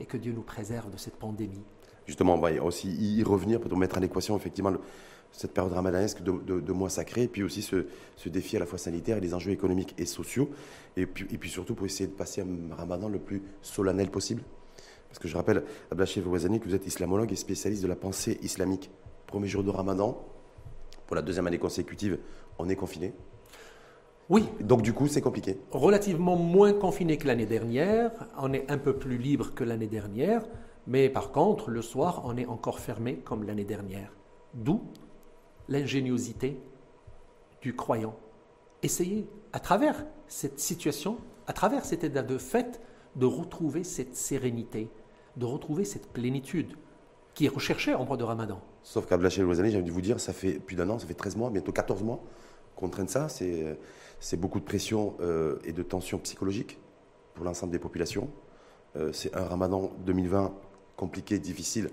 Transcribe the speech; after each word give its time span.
et 0.00 0.06
que 0.06 0.16
Dieu 0.16 0.32
nous 0.32 0.42
préserve 0.42 0.90
de 0.90 0.96
cette 0.96 1.16
pandémie. 1.16 1.62
Justement, 2.06 2.34
on 2.34 2.40
va 2.40 2.52
aussi 2.62 2.88
y 2.88 3.22
revenir 3.22 3.60
pour 3.60 3.76
mettre 3.76 3.98
en 3.98 4.02
équation 4.02 4.36
effectivement 4.36 4.72
cette 5.32 5.52
période 5.52 5.72
ramadanesque 5.72 6.22
de, 6.22 6.72
mois 6.72 6.88
sacrés, 6.88 7.24
et 7.24 7.28
puis 7.28 7.42
aussi 7.42 7.62
ce, 7.62 7.84
défi 8.26 8.56
à 8.56 8.60
la 8.60 8.66
fois 8.66 8.78
sanitaire 8.78 9.18
et 9.18 9.20
les 9.20 9.34
enjeux 9.34 9.50
économiques 9.50 9.94
et 9.98 10.06
sociaux, 10.06 10.50
et 10.96 11.06
puis, 11.06 11.50
surtout 11.50 11.74
pour 11.74 11.86
essayer 11.86 12.08
de 12.08 12.14
passer 12.14 12.40
un 12.40 12.74
ramadan 12.74 13.08
le 13.08 13.18
plus 13.18 13.42
solennel 13.62 14.10
possible. 14.10 14.42
Parce 15.08 15.18
que 15.18 15.28
je 15.28 15.36
rappelle, 15.36 15.64
Ablachev 15.90 16.26
Ouazani, 16.28 16.60
que 16.60 16.64
vous 16.64 16.74
êtes 16.74 16.86
islamologue 16.86 17.32
et 17.32 17.36
spécialiste 17.36 17.82
de 17.82 17.88
la 17.88 17.96
pensée 17.96 18.38
islamique. 18.42 18.90
Premier 19.26 19.48
jour 19.48 19.62
de 19.62 19.70
ramadan, 19.70 20.22
pour 21.06 21.16
la 21.16 21.22
deuxième 21.22 21.46
année 21.46 21.58
consécutive, 21.58 22.18
on 22.58 22.68
est 22.68 22.76
confiné. 22.76 23.12
Oui. 24.30 24.46
Donc 24.60 24.82
du 24.82 24.92
coup, 24.92 25.08
c'est 25.08 25.22
compliqué. 25.22 25.58
Relativement 25.70 26.36
moins 26.36 26.72
confiné 26.72 27.16
que 27.16 27.26
l'année 27.26 27.46
dernière. 27.46 28.10
On 28.38 28.52
est 28.52 28.70
un 28.70 28.78
peu 28.78 28.94
plus 28.94 29.18
libre 29.18 29.54
que 29.54 29.64
l'année 29.64 29.86
dernière. 29.86 30.44
Mais 30.86 31.08
par 31.08 31.32
contre, 31.32 31.70
le 31.70 31.82
soir, 31.82 32.22
on 32.24 32.36
est 32.36 32.46
encore 32.46 32.78
fermé 32.78 33.16
comme 33.16 33.44
l'année 33.44 33.64
dernière. 33.64 34.12
D'où 34.54 34.82
l'ingéniosité 35.68 36.60
du 37.60 37.74
croyant. 37.74 38.16
Essayez, 38.82 39.28
à 39.52 39.60
travers 39.60 40.04
cette 40.26 40.60
situation, 40.60 41.18
à 41.46 41.52
travers 41.52 41.84
cet 41.84 42.04
état 42.04 42.22
de 42.22 42.38
fait, 42.38 42.80
de 43.16 43.26
retrouver 43.26 43.84
cette 43.84 44.14
sérénité, 44.14 44.90
de 45.36 45.44
retrouver 45.44 45.84
cette 45.84 46.06
plénitude 46.08 46.74
qui 47.34 47.46
est 47.46 47.50
recherchée 47.50 47.94
en 47.94 48.04
mois 48.04 48.16
de 48.16 48.24
Ramadan. 48.24 48.60
Sauf 48.82 49.06
qu'à 49.06 49.16
Blaché 49.16 49.42
j'ai 49.42 49.76
envie 49.76 49.82
de 49.82 49.90
vous 49.90 50.00
dire, 50.00 50.20
ça 50.20 50.32
fait 50.32 50.54
plus 50.54 50.76
d'un 50.76 50.88
an, 50.90 50.98
ça 50.98 51.06
fait 51.06 51.14
13 51.14 51.36
mois, 51.36 51.50
bientôt 51.50 51.72
14 51.72 52.02
mois 52.02 52.20
qu'on 52.76 52.88
traîne 52.88 53.08
ça. 53.08 53.28
C'est 53.28 53.78
beaucoup 54.36 54.60
de 54.60 54.64
pression 54.64 55.16
euh, 55.20 55.58
et 55.64 55.72
de 55.72 55.82
tension 55.82 56.18
psychologique 56.18 56.78
pour 57.34 57.44
l'ensemble 57.44 57.72
des 57.72 57.78
populations. 57.78 58.28
Euh, 58.96 59.12
c'est 59.12 59.34
un 59.36 59.44
Ramadan 59.44 59.92
2020 60.04 60.52
compliqué, 60.96 61.38
difficile, 61.38 61.90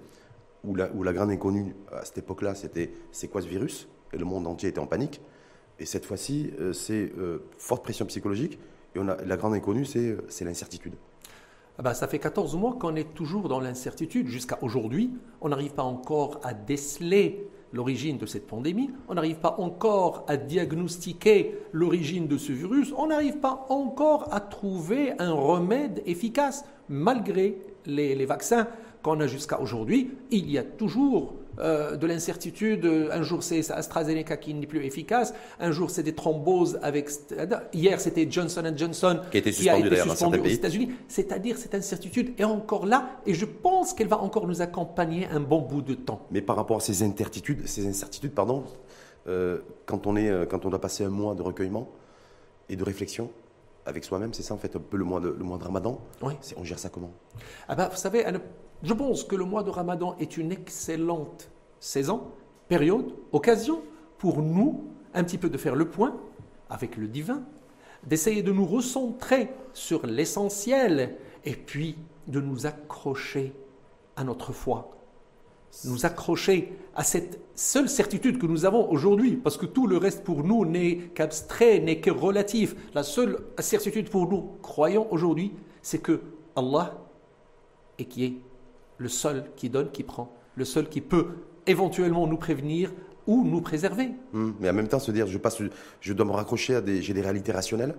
où 0.63 0.75
la, 0.75 0.91
où 0.93 1.03
la 1.03 1.13
grande 1.13 1.29
inconnue 1.29 1.75
à 1.91 2.03
cette 2.05 2.17
époque-là, 2.17 2.55
c'était 2.55 2.91
c'est 3.11 3.27
quoi 3.27 3.41
ce 3.41 3.47
virus? 3.47 3.87
Et 4.13 4.17
le 4.17 4.25
monde 4.25 4.47
entier 4.47 4.69
était 4.69 4.79
en 4.79 4.87
panique. 4.87 5.21
Et 5.77 5.85
cette 5.85 6.05
fois-ci, 6.05 6.53
euh, 6.59 6.73
c'est 6.73 7.11
forte 7.57 7.83
pression 7.83 8.05
psychologique. 8.05 8.57
Et 8.95 8.99
on 8.99 9.07
a, 9.07 9.17
la 9.23 9.37
grande 9.37 9.53
inconnue, 9.53 9.85
c'est 9.85 10.45
l'incertitude. 10.45 10.95
Bah, 11.77 11.93
ça 11.93 12.07
fait 12.07 12.19
14 12.19 12.55
mois 12.55 12.77
qu'on 12.79 12.95
est 12.95 13.13
toujours 13.13 13.49
dans 13.49 13.59
l'incertitude. 13.59 14.27
Jusqu'à 14.27 14.57
aujourd'hui, 14.61 15.11
on 15.41 15.49
n'arrive 15.49 15.73
pas 15.73 15.83
encore 15.83 16.39
à 16.43 16.53
déceler 16.53 17.49
l'origine 17.75 18.17
de 18.17 18.25
cette 18.25 18.47
pandémie, 18.47 18.89
on 19.09 19.15
n'arrive 19.15 19.35
pas 19.35 19.55
encore 19.59 20.23
à 20.27 20.37
diagnostiquer 20.37 21.59
l'origine 21.73 22.25
de 22.25 22.37
ce 22.37 22.53
virus, 22.53 22.93
on 22.97 23.07
n'arrive 23.07 23.37
pas 23.37 23.65
encore 23.69 24.33
à 24.33 24.39
trouver 24.39 25.13
un 25.19 25.33
remède 25.33 26.01
efficace, 26.05 26.63
malgré 26.87 27.57
les, 27.85 28.25
vaccins 28.25 28.67
qu'on 29.03 29.19
a 29.19 29.27
jusqu'à 29.27 29.59
aujourd'hui. 29.59 30.11
Il 30.31 30.49
y 30.49 30.57
a 30.57 30.63
toujours 30.63 31.33
euh, 31.59 31.95
de 31.95 32.07
l'incertitude. 32.07 32.85
Un 33.11 33.23
jour, 33.23 33.43
c'est 33.43 33.69
AstraZeneca 33.71 34.37
qui 34.37 34.53
n'est 34.53 34.67
plus 34.67 34.85
efficace. 34.85 35.33
Un 35.59 35.71
jour, 35.71 35.89
c'est 35.89 36.03
des 36.03 36.15
thromboses 36.15 36.79
avec. 36.81 37.09
Hier, 37.73 37.99
c'était 38.01 38.27
Johnson 38.29 38.63
Johnson 38.75 39.21
qui, 39.31 39.37
était 39.37 39.51
suspendu, 39.51 39.83
a 39.83 39.87
été 39.87 40.09
suspendu 40.09 40.39
aux 40.39 40.45
États-Unis. 40.45 40.91
C'est-à-dire, 41.07 41.57
cette 41.57 41.75
incertitude 41.75 42.33
est 42.37 42.43
encore 42.43 42.85
là 42.85 43.09
et 43.25 43.33
je 43.33 43.45
pense 43.45 43.93
qu'elle 43.93 44.07
va 44.07 44.19
encore 44.19 44.47
nous 44.47 44.61
accompagner 44.61 45.27
un 45.27 45.39
bon 45.39 45.61
bout 45.61 45.81
de 45.81 45.93
temps. 45.93 46.25
Mais 46.31 46.41
par 46.41 46.55
rapport 46.55 46.77
à 46.77 46.81
ces 46.81 47.03
incertitudes, 47.03 47.67
ces 47.67 47.87
incertitudes 47.87 48.33
pardon, 48.33 48.63
euh, 49.27 49.59
quand, 49.85 50.07
on 50.07 50.15
est, 50.15 50.29
euh, 50.29 50.45
quand 50.45 50.65
on 50.65 50.69
doit 50.69 50.81
passer 50.81 51.03
un 51.03 51.09
mois 51.09 51.35
de 51.35 51.41
recueillement 51.41 51.89
et 52.69 52.75
de 52.75 52.83
réflexion, 52.83 53.31
avec 53.85 54.03
soi-même, 54.03 54.33
c'est 54.33 54.43
ça 54.43 54.53
en 54.53 54.57
fait 54.57 54.75
un 54.75 54.79
peu 54.79 54.97
le 54.97 55.03
mois 55.03 55.19
de, 55.19 55.29
le 55.29 55.43
mois 55.43 55.57
de 55.57 55.63
Ramadan. 55.63 55.99
Oui. 56.21 56.33
On 56.57 56.63
gère 56.63 56.79
ça 56.79 56.89
comment? 56.89 57.11
Ah 57.67 57.75
ben, 57.75 57.87
Vous 57.87 57.97
savez, 57.97 58.25
je 58.83 58.93
pense 58.93 59.23
que 59.23 59.35
le 59.35 59.45
mois 59.45 59.63
de 59.63 59.69
Ramadan 59.69 60.15
est 60.19 60.37
une 60.37 60.51
excellente 60.51 61.49
saison, 61.79 62.31
période, 62.67 63.13
occasion 63.31 63.81
pour 64.17 64.41
nous 64.41 64.85
un 65.13 65.23
petit 65.23 65.37
peu 65.37 65.49
de 65.49 65.57
faire 65.57 65.75
le 65.75 65.89
point 65.89 66.15
avec 66.69 66.97
le 66.97 67.07
divin, 67.07 67.43
d'essayer 68.05 68.43
de 68.43 68.51
nous 68.51 68.65
recentrer 68.65 69.49
sur 69.73 70.05
l'essentiel 70.05 71.15
et 71.43 71.55
puis 71.55 71.97
de 72.27 72.39
nous 72.39 72.65
accrocher 72.65 73.53
à 74.15 74.23
notre 74.23 74.51
foi, 74.51 74.91
nous 75.85 76.05
accrocher 76.05 76.77
à 76.95 77.03
cette 77.03 77.39
seule 77.55 77.89
certitude 77.89 78.37
que 78.37 78.45
nous 78.45 78.65
avons 78.65 78.89
aujourd'hui, 78.89 79.35
parce 79.35 79.57
que 79.57 79.65
tout 79.65 79.87
le 79.87 79.97
reste 79.97 80.23
pour 80.23 80.43
nous 80.43 80.65
n'est 80.65 80.97
qu'abstrait, 81.13 81.79
n'est 81.79 81.99
que 81.99 82.11
relatif. 82.11 82.75
La 82.93 83.03
seule 83.03 83.39
certitude 83.59 84.09
pour 84.09 84.29
nous, 84.29 84.51
croyons 84.61 85.11
aujourd'hui, 85.11 85.53
c'est 85.81 85.99
que 85.99 86.21
Allah 86.55 86.97
est 87.97 88.05
qui 88.05 88.25
est 88.25 88.33
le 88.97 89.09
seul 89.09 89.45
qui 89.55 89.69
donne, 89.69 89.91
qui 89.91 90.03
prend, 90.03 90.35
le 90.55 90.65
seul 90.65 90.89
qui 90.89 91.01
peut 91.01 91.27
éventuellement 91.67 92.27
nous 92.27 92.37
prévenir 92.37 92.91
ou 93.27 93.43
nous 93.43 93.61
préserver. 93.61 94.11
Hmm. 94.33 94.51
mais 94.59 94.69
en 94.69 94.73
même 94.73 94.87
temps, 94.87 94.99
se 94.99 95.11
dire, 95.11 95.27
je, 95.27 95.37
passe, 95.37 95.57
je 95.99 96.13
dois 96.13 96.25
me 96.25 96.31
raccrocher 96.31 96.75
à 96.75 96.81
des, 96.81 97.01
j'ai 97.01 97.13
des 97.13 97.21
réalités 97.21 97.51
rationnelles 97.51 97.95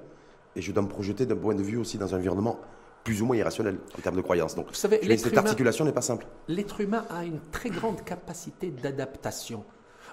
et 0.55 0.63
je 0.63 0.73
dois 0.73 0.83
me 0.83 0.89
projeter 0.89 1.27
d'un 1.27 1.37
point 1.37 1.55
de 1.55 1.63
vue 1.63 1.77
aussi 1.77 1.99
dans 1.99 2.15
un 2.15 2.19
environnement 2.19 2.59
plus 3.05 3.23
ou 3.23 3.27
moins 3.27 3.37
irrationnel 3.37 3.79
en 3.97 4.01
termes 4.01 4.17
de 4.17 4.21
croyance. 4.21 4.57
Donc, 4.57 4.69
Vous 4.69 4.75
savez, 4.75 5.01
cette 5.17 5.39
articulation 5.39 5.85
n'est 5.85 5.93
pas 5.93 6.03
simple. 6.03 6.27
L'être 6.49 6.81
humain 6.81 7.05
a 7.11 7.25
une 7.25 7.41
très 7.53 7.71
grande 7.71 8.03
capacité 8.05 8.71
d'adaptation 8.71 9.65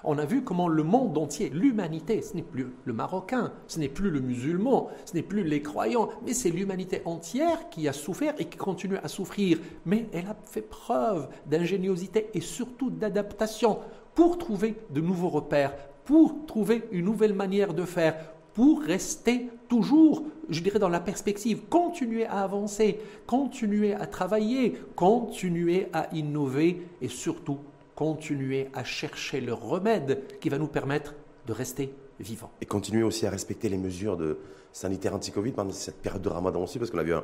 on 0.04 0.18
a 0.18 0.24
vu 0.24 0.42
comment 0.42 0.68
le 0.68 0.82
monde 0.82 1.16
entier, 1.18 1.50
l'humanité, 1.50 2.22
ce 2.22 2.34
n'est 2.34 2.42
plus 2.42 2.68
le 2.84 2.92
Marocain, 2.92 3.52
ce 3.66 3.78
n'est 3.78 3.88
plus 3.88 4.10
le 4.10 4.20
musulman, 4.20 4.88
ce 5.04 5.14
n'est 5.14 5.22
plus 5.22 5.44
les 5.44 5.62
croyants, 5.62 6.08
mais 6.24 6.34
c'est 6.34 6.50
l'humanité 6.50 7.02
entière 7.04 7.68
qui 7.70 7.88
a 7.88 7.92
souffert 7.92 8.34
et 8.38 8.44
qui 8.44 8.58
continue 8.58 8.98
à 8.98 9.08
souffrir. 9.08 9.58
Mais 9.86 10.06
elle 10.12 10.26
a 10.26 10.36
fait 10.44 10.62
preuve 10.62 11.28
d'ingéniosité 11.46 12.28
et 12.34 12.40
surtout 12.40 12.90
d'adaptation 12.90 13.78
pour 14.14 14.38
trouver 14.38 14.76
de 14.90 15.00
nouveaux 15.00 15.28
repères, 15.30 15.74
pour 16.04 16.46
trouver 16.46 16.82
une 16.92 17.06
nouvelle 17.06 17.34
manière 17.34 17.74
de 17.74 17.84
faire, 17.84 18.16
pour 18.52 18.82
rester 18.82 19.48
toujours, 19.68 20.22
je 20.48 20.60
dirais, 20.60 20.78
dans 20.78 20.88
la 20.88 21.00
perspective, 21.00 21.62
continuer 21.68 22.26
à 22.26 22.42
avancer, 22.42 23.00
continuer 23.26 23.94
à 23.94 24.06
travailler, 24.06 24.74
continuer 24.94 25.88
à 25.92 26.08
innover 26.14 26.86
et 27.02 27.08
surtout 27.08 27.58
continuer 27.94 28.68
à 28.74 28.84
chercher 28.84 29.40
le 29.40 29.54
remède 29.54 30.24
qui 30.40 30.48
va 30.48 30.58
nous 30.58 30.66
permettre 30.66 31.14
de 31.46 31.52
rester 31.52 31.94
vivants. 32.20 32.50
Et 32.60 32.66
continuer 32.66 33.02
aussi 33.02 33.26
à 33.26 33.30
respecter 33.30 33.68
les 33.68 33.78
mesures 33.78 34.16
de 34.16 34.38
sanitaires 34.72 35.14
anti-Covid 35.14 35.52
pendant 35.52 35.72
cette 35.72 36.00
période 36.00 36.22
de 36.22 36.28
ramadan 36.28 36.62
aussi, 36.62 36.78
parce 36.78 36.90
qu'on 36.90 36.98
a 36.98 37.04
vu 37.04 37.14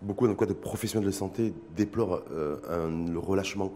beaucoup 0.00 0.26
de 0.26 0.52
professionnels 0.52 1.06
de 1.06 1.12
santé 1.12 1.52
déplorent 1.76 2.22
euh, 2.32 3.06
le 3.10 3.18
relâchement 3.18 3.72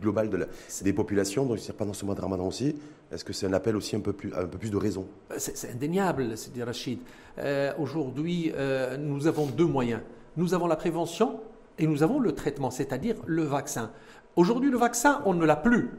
global 0.00 0.28
de 0.30 0.36
la, 0.36 0.46
des 0.82 0.92
populations, 0.92 1.46
donc 1.46 1.58
pendant 1.78 1.92
ce 1.92 2.04
mois 2.04 2.14
de 2.14 2.20
ramadan 2.20 2.46
aussi. 2.46 2.76
Est-ce 3.12 3.24
que 3.24 3.32
c'est 3.32 3.46
un 3.46 3.52
appel 3.52 3.76
aussi 3.76 3.94
un 3.94 4.00
peu 4.00 4.12
plus, 4.12 4.34
un 4.34 4.46
peu 4.46 4.58
plus 4.58 4.70
de 4.70 4.76
raison? 4.76 5.06
C'est 5.36 5.70
indéniable, 5.70 6.36
c'est 6.36 6.62
Rachid. 6.62 6.98
Euh, 7.38 7.72
Aujourd'hui, 7.78 8.52
euh, 8.54 8.96
nous 8.96 9.26
avons 9.26 9.46
deux 9.46 9.66
moyens. 9.66 10.00
Nous 10.36 10.52
avons 10.54 10.66
la 10.66 10.76
prévention 10.76 11.40
et 11.78 11.86
nous 11.86 12.02
avons 12.02 12.18
le 12.18 12.32
traitement, 12.32 12.70
c'est-à-dire 12.70 13.16
le 13.26 13.42
vaccin. 13.42 13.90
Aujourd'hui, 14.36 14.70
le 14.70 14.78
vaccin, 14.78 15.22
on 15.26 15.34
ne 15.34 15.44
l'a 15.46 15.54
plus. 15.54 15.90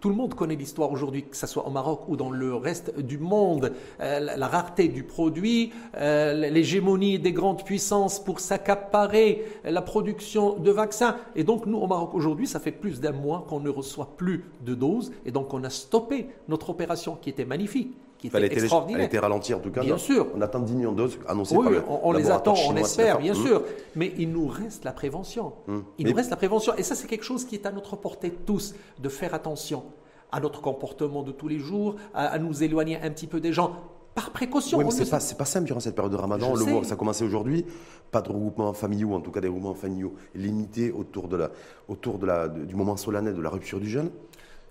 tout 0.00 0.08
le 0.10 0.14
monde 0.14 0.34
connaît 0.34 0.54
l'histoire 0.54 0.92
aujourd'hui, 0.92 1.24
que 1.24 1.34
ce 1.36 1.46
soit 1.46 1.66
au 1.66 1.70
Maroc 1.70 2.02
ou 2.08 2.16
dans 2.16 2.30
le 2.30 2.54
reste 2.54 3.00
du 3.00 3.16
monde, 3.16 3.72
euh, 4.00 4.20
la, 4.36 4.46
rareté 4.46 4.88
du 4.88 5.02
produit, 5.02 5.72
euh, 5.96 6.34
l'hégémonie 6.50 7.18
des 7.18 7.32
grandes 7.32 7.64
puissances 7.64 8.22
pour 8.22 8.38
s'accaparer 8.38 9.46
la 9.64 9.80
production 9.80 10.58
de 10.58 10.70
vaccins. 10.70 11.16
Et 11.34 11.42
donc 11.42 11.64
nous, 11.64 11.78
au 11.78 11.86
Maroc 11.86 12.14
aujourd'hui, 12.14 12.46
ça 12.46 12.60
fait 12.60 12.70
plus 12.70 13.00
d'un 13.00 13.12
mois 13.12 13.46
qu'on 13.48 13.60
ne 13.60 13.70
reçoit 13.70 14.10
plus 14.18 14.44
de 14.60 14.74
doses, 14.74 15.10
et 15.24 15.30
donc 15.30 15.54
on 15.54 15.64
a 15.64 15.70
stoppé 15.70 16.28
notre 16.48 16.68
opération 16.68 17.16
qui 17.16 17.30
était 17.30 17.46
magnifique 17.46 17.96
qui 18.22 18.28
était 18.28 18.36
elle 18.36 18.44
extraordinaire. 18.44 19.00
Elle 19.00 19.02
a 19.02 19.06
été 19.06 19.18
ralentie 19.18 19.52
en 19.52 19.58
tout 19.58 19.72
cas. 19.72 19.80
Bien 19.80 19.98
sûr. 19.98 20.28
On 20.36 20.40
attend 20.40 20.60
10 20.60 20.74
millions 20.74 20.92
de 20.92 20.96
doses 20.96 21.18
annoncées 21.26 21.56
oui, 21.56 21.74
par 21.74 22.04
on, 22.04 22.12
les 22.12 22.30
attend, 22.30 22.54
on 22.68 22.76
espère, 22.76 23.18
bien 23.18 23.32
mmh. 23.32 23.46
sûr. 23.46 23.62
Mais 23.96 24.12
il 24.16 24.30
nous 24.30 24.46
reste 24.46 24.84
la 24.84 24.92
prévention. 24.92 25.54
Mmh. 25.66 25.78
Il 25.98 26.06
nous 26.08 26.14
reste 26.14 26.30
la 26.30 26.36
prévention. 26.36 26.72
Et 26.76 26.84
ça, 26.84 26.94
c'est 26.94 27.08
quelque 27.08 27.24
chose 27.24 27.44
qui 27.44 27.56
est 27.56 27.66
à 27.66 27.72
notre 27.72 27.96
portée 27.96 28.30
tous, 28.30 28.76
de 29.00 29.08
faire 29.08 29.34
attention 29.34 29.82
à 30.30 30.38
notre 30.38 30.62
comportement 30.62 31.24
de 31.24 31.32
tous 31.32 31.48
les 31.48 31.58
jours, 31.58 31.96
à, 32.14 32.38
nous 32.38 32.62
éloigner 32.62 32.96
un 33.02 33.10
petit 33.10 33.26
peu 33.26 33.40
des 33.40 33.52
gens 33.52 33.72
par 34.14 34.30
précaution. 34.30 34.78
Oui, 34.78 34.84
mais 34.84 34.90
c'est 34.92 35.10
pas, 35.10 35.18
pas 35.36 35.44
simple 35.44 35.66
durant 35.66 35.80
cette 35.80 35.96
période 35.96 36.12
de 36.12 36.16
ramadan. 36.16 36.54
le 36.54 36.64
voit, 36.64 36.84
ça 36.84 36.94
a 36.94 36.96
commencé 36.96 37.24
aujourd'hui. 37.24 37.66
Pas 38.12 38.22
de 38.22 38.28
regroupement 38.28 38.72
familiaux, 38.72 39.14
en 39.14 39.20
tout 39.20 39.32
cas 39.32 39.40
des 39.40 39.48
regroupements 39.48 39.74
familiaux 39.74 40.14
limités 40.36 40.92
autour, 40.92 41.26
de 41.26 41.36
la, 41.36 41.50
autour 41.88 42.18
de 42.18 42.26
la, 42.26 42.48
du 42.48 42.76
moment 42.76 42.96
solennel 42.96 43.34
de 43.34 43.42
la 43.42 43.50
rupture 43.50 43.80
du 43.80 43.88
jeûne. 43.88 44.10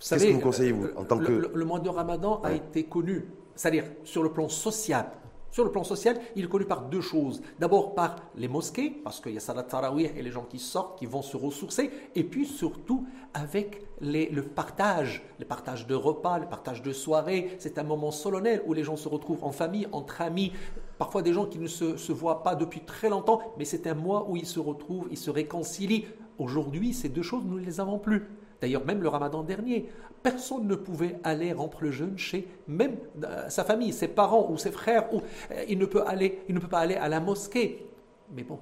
Qu'est-ce 0.10 0.26
que 0.26 0.34
vous 0.34 0.40
conseillez, 0.40 0.72
vous, 0.72 0.88
en 0.96 1.04
tant 1.04 1.16
le, 1.16 1.26
que... 1.26 1.52
le, 1.54 1.66
mois 1.66 1.80
de 1.80 1.90
ramadan 1.90 2.42
a 2.44 2.54
été 2.54 2.84
connu 2.84 3.26
c'est-à-dire 3.56 3.86
sur 4.04 4.24
le 4.24 4.32
plan 4.32 4.50
social. 4.50 5.12
Sur 5.52 5.66
le 5.66 5.72
plan 5.72 5.84
social, 5.84 6.18
il 6.38 6.46
est 6.46 6.48
connu 6.48 6.64
par 6.64 6.84
deux 6.84 7.02
choses. 7.02 7.42
D'abord 7.60 7.94
par 7.94 8.16
les 8.38 8.48
mosquées, 8.48 8.90
parce 8.90 9.20
qu'il 9.20 9.34
y 9.34 9.38
a 9.38 9.42
Salat 9.42 9.64
Tarawih 9.64 10.12
et 10.16 10.22
les 10.22 10.32
gens 10.32 10.46
qui 10.46 10.60
sortent, 10.60 10.98
qui 10.98 11.06
vont 11.06 11.22
se 11.22 11.36
ressourcer, 11.36 11.92
et 12.16 12.24
puis 12.24 12.46
surtout 12.46 13.06
avec 13.34 13.82
le 14.00 14.42
partage, 14.44 15.24
le 15.40 15.46
partage 15.46 15.88
de 15.88 15.94
repas, 15.94 16.40
le 16.40 16.48
partage 16.48 16.82
de 16.82 16.94
soirées. 16.94 17.58
C'est 17.60 17.78
un 17.78 17.84
moment 17.84 18.12
solennel 18.12 18.64
où 18.66 18.74
les 18.74 18.86
gens 18.86 18.96
se 18.96 19.10
retrouvent 19.10 19.44
en 19.44 19.52
famille, 19.52 19.90
entre 19.92 20.22
amis, 20.22 20.54
parfois 20.98 21.22
des 21.22 21.34
gens 21.34 21.46
qui 21.46 21.60
ne 21.60 21.68
se, 21.68 21.98
se 21.98 22.14
voient 22.14 22.44
pas 22.44 22.56
depuis 22.56 22.80
très 22.86 23.10
longtemps, 23.10 23.42
mais 23.58 23.66
c'est 23.66 23.88
un 23.88 23.94
mois 23.94 24.30
où 24.30 24.38
ils 24.38 24.46
se 24.46 24.60
retrouvent, 24.60 25.10
ils 25.12 25.18
se 25.18 25.32
réconcilient. 25.32 26.06
Aujourd'hui, 26.40 26.94
ces 26.94 27.10
deux 27.10 27.24
choses, 27.24 27.44
nous 27.46 27.60
ne 27.60 27.66
les 27.66 27.82
avons 27.82 28.00
plus. 28.00 28.30
D'ailleurs, 28.62 28.86
même 28.86 29.02
le 29.02 29.10
ramadan 29.10 29.44
dernier, 29.44 29.90
personne 30.22 30.68
ne 30.68 30.76
pouvait 30.76 31.20
aller 31.24 31.52
rompre 31.52 31.84
le 31.84 31.92
jeûne 31.92 32.18
chez 32.18 32.48
même 32.68 32.96
euh, 33.24 33.50
sa 33.50 33.64
famille, 33.64 33.92
ses 33.92 34.08
parents 34.08 34.52
ou 34.52 34.58
ses 34.58 34.72
frères. 34.72 35.12
Ou, 35.14 35.22
euh, 35.52 35.64
il, 35.68 35.80
ne 35.80 35.86
peut 35.86 36.04
aller, 36.06 36.40
il 36.48 36.56
ne 36.56 36.60
peut 36.60 36.68
pas 36.68 36.80
aller 36.80 36.96
à 36.96 37.10
la 37.10 37.20
mosquée. 37.20 37.88
Mais 38.34 38.44
bon, 38.44 38.60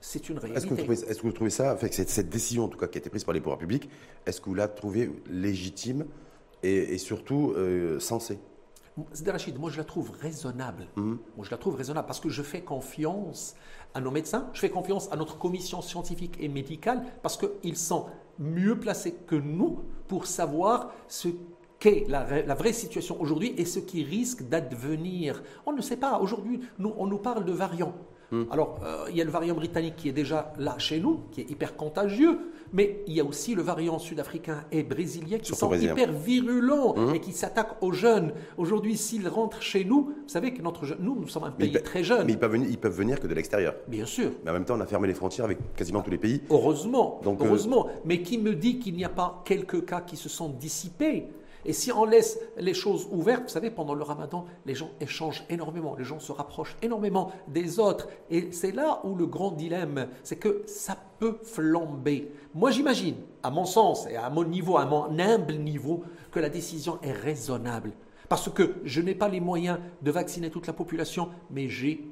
c'est 0.00 0.28
une 0.30 0.38
réalité. 0.38 0.58
Est-ce 0.58 0.66
que, 0.66 0.74
vous 0.74 0.80
trouvez, 0.80 1.10
est-ce 1.10 1.18
que 1.20 1.26
vous 1.26 1.32
trouvez 1.32 1.50
ça, 1.50 1.70
avec 1.70 1.92
cette, 1.92 2.08
cette 2.08 2.30
décision 2.30 2.64
en 2.64 2.68
tout 2.68 2.78
cas 2.78 2.86
qui 2.86 2.96
a 2.96 3.00
été 3.00 3.10
prise 3.10 3.24
par 3.24 3.34
les 3.34 3.40
pouvoirs 3.40 3.58
publics, 3.58 3.90
est-ce 4.24 4.40
que 4.40 4.46
vous 4.46 4.54
la 4.54 4.68
trouvez 4.68 5.10
légitime 5.28 6.06
et, 6.62 6.94
et 6.94 6.98
surtout 6.98 7.52
euh, 7.56 8.00
sensée? 8.00 8.38
Rachid, 9.26 9.58
moi 9.58 9.70
je 9.70 9.76
la 9.76 9.84
trouve 9.84 10.10
raisonnable. 10.10 10.86
Mhm. 10.96 11.18
Moi 11.36 11.44
je 11.44 11.50
la 11.50 11.58
trouve 11.58 11.74
raisonnable 11.74 12.06
parce 12.06 12.20
que 12.20 12.30
je 12.30 12.42
fais 12.42 12.62
confiance 12.62 13.54
à 13.94 14.00
nos 14.00 14.10
médecins, 14.10 14.48
je 14.54 14.60
fais 14.60 14.70
confiance 14.70 15.10
à 15.12 15.16
notre 15.16 15.38
commission 15.38 15.82
scientifique 15.82 16.36
et 16.40 16.48
médicale 16.48 17.04
parce 17.22 17.36
qu'ils 17.36 17.76
sont 17.76 18.06
mieux 18.38 18.78
placés 18.78 19.14
que 19.26 19.36
nous 19.36 19.80
pour 20.08 20.26
savoir 20.26 20.92
ce 21.08 21.28
qu'est 21.78 22.04
la, 22.08 22.24
ra- 22.24 22.42
la 22.42 22.54
vraie 22.54 22.72
situation 22.72 23.20
aujourd'hui 23.20 23.54
et 23.56 23.64
ce 23.64 23.78
qui 23.78 24.02
risque 24.02 24.42
d'advenir. 24.48 25.42
On 25.66 25.72
ne 25.72 25.82
sait 25.82 25.96
pas. 25.96 26.18
Aujourd'hui, 26.20 26.60
on 26.82 27.06
nous 27.06 27.18
parle 27.18 27.44
de 27.44 27.52
variants. 27.52 27.94
Alors, 28.50 28.80
euh, 28.84 29.06
il 29.10 29.16
y 29.16 29.20
a 29.20 29.24
le 29.24 29.30
variant 29.30 29.54
britannique 29.54 29.94
qui 29.96 30.08
est 30.08 30.12
déjà 30.12 30.52
là 30.58 30.76
chez 30.78 30.98
nous, 30.98 31.20
qui 31.30 31.42
est 31.42 31.50
hyper 31.50 31.76
contagieux, 31.76 32.38
mais 32.72 33.02
il 33.06 33.14
y 33.14 33.20
a 33.20 33.24
aussi 33.24 33.54
le 33.54 33.62
variant 33.62 33.98
sud-africain 34.00 34.64
et 34.72 34.82
brésilien 34.82 35.38
qui 35.38 35.46
Surtout 35.46 35.60
sont 35.60 35.66
brésilien. 35.68 35.92
hyper 35.92 36.12
virulents 36.12 36.94
et 37.14 37.20
qui 37.20 37.32
s'attaquent 37.32 37.80
aux 37.82 37.92
jeunes. 37.92 38.32
Aujourd'hui, 38.58 38.96
s'ils 38.96 39.28
rentrent 39.28 39.62
chez 39.62 39.84
nous, 39.84 40.06
vous 40.06 40.28
savez 40.28 40.52
que 40.52 40.60
notre 40.62 40.84
nous, 40.98 41.14
nous 41.20 41.28
sommes 41.28 41.44
un 41.44 41.50
pays 41.52 41.72
très 41.84 42.02
jeune, 42.02 42.26
Mais 42.26 42.32
ils 42.32 42.38
peuvent, 42.38 42.50
venir, 42.52 42.68
ils 42.68 42.78
peuvent 42.78 42.96
venir 42.96 43.20
que 43.20 43.26
de 43.28 43.34
l'extérieur. 43.34 43.74
bien 43.86 44.06
sûr. 44.06 44.32
Mais 44.44 44.50
en 44.50 44.54
même 44.54 44.64
temps, 44.64 44.76
on 44.76 44.80
a 44.80 44.86
fermé 44.86 45.06
les 45.06 45.14
frontières 45.14 45.44
avec 45.44 45.58
quasiment 45.76 46.02
tous 46.02 46.10
les 46.10 46.18
pays. 46.18 46.42
Heureusement, 46.50 47.20
Donc, 47.22 47.40
euh, 47.40 47.44
heureusement. 47.46 47.86
Mais 48.04 48.22
qui 48.22 48.38
me 48.38 48.54
dit 48.54 48.78
qu'il 48.80 48.94
n'y 48.96 49.04
a 49.04 49.08
pas 49.08 49.42
quelques 49.44 49.84
cas 49.86 50.00
qui 50.00 50.16
se 50.16 50.28
sont 50.28 50.48
dissipés? 50.48 51.26
Et 51.66 51.72
si 51.72 51.90
on 51.90 52.04
laisse 52.04 52.38
les 52.56 52.74
choses 52.74 53.08
ouvertes, 53.10 53.42
vous 53.42 53.48
savez, 53.48 53.70
pendant 53.70 53.94
le 53.94 54.04
ramadan, 54.04 54.46
les 54.64 54.74
gens 54.76 54.90
échangent 55.00 55.44
énormément, 55.50 55.96
les 55.96 56.04
gens 56.04 56.20
se 56.20 56.30
rapprochent 56.30 56.76
énormément 56.80 57.32
des 57.48 57.80
autres. 57.80 58.08
Et 58.30 58.52
c'est 58.52 58.70
là 58.70 59.00
où 59.02 59.16
le 59.16 59.26
grand 59.26 59.50
dilemme, 59.50 60.08
c'est 60.22 60.36
que 60.36 60.62
ça 60.66 60.96
peut 61.18 61.38
flamber. 61.42 62.30
Moi, 62.54 62.70
j'imagine, 62.70 63.16
à 63.42 63.50
mon 63.50 63.64
sens 63.64 64.06
et 64.08 64.14
à 64.14 64.30
mon 64.30 64.44
niveau, 64.44 64.78
à 64.78 64.86
mon 64.86 65.18
humble 65.18 65.54
niveau, 65.54 66.04
que 66.30 66.38
la 66.38 66.48
décision 66.48 67.00
est 67.02 67.12
raisonnable. 67.12 67.92
Parce 68.28 68.48
que 68.48 68.74
je 68.84 69.00
n'ai 69.00 69.14
pas 69.14 69.28
les 69.28 69.40
moyens 69.40 69.78
de 70.02 70.10
vacciner 70.12 70.50
toute 70.50 70.68
la 70.68 70.72
population, 70.72 71.30
mais 71.50 71.68
j'ai 71.68 72.08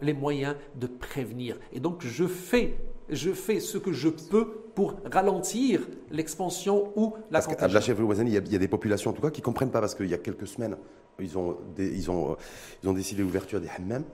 les 0.00 0.14
moyens 0.14 0.56
de 0.76 0.86
prévenir. 0.86 1.58
Et 1.72 1.80
donc 1.80 2.02
je 2.02 2.26
fais, 2.26 2.78
je 3.10 3.32
fais 3.32 3.60
ce 3.60 3.76
que 3.76 3.92
je 3.92 4.08
peux 4.08 4.65
pour 4.76 4.94
ralentir 5.10 5.88
l'expansion 6.10 6.92
ou 6.96 7.14
la 7.30 7.38
Parce 7.40 7.46
contagion. 7.46 7.68
Blachef 7.72 7.98
Ouazani, 7.98 8.30
il 8.30 8.34
y, 8.34 8.36
a- 8.36 8.40
il 8.44 8.52
y 8.52 8.56
a 8.56 8.58
des 8.58 8.68
populations 8.68 9.10
en 9.10 9.14
tout 9.14 9.22
cas 9.22 9.30
qui 9.30 9.40
ne 9.40 9.44
comprennent 9.44 9.70
pas 9.70 9.80
parce 9.80 9.94
qu'il 9.94 10.06
y 10.06 10.12
a 10.14 10.18
quelques 10.18 10.46
semaines, 10.46 10.76
ils 11.18 11.36
ont, 11.38 11.56
des- 11.74 11.88
ils 11.96 12.10
ont, 12.10 12.32
euh, 12.32 12.34
ils 12.82 12.88
ont 12.88 12.92
décidé 12.92 13.22
l'ouverture 13.22 13.58
des 13.58 13.68
hammams, 13.74 14.04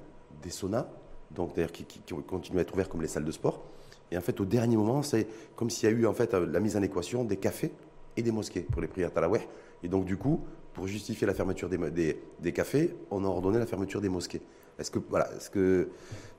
des 0.40 0.50
saunas, 0.50 0.86
donc 1.32 1.54
d'ailleurs 1.56 1.72
qui, 1.72 1.84
qui, 1.84 1.98
qui 1.98 2.14
continuent 2.22 2.58
à 2.58 2.62
être 2.62 2.72
ouverts 2.72 2.88
comme 2.88 3.02
les 3.02 3.08
salles 3.08 3.24
de 3.24 3.32
sport. 3.32 3.64
Et 4.12 4.16
en 4.16 4.20
fait, 4.20 4.40
au 4.40 4.44
dernier 4.44 4.76
moment, 4.76 5.02
c'est 5.02 5.26
comme 5.56 5.68
s'il 5.68 5.90
y 5.90 5.92
a 5.92 5.96
eu 5.96 6.06
en 6.06 6.12
fait 6.14 6.32
euh, 6.32 6.46
la 6.46 6.60
mise 6.60 6.76
en 6.76 6.82
équation 6.82 7.24
des 7.24 7.38
cafés 7.38 7.72
et 8.16 8.22
des 8.22 8.30
mosquées 8.30 8.60
pour 8.60 8.80
les 8.80 8.88
prières 8.88 9.12
Taraweh. 9.12 9.40
Et 9.82 9.88
donc 9.88 10.04
du 10.04 10.16
coup, 10.16 10.42
pour 10.74 10.86
justifier 10.86 11.26
la 11.26 11.34
fermeture 11.34 11.68
des, 11.68 11.78
des, 11.90 12.22
des 12.38 12.52
cafés, 12.52 12.94
on 13.10 13.24
a 13.24 13.26
ordonné 13.26 13.58
la 13.58 13.66
fermeture 13.66 14.00
des 14.00 14.08
mosquées. 14.08 14.42
Est-ce 14.78 14.92
que 14.92 15.00
voilà, 15.10 15.28
est-ce 15.34 15.50
que 15.50 15.88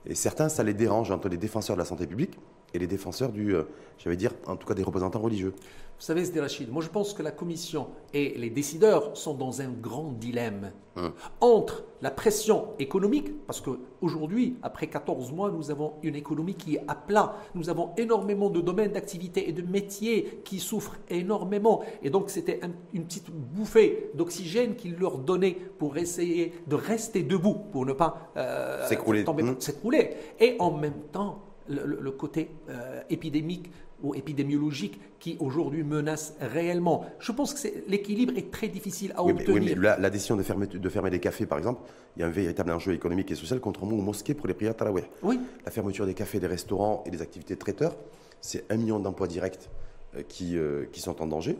et 0.05 0.15
certains 0.15 0.47
ça 0.47 0.63
les 0.63 0.73
dérange 0.73 1.11
entre 1.11 1.27
les 1.27 1.37
défenseurs 1.37 1.75
de 1.75 1.81
la 1.81 1.85
santé 1.85 2.07
publique 2.07 2.39
et 2.73 2.79
les 2.79 2.87
défenseurs 2.87 3.31
du, 3.31 3.55
euh, 3.55 3.63
j'allais 3.97 4.15
dire, 4.17 4.31
en 4.47 4.55
tout 4.55 4.67
cas 4.67 4.73
des 4.73 4.83
représentants 4.83 5.19
religieux. 5.21 5.53
Vous 5.99 6.05
savez, 6.07 6.25
Sidi 6.25 6.39
Rachid, 6.39 6.71
moi 6.71 6.81
je 6.81 6.89
pense 6.89 7.13
que 7.13 7.21
la 7.23 7.31
Commission 7.31 7.87
et 8.13 8.33
les 8.37 8.49
décideurs 8.49 9.15
sont 9.15 9.35
dans 9.35 9.61
un 9.61 9.69
grand 9.69 10.11
dilemme 10.19 10.71
Hum. 10.95 11.11
entre 11.41 11.85
la 12.03 12.11
pression 12.11 12.67
économique, 12.77 13.31
parce 13.47 13.61
qu'aujourd'hui, 13.61 14.57
après 14.61 14.85
14 14.85 15.31
mois, 15.31 15.49
nous 15.49 15.71
avons 15.71 15.93
une 16.03 16.15
économie 16.15 16.53
qui 16.53 16.75
est 16.75 16.83
à 16.87 16.93
plat, 16.93 17.35
nous 17.55 17.67
avons 17.71 17.89
énormément 17.97 18.51
de 18.51 18.61
domaines 18.61 18.91
d'activité 18.91 19.49
et 19.49 19.53
de 19.53 19.63
métiers 19.63 20.41
qui 20.45 20.59
souffrent 20.59 20.97
énormément, 21.09 21.81
et 22.03 22.11
donc 22.11 22.29
c'était 22.29 22.59
un- 22.63 22.69
une 22.93 23.05
petite 23.05 23.31
bouffée 23.31 24.11
d'oxygène 24.13 24.75
qu'ils 24.75 24.95
leur 24.97 25.17
donnaient 25.17 25.57
pour 25.79 25.97
essayer 25.97 26.53
de 26.67 26.75
rester 26.75 27.23
debout, 27.23 27.55
pour 27.71 27.87
ne 27.87 27.93
pas 27.93 28.29
euh, 28.37 28.87
S'écrouler. 28.87 29.25
Hum. 29.27 29.55
s'écrouler. 29.59 30.11
Et 30.39 30.57
en 30.59 30.71
même 30.77 31.01
temps, 31.11 31.41
le, 31.67 32.11
côté 32.11 32.49
euh, 32.69 33.01
épidémique 33.09 33.71
ou 34.01 34.13
épidémiologique 34.15 34.99
qui 35.19 35.37
aujourd'hui 35.39 35.83
menace 35.83 36.35
réellement. 36.41 37.05
Je 37.19 37.31
pense 37.31 37.53
que 37.53 37.67
l'équilibre 37.87 38.33
est 38.35 38.51
très 38.51 38.67
difficile 38.67 39.13
à 39.15 39.23
Oui, 39.23 39.33
mais, 39.33 39.43
oui, 39.47 39.53
obtenir. 39.53 39.75
mais 39.77 39.81
la, 39.83 39.97
la 39.97 40.09
décision 40.09 40.35
de 40.35 40.43
fermer, 40.43 40.67
de 40.67 40.89
fermer 40.89 41.09
des 41.09 41.19
cafés, 41.19 41.45
par 41.45 41.57
exemple, 41.57 41.81
il 42.15 42.19
y 42.19 42.23
a 42.23 42.27
un 42.27 42.31
véritable 42.31 42.71
enjeu 42.71 42.93
économique 42.93 43.31
et 43.31 43.35
social, 43.35 43.59
contrairement 43.61 43.95
aux 43.97 44.01
mosquées 44.01 44.33
pour 44.33 44.47
les 44.47 44.53
prières 44.53 44.75
Taraweh. 44.75 45.05
Oui, 45.21 45.39
La 45.65 45.71
fermeture 45.71 46.05
des 46.05 46.13
cafés, 46.13 46.39
des 46.41 46.47
restaurants 46.47 47.03
et 47.05 47.11
des 47.11 47.21
activités 47.21 47.53
de 47.55 47.59
traiteurs, 47.59 47.95
c'est 48.41 48.69
un 48.69 48.75
million 48.75 48.99
d'emplois 48.99 49.27
directs 49.27 49.69
euh, 50.17 50.23
qui, 50.27 50.57
euh, 50.57 50.85
qui 50.91 50.99
sont 50.99 51.21
en 51.21 51.27
danger, 51.27 51.57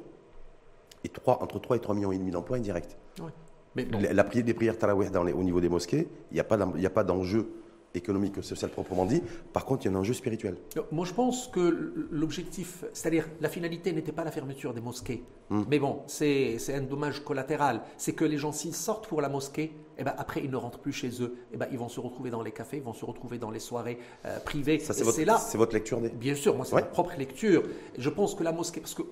et 1.06 1.10
trois, 1.10 1.42
entre 1.42 1.60
3 1.60 1.78
et 1.78 1.80
3 1.80 1.96
millions 1.96 2.12
et 2.12 2.18
demi 2.18 2.32
d'emplois 2.32 2.58
indirects. 2.58 2.98
oui. 3.22 3.30
Mais 3.76 3.86
La, 3.86 4.14
la 4.14 4.24
prière 4.24 4.46
des 4.46 4.54
prières 4.54 4.78
Taraweh 4.78 5.10
dans 5.10 5.24
les- 5.24 5.34
au 5.34 5.42
niveau 5.42 5.60
des 5.60 5.68
mosquées, 5.70 6.08
il 6.30 6.36
n'y 6.36 6.40
a 6.40 6.44
pas 6.44 6.58
d'en- 6.58 6.74
il 6.76 6.80
n'y 6.80 6.86
a 6.86 6.92
pas 6.92 7.04
d'enjeu 7.04 7.50
économique 7.96 8.38
ou 8.38 8.42
social 8.42 8.72
proprement 8.72 9.06
dit. 9.06 9.22
Par 9.52 9.66
contre, 9.66 9.86
il 9.86 9.92
y 9.92 9.94
a 9.94 9.98
un 9.98 10.00
enjeu 10.00 10.14
spirituel. 10.14 10.56
moi 10.92 11.06
je 11.06 11.14
pense 11.14 11.48
que 11.48 11.94
l'objectif, 12.12 12.84
c'est-à-dire 12.94 13.28
la 13.42 13.50
finalité 13.50 13.92
n'était 13.94 14.12
pas 14.12 14.24
la 14.24 14.32
fermeture 14.32 14.74
des 14.74 14.82
mosquées. 14.82 15.24
Mais 15.70 15.78
bon, 15.78 16.02
c'est 16.08 16.58
un 16.74 16.82
dommage 16.82 17.24
collatéral. 17.24 17.82
C'est 17.98 18.14
que 18.14 18.26
les 18.26 18.38
gens, 18.40 18.52
s'ils 18.52 18.74
sortent 18.74 19.08
pour 19.08 19.22
la 19.22 19.30
mosquée, 19.30 19.72
eh 20.00 20.04
ben, 20.04 20.14
après 20.18 20.42
ils 20.44 20.50
ne 20.50 20.56
rentrent 20.58 20.80
plus 20.80 20.94
chez 20.94 21.22
eux. 21.22 21.36
Eh 21.54 21.58
ben, 21.58 21.68
ils 21.72 21.78
vont 21.78 21.90
se 21.90 22.00
retrouver 22.00 22.32
dans 22.32 22.42
les 22.42 22.52
cafés, 22.52 22.78
ils 22.78 22.84
vont 22.84 22.94
se 22.94 23.06
retrouver 23.06 23.38
dans 23.38 23.52
les 23.52 23.60
soirées 23.60 24.00
euh, 24.26 24.40
privées. 24.40 24.80
Ça, 24.80 24.94
c'est 24.94 25.04
votre, 25.04 25.22
là 25.22 25.40
votre 25.54 25.74
lecture 25.74 26.02
des. 26.02 26.10
Bien 26.10 26.34
sûr, 26.34 26.56
moi 26.56 26.66
c'est 26.66 26.74
Ouais. 26.74 26.82
ma 26.82 26.88
propre 26.88 27.14
lecture. 27.18 27.64
Je 27.98 28.10
pense 28.10 28.34
que 28.34 28.44
la 28.44 28.52
mosquée, 28.52 28.80
parce 28.80 28.96
que 28.96 29.04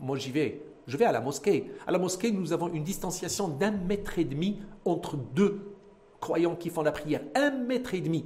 moi 0.00 0.16
j'y 0.16 0.30
vais, 0.30 0.62
je 0.86 0.96
vais 0.96 1.04
à 1.06 1.12
la 1.12 1.20
mosquée. 1.20 1.72
À 1.88 1.90
la 1.90 1.98
mosquée, 1.98 2.30
nous 2.30 2.52
avons 2.52 2.68
une 2.68 2.84
distanciation 2.84 3.48
d'un 3.48 3.72
mètre 3.72 4.18
et 4.20 4.24
demi 4.24 4.60
entre 4.84 5.16
deux 5.16 5.73
croyants 6.24 6.56
qui 6.56 6.70
font 6.70 6.82
la 6.82 6.90
prière. 6.92 7.20
Un 7.34 7.50
mètre 7.50 7.92
et 7.94 8.00
demi. 8.00 8.24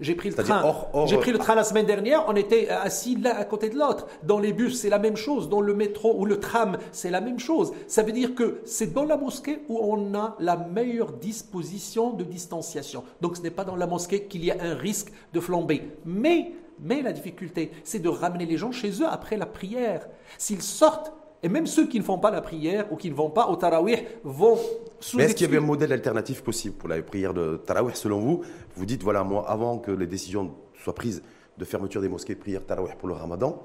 J'ai 0.00 0.14
pris 0.14 0.28
le 0.28 0.36
train. 0.44 0.62
hors- 0.62 0.90
hors- 0.92 1.06
J'ai 1.08 1.16
pris 1.16 1.32
le 1.32 1.38
train 1.38 1.56
la 1.56 1.64
semaine 1.64 1.86
dernière. 1.86 2.24
On 2.28 2.36
était 2.36 2.68
assis 2.68 3.16
l'un 3.16 3.32
à 3.34 3.44
côté 3.44 3.68
de 3.68 3.76
l'autre. 3.76 4.06
Dans 4.22 4.38
les 4.38 4.52
bus, 4.52 4.78
c'est 4.80 4.90
la 4.90 5.00
même 5.00 5.16
chose. 5.16 5.48
Dans 5.48 5.60
le 5.60 5.74
métro 5.74 6.14
ou 6.16 6.24
le 6.24 6.38
tram, 6.38 6.76
c'est 6.92 7.10
la 7.10 7.20
même 7.20 7.40
chose. 7.40 7.72
Ça 7.88 8.04
veut 8.04 8.12
dire 8.12 8.36
que 8.36 8.60
c'est 8.64 8.92
dans 8.92 9.04
la 9.04 9.16
mosquée 9.16 9.62
où 9.68 9.78
on 9.82 10.14
a 10.14 10.36
la 10.38 10.56
meilleure 10.56 11.12
disposition 11.14 12.12
de 12.12 12.22
distanciation. 12.22 13.02
Donc 13.20 13.36
ce 13.38 13.42
n'est 13.42 13.50
pas 13.50 13.64
dans 13.64 13.74
la 13.76 13.86
mosquée 13.88 14.24
qu'il 14.24 14.44
y 14.44 14.50
a 14.52 14.56
un 14.60 14.74
risque 14.74 15.10
de 15.32 15.40
flamber. 15.40 15.90
Mais, 16.04 16.52
mais 16.80 17.02
la 17.02 17.12
difficulté, 17.12 17.72
c'est 17.82 17.98
de 17.98 18.08
ramener 18.08 18.46
les 18.46 18.56
gens 18.56 18.70
chez 18.70 18.90
eux 19.02 19.08
après 19.10 19.36
la 19.36 19.46
prière. 19.46 20.06
S'ils 20.38 20.62
sortent, 20.62 21.12
et 21.42 21.48
même 21.48 21.66
ceux 21.66 21.86
qui 21.86 21.98
ne 21.98 22.04
font 22.04 22.18
pas 22.18 22.30
la 22.30 22.40
prière 22.40 22.92
ou 22.92 22.96
qui 22.96 23.10
ne 23.10 23.14
vont 23.14 23.30
pas 23.30 23.48
au 23.48 23.56
tarawih 23.56 23.98
vont 24.24 24.56
sous 25.00 25.20
est-ce 25.20 25.34
qu'il 25.34 25.46
y 25.46 25.48
avait 25.48 25.58
un 25.62 25.66
modèle 25.66 25.92
alternatif 25.92 26.42
possible 26.42 26.74
pour 26.74 26.88
la 26.88 27.00
prière 27.02 27.32
de 27.32 27.56
Taraweh 27.64 27.94
selon 27.94 28.18
vous? 28.18 28.42
Vous 28.74 28.84
dites, 28.84 29.02
voilà, 29.04 29.22
moi, 29.22 29.48
avant 29.48 29.78
que 29.78 29.92
les 29.92 30.08
décisions 30.08 30.52
soient 30.82 30.94
prises 30.94 31.22
de 31.56 31.64
fermeture 31.64 32.00
des 32.00 32.08
mosquées, 32.08 32.34
prière 32.34 32.66
Taraweh 32.66 32.94
pour 32.98 33.06
le 33.08 33.14
ramadan, 33.14 33.62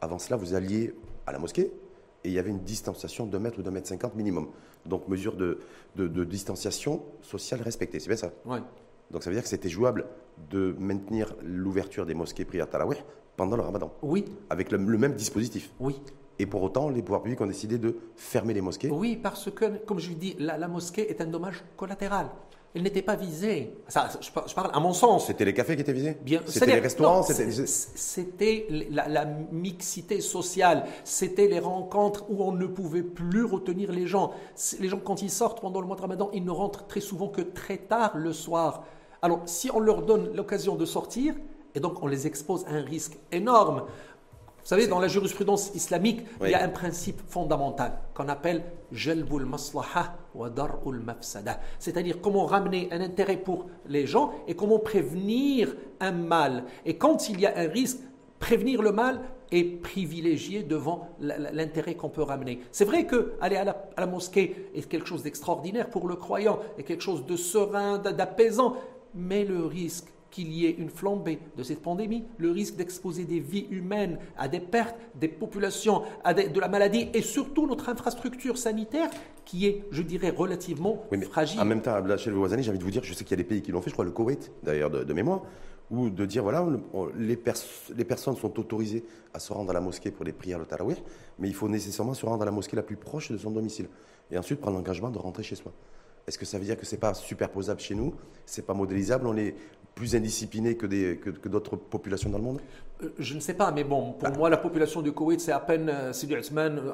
avant 0.00 0.18
cela, 0.18 0.36
vous 0.36 0.54
alliez 0.54 0.92
à 1.26 1.30
la 1.32 1.38
mosquée 1.38 1.72
et 2.24 2.28
il 2.28 2.32
y 2.32 2.38
avait 2.40 2.50
une 2.50 2.60
distanciation 2.64 3.26
d'un 3.26 3.38
mètre 3.38 3.60
ou 3.60 3.62
d'un 3.62 3.70
mètre 3.70 3.86
cinquante 3.86 4.16
minimum. 4.16 4.48
Donc, 4.86 5.06
mesure 5.06 5.36
de, 5.36 5.60
de- 5.94 6.08
de 6.08 6.24
distanciation 6.24 7.02
sociale 7.20 7.62
respectée, 7.62 8.00
c'est 8.00 8.08
bien 8.08 8.16
ça? 8.16 8.32
Ouais. 8.44 8.58
Donc, 9.12 9.22
ça 9.22 9.30
veut 9.30 9.36
dire 9.36 9.42
que 9.44 9.48
c'était 9.48 9.68
jouable 9.68 10.06
de 10.50 10.74
maintenir 10.80 11.34
l'ouverture 11.44 12.06
des 12.06 12.14
mosquées 12.14 12.44
prière 12.44 12.68
Taraweh 12.68 12.96
pendant 13.36 13.56
le 13.56 13.62
ramadan, 13.62 13.92
Oui, 14.02 14.24
avec 14.50 14.72
le, 14.72 14.78
le 14.78 14.98
même 14.98 15.14
dispositif? 15.14 15.70
oui. 15.78 16.00
Et 16.38 16.46
pour 16.46 16.62
autant, 16.62 16.88
les 16.88 17.02
pouvoirs 17.02 17.22
publics 17.22 17.40
ont 17.40 17.46
décidé 17.46 17.78
de 17.78 17.96
fermer 18.16 18.54
les 18.54 18.60
mosquées. 18.62 18.90
Oui, 18.90 19.16
parce 19.16 19.50
que, 19.50 19.64
comme 19.84 19.98
je 20.00 20.12
dis, 20.12 20.34
la, 20.38 20.56
la 20.58 20.68
mosquée 20.68 21.08
est 21.10 21.20
un 21.20 21.26
dommage 21.26 21.62
collatéral. 21.76 22.28
Elle 22.74 22.84
n'était 22.84 23.02
pas 23.02 23.16
visée. 23.16 23.74
Ça, 23.86 24.08
je, 24.18 24.30
par- 24.30 24.48
je 24.48 24.54
parle 24.54 24.70
à 24.72 24.80
mon 24.80 24.94
sens. 24.94 25.26
C'était 25.26 25.44
les 25.44 25.52
cafés 25.52 25.74
qui 25.76 25.82
étaient 25.82 25.92
visés 25.92 26.16
C'était 26.46 26.66
les 26.66 26.80
restaurants 26.80 27.22
c'était- 27.94 28.66
la, 28.90 29.08
la 29.08 29.24
mixité 29.26 30.22
sociale, 30.22 30.86
c'était 31.04 31.48
les 31.48 31.58
rencontres 31.58 32.24
où 32.30 32.42
on 32.42 32.52
ne 32.52 32.66
pouvait 32.66 33.02
plus 33.02 33.44
retenir 33.44 33.92
les 33.92 34.06
gens. 34.06 34.32
Les 34.80 34.88
gens, 34.88 34.98
quand 35.04 35.20
ils 35.20 35.30
sortent 35.30 35.60
pendant 35.60 35.80
le 35.82 35.86
mois 35.86 35.96
de 35.96 36.00
Ramadan, 36.00 36.30
ils 36.32 36.44
ne 36.44 36.50
rentrent 36.50 36.86
très 36.86 37.00
souvent 37.00 37.28
que 37.28 37.42
très 37.42 37.76
tard 37.76 38.16
le 38.16 38.32
soir. 38.32 38.84
Alors, 39.20 39.42
si 39.44 39.70
on 39.72 39.78
leur 39.78 40.02
donne 40.02 40.34
l'occasion 40.34 40.74
de 40.74 40.86
sortir, 40.86 41.34
et 41.74 41.80
donc 41.80 42.02
on 42.02 42.06
les 42.06 42.26
expose 42.26 42.64
à 42.66 42.70
un 42.70 42.82
risque 42.82 43.18
énorme, 43.32 43.84
Vous 44.62 44.68
savez, 44.68 44.86
dans 44.86 45.00
la 45.00 45.08
jurisprudence 45.08 45.72
islamique, 45.74 46.20
Oui. 46.40 46.48
il 46.48 46.50
y 46.52 46.54
a 46.54 46.62
un 46.62 46.68
principe 46.68 47.20
fondamental 47.28 47.98
qu'on 48.14 48.28
appelle 48.28 48.62
jalbul 48.92 49.44
maslaha 49.44 50.14
wa 50.34 50.50
dar'ul 50.50 51.00
mafsada. 51.00 51.58
C'est-à-dire 51.80 52.20
comment 52.20 52.46
ramener 52.46 52.88
un 52.92 53.00
intérêt 53.00 53.38
pour 53.38 53.66
les 53.88 54.06
gens 54.06 54.32
et 54.46 54.54
comment 54.54 54.78
prévenir 54.78 55.74
un 56.00 56.12
mal. 56.12 56.64
Et 56.86 56.96
quand 56.96 57.28
il 57.28 57.40
y 57.40 57.46
a 57.46 57.58
un 57.58 57.66
risque, 57.68 57.98
prévenir 58.38 58.82
le 58.82 58.92
mal 58.92 59.20
est 59.50 59.64
privilégié 59.82 60.62
devant 60.62 61.08
l'intérêt 61.20 61.94
qu'on 61.94 62.08
peut 62.08 62.22
ramener. 62.22 62.60
C'est 62.70 62.84
vrai 62.84 63.04
que 63.06 63.32
aller 63.40 63.56
à 63.56 63.64
la, 63.64 63.84
à 63.96 64.00
la 64.00 64.06
mosquée 64.06 64.70
est 64.74 64.88
quelque 64.88 65.06
chose 65.06 65.22
d'extraordinaire 65.24 65.90
pour 65.90 66.06
le 66.08 66.14
croyant, 66.16 66.58
est 66.78 66.84
quelque 66.84 67.02
chose 67.02 67.26
de 67.26 67.36
serein, 67.36 67.98
d'a- 67.98 68.12
d'apaisant, 68.12 68.76
mais 69.14 69.44
le 69.44 69.66
risque 69.66 70.06
qu'il 70.32 70.52
y 70.52 70.66
ait 70.66 70.70
une 70.72 70.88
flambée 70.90 71.38
de 71.56 71.62
cette 71.62 71.80
pandémie, 71.82 72.24
le 72.38 72.50
risque 72.50 72.74
d'exposer 72.74 73.24
des 73.24 73.38
vies 73.38 73.68
humaines 73.70 74.18
à 74.36 74.48
des 74.48 74.58
pertes, 74.58 74.96
des 75.14 75.28
populations, 75.28 76.02
à 76.24 76.34
des- 76.34 76.48
de 76.48 76.58
la 76.58 76.66
maladie 76.68 77.08
et 77.14 77.22
surtout 77.22 77.66
notre 77.68 77.88
infrastructure 77.90 78.58
sanitaire 78.58 79.08
qui 79.44 79.66
est, 79.66 79.84
je 79.92 80.02
dirais, 80.02 80.30
relativement 80.30 81.04
Oui, 81.12 81.18
mais 81.18 81.26
fragile. 81.26 81.60
En 81.60 81.64
même 81.64 81.82
temps, 81.82 82.00
là, 82.00 82.16
chez 82.16 82.30
le 82.30 82.36
Voisani, 82.36 82.62
j'ai 82.64 82.70
envie 82.70 82.78
de 82.78 82.84
vous 82.84 82.90
dire, 82.90 83.04
je 83.04 83.12
sais 83.14 83.22
qu'il 83.24 83.32
y 83.32 83.40
a 83.40 83.42
des 83.42 83.48
pays 83.48 83.62
qui 83.62 83.70
l'ont 83.70 83.82
fait, 83.82 83.90
je 83.90 83.94
crois 83.94 84.04
le 84.06 84.10
Koweït, 84.10 84.50
d'ailleurs, 84.62 84.90
de, 84.90 85.04
de 85.04 85.12
mémoire, 85.12 85.42
où 85.90 86.08
de 86.08 86.24
dire, 86.24 86.42
voilà, 86.42 86.64
le- 86.64 86.80
les, 87.18 87.36
pers- 87.36 87.54
les 87.94 88.04
personnes 88.04 88.36
sont 88.36 88.58
autorisées 88.58 89.04
à 89.34 89.38
se 89.38 89.52
rendre 89.52 89.70
à 89.70 89.74
la 89.74 89.80
mosquée 89.82 90.10
pour 90.10 90.24
les 90.24 90.32
prières 90.32 90.58
de 90.58 90.64
Tarawih, 90.64 90.96
mais 91.38 91.48
il 91.48 91.54
faut 91.54 91.68
nécessairement 91.68 92.14
se 92.14 92.24
rendre 92.24 92.40
à 92.42 92.46
la 92.46 92.50
mosquée 92.52 92.76
la 92.76 92.82
plus 92.82 92.96
proche 92.96 93.30
de 93.30 93.36
son 93.36 93.50
domicile. 93.50 93.88
Et 94.30 94.38
ensuite 94.38 94.60
prendre 94.60 94.78
l'engagement 94.78 95.10
de 95.10 95.18
rentrer 95.18 95.42
chez 95.42 95.56
soi. 95.56 95.72
Est-ce 96.26 96.38
que 96.38 96.44
ça 96.44 96.58
veut 96.58 96.64
dire 96.64 96.76
que 96.76 96.86
c'est 96.86 96.98
pas 96.98 97.14
superposable 97.14 97.80
chez 97.80 97.94
nous 97.94 98.14
C'est 98.46 98.64
pas 98.66 98.74
modélisable 98.74 99.26
On 99.26 99.36
est 99.36 99.54
plus 99.94 100.14
indiscipliné 100.16 100.76
que 100.76 100.86
des- 100.86 101.18
que- 101.18 101.30
que 101.30 101.48
d'autres 101.50 101.76
populations 101.76 102.30
dans 102.30 102.38
le 102.38 102.44
monde? 102.44 102.60
Euh, 103.02 103.08
Je 103.18 103.34
ne 103.34 103.40
sais 103.40 103.52
pas, 103.54 103.70
mais 103.72 103.84
bon, 103.84 104.12
pour 104.12 104.30
moi, 104.38 104.48
la 104.48 104.56
population 104.56 105.02
du 105.02 105.12
Koweït, 105.12 105.40
c'est 105.40 105.52
à 105.52 105.60
peine, 105.60 105.88
euh, 105.90 106.12
Sidi 106.14 106.34
euh, 106.34 106.40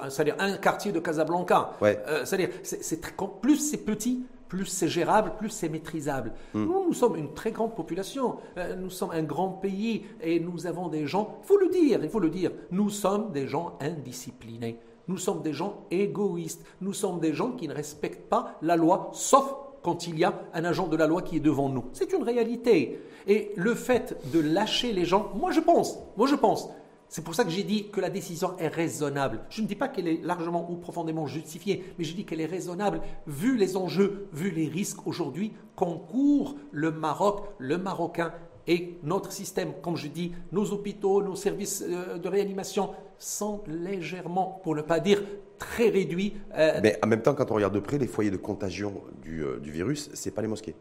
c'est-à-dire 0.08 0.34
un 0.40 0.56
quartier 0.56 0.90
de 0.90 0.98
Casablanca. 0.98 1.74
Ouais. 1.80 2.02
Euh, 2.08 2.24
c'est-à-dire, 2.24 2.48
c'est, 2.64 3.00
plus 3.40 3.58
c'est 3.58 3.76
petit, 3.84 4.24
plus 4.48 4.64
c'est 4.66 4.88
gérable, 4.88 5.34
plus 5.38 5.50
c'est 5.50 5.68
maîtrisable. 5.68 6.32
Hmm. 6.54 6.64
Nous, 6.64 6.86
nous 6.86 6.92
sommes 6.92 7.14
une 7.16 7.34
très 7.34 7.52
grande 7.52 7.76
population, 7.76 8.38
nous 8.78 8.90
sommes 8.90 9.10
un 9.12 9.22
grand 9.22 9.50
pays 9.50 10.04
et 10.20 10.40
nous 10.40 10.66
avons 10.66 10.88
des 10.88 11.06
gens, 11.06 11.38
il 11.44 11.46
faut 11.46 11.58
le 11.58 11.68
dire, 11.68 12.00
il 12.02 12.08
faut 12.10 12.18
le 12.18 12.30
dire, 12.30 12.50
nous 12.72 12.88
sommes 12.90 13.30
des 13.30 13.46
gens 13.46 13.76
indisciplinés. 13.80 14.78
Nous 15.08 15.18
sommes 15.18 15.42
des 15.42 15.52
gens 15.52 15.86
égoïstes. 15.90 16.64
Nous 16.80 16.92
sommes 16.92 17.18
des 17.18 17.32
gens 17.32 17.52
qui 17.52 17.66
ne 17.66 17.74
respectent 17.74 18.28
pas 18.28 18.58
la 18.62 18.76
loi, 18.76 19.10
sauf 19.12 19.54
quand 19.82 20.06
il 20.06 20.18
y 20.18 20.24
a 20.24 20.42
un 20.52 20.64
agent 20.64 20.86
de 20.88 20.96
la 20.96 21.06
loi 21.06 21.22
qui 21.22 21.36
est 21.36 21.40
devant 21.40 21.68
nous. 21.68 21.84
C'est 21.92 22.12
une 22.12 22.22
réalité. 22.22 23.00
Et 23.26 23.52
le 23.56 23.74
fait 23.74 24.16
de 24.32 24.38
lâcher 24.40 24.92
les 24.92 25.04
gens, 25.04 25.32
moi 25.34 25.50
je 25.50 25.60
pense, 25.60 25.98
moi 26.16 26.26
je 26.26 26.34
pense, 26.34 26.68
c'est 27.08 27.24
pour 27.24 27.34
ça 27.34 27.44
que 27.44 27.50
j'ai 27.50 27.62
dit 27.62 27.88
que 27.88 28.02
la 28.02 28.10
décision 28.10 28.54
est 28.58 28.68
raisonnable. 28.68 29.40
Je 29.48 29.62
ne 29.62 29.66
dis 29.66 29.74
pas 29.74 29.88
qu'elle 29.88 30.08
est 30.08 30.22
largement 30.22 30.70
ou 30.70 30.76
profondément 30.76 31.26
justifiée, 31.26 31.94
mais 31.98 32.04
je 32.04 32.14
dis 32.14 32.26
qu'elle 32.26 32.42
est 32.42 32.46
raisonnable 32.46 33.00
vu 33.26 33.56
les 33.56 33.78
enjeux, 33.78 34.28
vu 34.34 34.50
les 34.50 34.68
risques 34.68 35.06
aujourd'hui 35.06 35.52
qu'encourt 35.74 36.56
le 36.70 36.90
Maroc, 36.90 37.44
le 37.56 37.78
Marocain 37.78 38.32
et 38.68 38.98
notre 39.02 39.32
système. 39.32 39.72
Comme 39.82 39.96
je 39.96 40.06
dis, 40.08 40.32
nos 40.52 40.70
hôpitaux, 40.72 41.22
nos 41.22 41.34
services 41.34 41.82
euh, 41.88 42.18
de 42.18 42.28
réanimation 42.28 42.90
sont 43.18 43.62
légèrement, 43.66 44.60
pour 44.62 44.76
ne 44.76 44.82
pas 44.82 45.00
dire 45.00 45.22
très 45.58 45.88
réduits. 45.88 46.34
euh, 46.56 46.78
Mais 46.82 46.98
en 47.02 47.08
même 47.08 47.22
temps, 47.22 47.34
quand 47.34 47.50
on 47.50 47.54
regarde 47.54 47.74
de 47.74 47.80
près, 47.80 47.98
les 47.98 48.06
foyers 48.06 48.30
de 48.30 48.36
contagion 48.36 49.02
du, 49.22 49.42
euh, 49.42 49.58
du 49.58 49.72
virus, 49.72 50.10
c'est 50.14 50.30
pas 50.30 50.42
les 50.42 50.48
mosquées. 50.48 50.76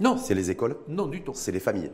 non, 0.00 0.16
C'est 0.18 0.34
les 0.34 0.50
écoles, 0.50 0.76
non 0.88 1.06
du 1.06 1.22
tout. 1.22 1.32
c'est 1.34 1.52
les 1.52 1.60
familles. 1.60 1.92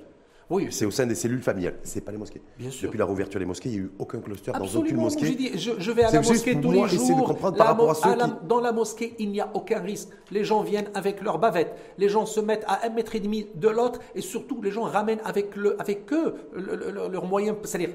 Oui, 0.51 0.69
C'est 0.71 0.85
au 0.85 0.91
sein 0.91 1.07
des 1.07 1.15
cellules 1.15 1.41
familiales, 1.41 1.77
c'est 1.83 2.03
pas 2.03 2.13
les 2.13 2.19
mosquées. 2.19 2.43
Bien 2.59 2.71
sûr. 2.71 2.89
Depuis 2.89 2.99
la 2.99 3.07
réouverture 3.07 3.41
des 3.41 3.47
mosquées, 3.47 3.71
il 3.71 3.73
n'y 3.73 3.79
a 3.79 3.83
eu 3.85 3.91
aucun 3.99 4.21
cluster 4.21 4.53
dans 4.53 4.67
aucune 4.79 4.99
mosquée. 4.99 5.27
Je, 5.27 5.33
dis, 5.33 5.51
je, 5.59 5.71
je 5.79 5.91
vais 5.91 6.05
à 6.05 6.11
la 6.13 6.21
mosquée 6.21 6.61
tous 6.61 6.71
les 6.71 6.79
essayer 6.81 7.13
de 7.13 7.19
jours. 7.19 7.27
comprendre 7.29 7.57
par 7.57 7.67
rapport 7.69 7.91
à 7.91 7.95
ceux 7.95 8.15
la- 8.17 8.27
qui- 8.27 8.47
Dans 8.47 8.61
la 8.61 8.73
mosquée, 8.73 9.15
il 9.19 9.31
n'y 9.31 9.41
a 9.41 9.51
aucun 9.55 9.81
risque. 9.81 10.09
Les 10.31 10.45
gens 10.45 10.63
viennent 10.63 10.91
avec 10.95 11.23
leurs 11.23 11.39
bavettes. 11.39 11.75
Les 11.97 12.09
gens 12.11 12.27
se 12.27 12.41
mettent 12.41 12.65
à 12.67 12.85
un 12.87 12.91
mètre 12.91 13.15
et 13.15 13.21
demi 13.21 13.47
de 13.55 13.69
l'autre. 13.69 14.01
Et 14.15 14.21
surtout, 14.21 14.61
les 14.61 14.71
gens 14.71 14.83
ramènent 14.83 15.21
avec, 15.25 15.57
le, 15.57 15.81
avec 15.81 16.13
eux 16.13 16.35
le- 16.53 16.77
le- 16.77 16.91
le- 16.91 17.09
leurs 17.09 17.25
moyens. 17.27 17.57
C'est-à-dire, 17.65 17.91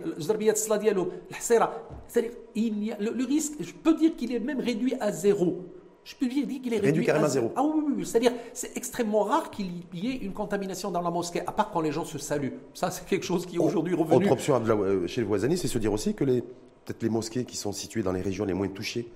le, 3.00 3.12
le 3.12 3.26
risque, 3.26 3.54
je 3.60 3.74
peux 3.74 3.94
dire 3.94 4.16
qu'il 4.16 4.34
est 4.34 4.40
même 4.40 4.60
réduit 4.60 4.96
à 5.00 5.12
zéro. 5.12 5.66
Je 6.10 6.16
peux 6.16 6.26
dire 6.26 6.48
qu'il 6.48 6.74
est 6.74 6.78
réduit, 6.78 6.88
Réduit 6.88 7.06
carrément 7.06 7.28
à 7.28 7.30
zéro. 7.30 7.54
Ah 7.56 7.62
oui, 7.62 7.84
oui, 7.86 7.94
oui. 7.98 8.06
C'est-à-dire, 8.06 8.32
c'est 8.52 8.76
extrêmement 8.76 9.24
rare 9.24 9.52
qu'il 9.52 9.68
y 9.94 10.08
ait 10.10 10.16
une 10.16 10.34
contamination 10.34 10.90
dans 10.90 11.02
la 11.02 11.12
mosquée, 11.12 11.42
à 11.46 11.52
part 11.52 11.70
quand 11.70 11.82
les 11.82 11.92
gens 11.92 12.04
se 12.04 12.18
saluent. 12.18 12.54
Ça, 12.74 12.90
c'est 12.90 13.06
quelque 13.06 13.26
chose 13.26 13.46
qui 13.46 13.58
est 13.58 13.60
aujourd'hui 13.60 13.94
revenu. 13.94 14.26
Autre 14.26 14.32
option 14.32 14.56
euh, 14.56 15.06
chez 15.06 15.22
les 15.22 15.28
Voisani, 15.28 15.56
c'est 15.56 15.68
se 15.68 15.78
dire 15.78 15.94
aussi 15.94 16.16
que 16.16 16.24
les 16.24 16.42
peut-être 16.42 17.04
les 17.04 17.10
mosquées 17.10 17.46
qui 17.46 17.58
sont 17.58 17.72
situées 17.72 18.02
dans 18.02 18.12
les 18.12 18.22
régions 18.22 18.44
les 18.46 18.56
moins 18.56 18.68
touchées 18.70 19.08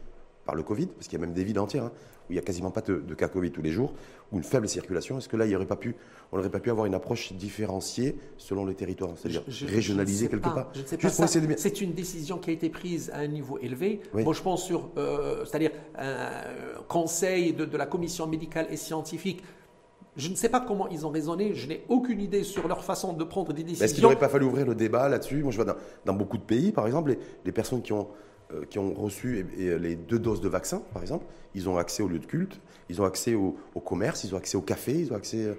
par 0.45 0.53
le 0.53 0.62
Covid, 0.62 0.85
parce 0.85 1.07
qu'il 1.07 1.17
y 1.17 1.21
a 1.23 1.25
même 1.25 1.33
des 1.33 1.43
villes 1.43 1.57
entières 1.57 1.85
hein, 1.85 1.91
où 2.30 2.32
il 2.32 2.36
n'y 2.36 2.39
a 2.39 2.42
quasiment 2.42 2.72
pas 2.72 2.82
de, 2.82 2.96
de 3.00 3.13
cas 3.15 3.27
Covid 3.27 3.51
tous 3.51 3.62
les 3.62 3.72
jours, 3.72 3.94
ou 4.32 4.38
une 4.38 4.44
faible 4.44 4.68
circulation, 4.68 5.18
est-ce 5.18 5.30
que 5.30 5.38
là, 5.38 5.46
il 5.46 5.51
y 5.51 5.56
aurait 5.56 5.65
pas 5.65 5.75
pu, 5.75 5.96
on 6.32 6.38
n'aurait 6.38 6.50
pas 6.50 6.60
pu 6.60 6.70
avoir 6.70 6.86
une 6.86 6.94
approche 6.96 7.34
différenciée 7.34 8.15
selon 8.38 8.65
les 8.65 8.74
territoires, 8.75 9.12
c'est-à-dire 9.15 9.44
sais 9.50 10.27
quelque 10.27 10.44
part? 10.44 10.72
de 10.74 11.56
C'est 11.58 11.82
une 11.82 11.94
décision 11.94 12.38
qui 12.38 12.50
a 12.50 12.53
été 12.53 12.70
prise 12.70 13.12
à 13.13 13.20
un 13.20 13.27
niveau 13.27 13.60
élevé. 13.60 14.00
Oui. 14.13 14.24
Moi, 14.24 14.34
je 14.34 14.42
pense 14.42 14.63
sur, 14.63 14.89
euh, 14.98 15.44
c'est-à-dire 15.46 15.72
un 15.98 16.30
conseil 16.88 17.53
de, 17.53 17.65
de 17.65 17.77
la 17.77 17.86
commission 17.86 18.27
médicale 18.27 18.68
et 18.70 18.77
scientifique. 18.77 19.44
Je 20.15 20.30
ne 20.30 20.36
sais 20.36 20.50
pas 20.50 20.60
comment 20.60 20.88
ils 20.89 21.08
ont 21.08 21.10
raisonné. 21.10 21.56
Je 21.56 21.68
n'ai 21.68 21.84
aucune 21.89 22.22
idée 22.22 22.44
sur 22.44 22.68
leur 22.68 22.84
façon 22.84 23.13
de 23.13 23.24
prendre 23.24 23.51
des 23.51 23.63
Mais 23.63 23.72
Est-ce 23.72 23.80
qu'il 23.80 23.88
décisions. 23.88 24.03
n'aurait 24.10 24.20
pas 24.20 24.30
fallu 24.30 24.46
ouvrir 24.46 24.65
le 24.68 24.75
débat 24.75 25.10
là-dessus? 25.10 25.42
Moi, 25.42 25.51
je 25.51 25.56
vois 25.58 25.65
dans, 25.65 25.75
dans 26.06 26.13
beaucoup 26.13 26.38
de 26.38 26.44
pays, 26.44 26.72
par 26.72 26.86
exemple, 26.86 27.10
les, 27.12 27.20
les 27.46 27.51
personnes 27.51 27.82
qui 27.82 27.94
ont, 27.94 28.01
euh, 28.01 28.06
qui 28.69 28.79
ont 28.79 28.93
reçu 28.93 29.45
les 29.57 29.95
deux 29.95 30.19
doses 30.19 30.41
de 30.41 30.50
vaccin, 30.50 30.81
par 30.93 31.01
exemple, 31.01 31.25
ils 31.55 31.67
ont 31.69 31.77
accès 31.77 32.03
aux 32.03 32.07
lieux 32.07 32.19
de 32.19 32.25
culte, 32.25 32.60
ils 32.89 33.01
ont 33.01 33.05
accès 33.05 33.33
au, 33.36 33.55
au 33.75 33.79
commerce, 33.79 34.24
ils 34.24 34.33
ont 34.33 34.38
accès 34.38 34.57
au 34.57 34.62
café, 34.62 34.93
ils 35.00 35.12
ont 35.12 35.15
accès. 35.15 35.45
euh, 35.45 35.53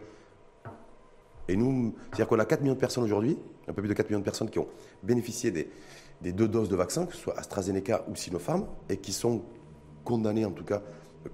Et 1.49 1.57
nous, 1.57 1.95
c'est-à-dire 2.09 2.29
qu'on 2.29 2.39
a 2.39 2.45
4 2.45 2.63
millions 2.63 2.75
de 2.75 2.79
personnes 2.81 3.05
aujourd'hui, 3.05 3.37
un 3.69 3.73
peu 3.73 3.83
plus 3.83 3.89
de 3.89 3.95
4 3.95 4.09
millions 4.09 4.21
de 4.21 4.25
personnes 4.25 4.51
qui 4.51 4.59
ont 4.59 4.69
bénéficié 5.03 5.51
des, 5.51 5.71
des 6.23 6.33
deux 6.33 6.49
doses 6.49 6.69
de 6.69 6.77
vaccin, 6.77 7.07
que 7.07 7.15
ce 7.15 7.21
soit 7.21 7.39
AstraZeneca 7.39 8.05
ou 8.11 8.17
Sinopharm, 8.17 8.67
et 8.89 8.97
qui 8.97 9.13
sont 9.13 9.43
condamnées, 10.05 10.45
en 10.45 10.51
tout 10.53 10.65
cas, 10.65 10.83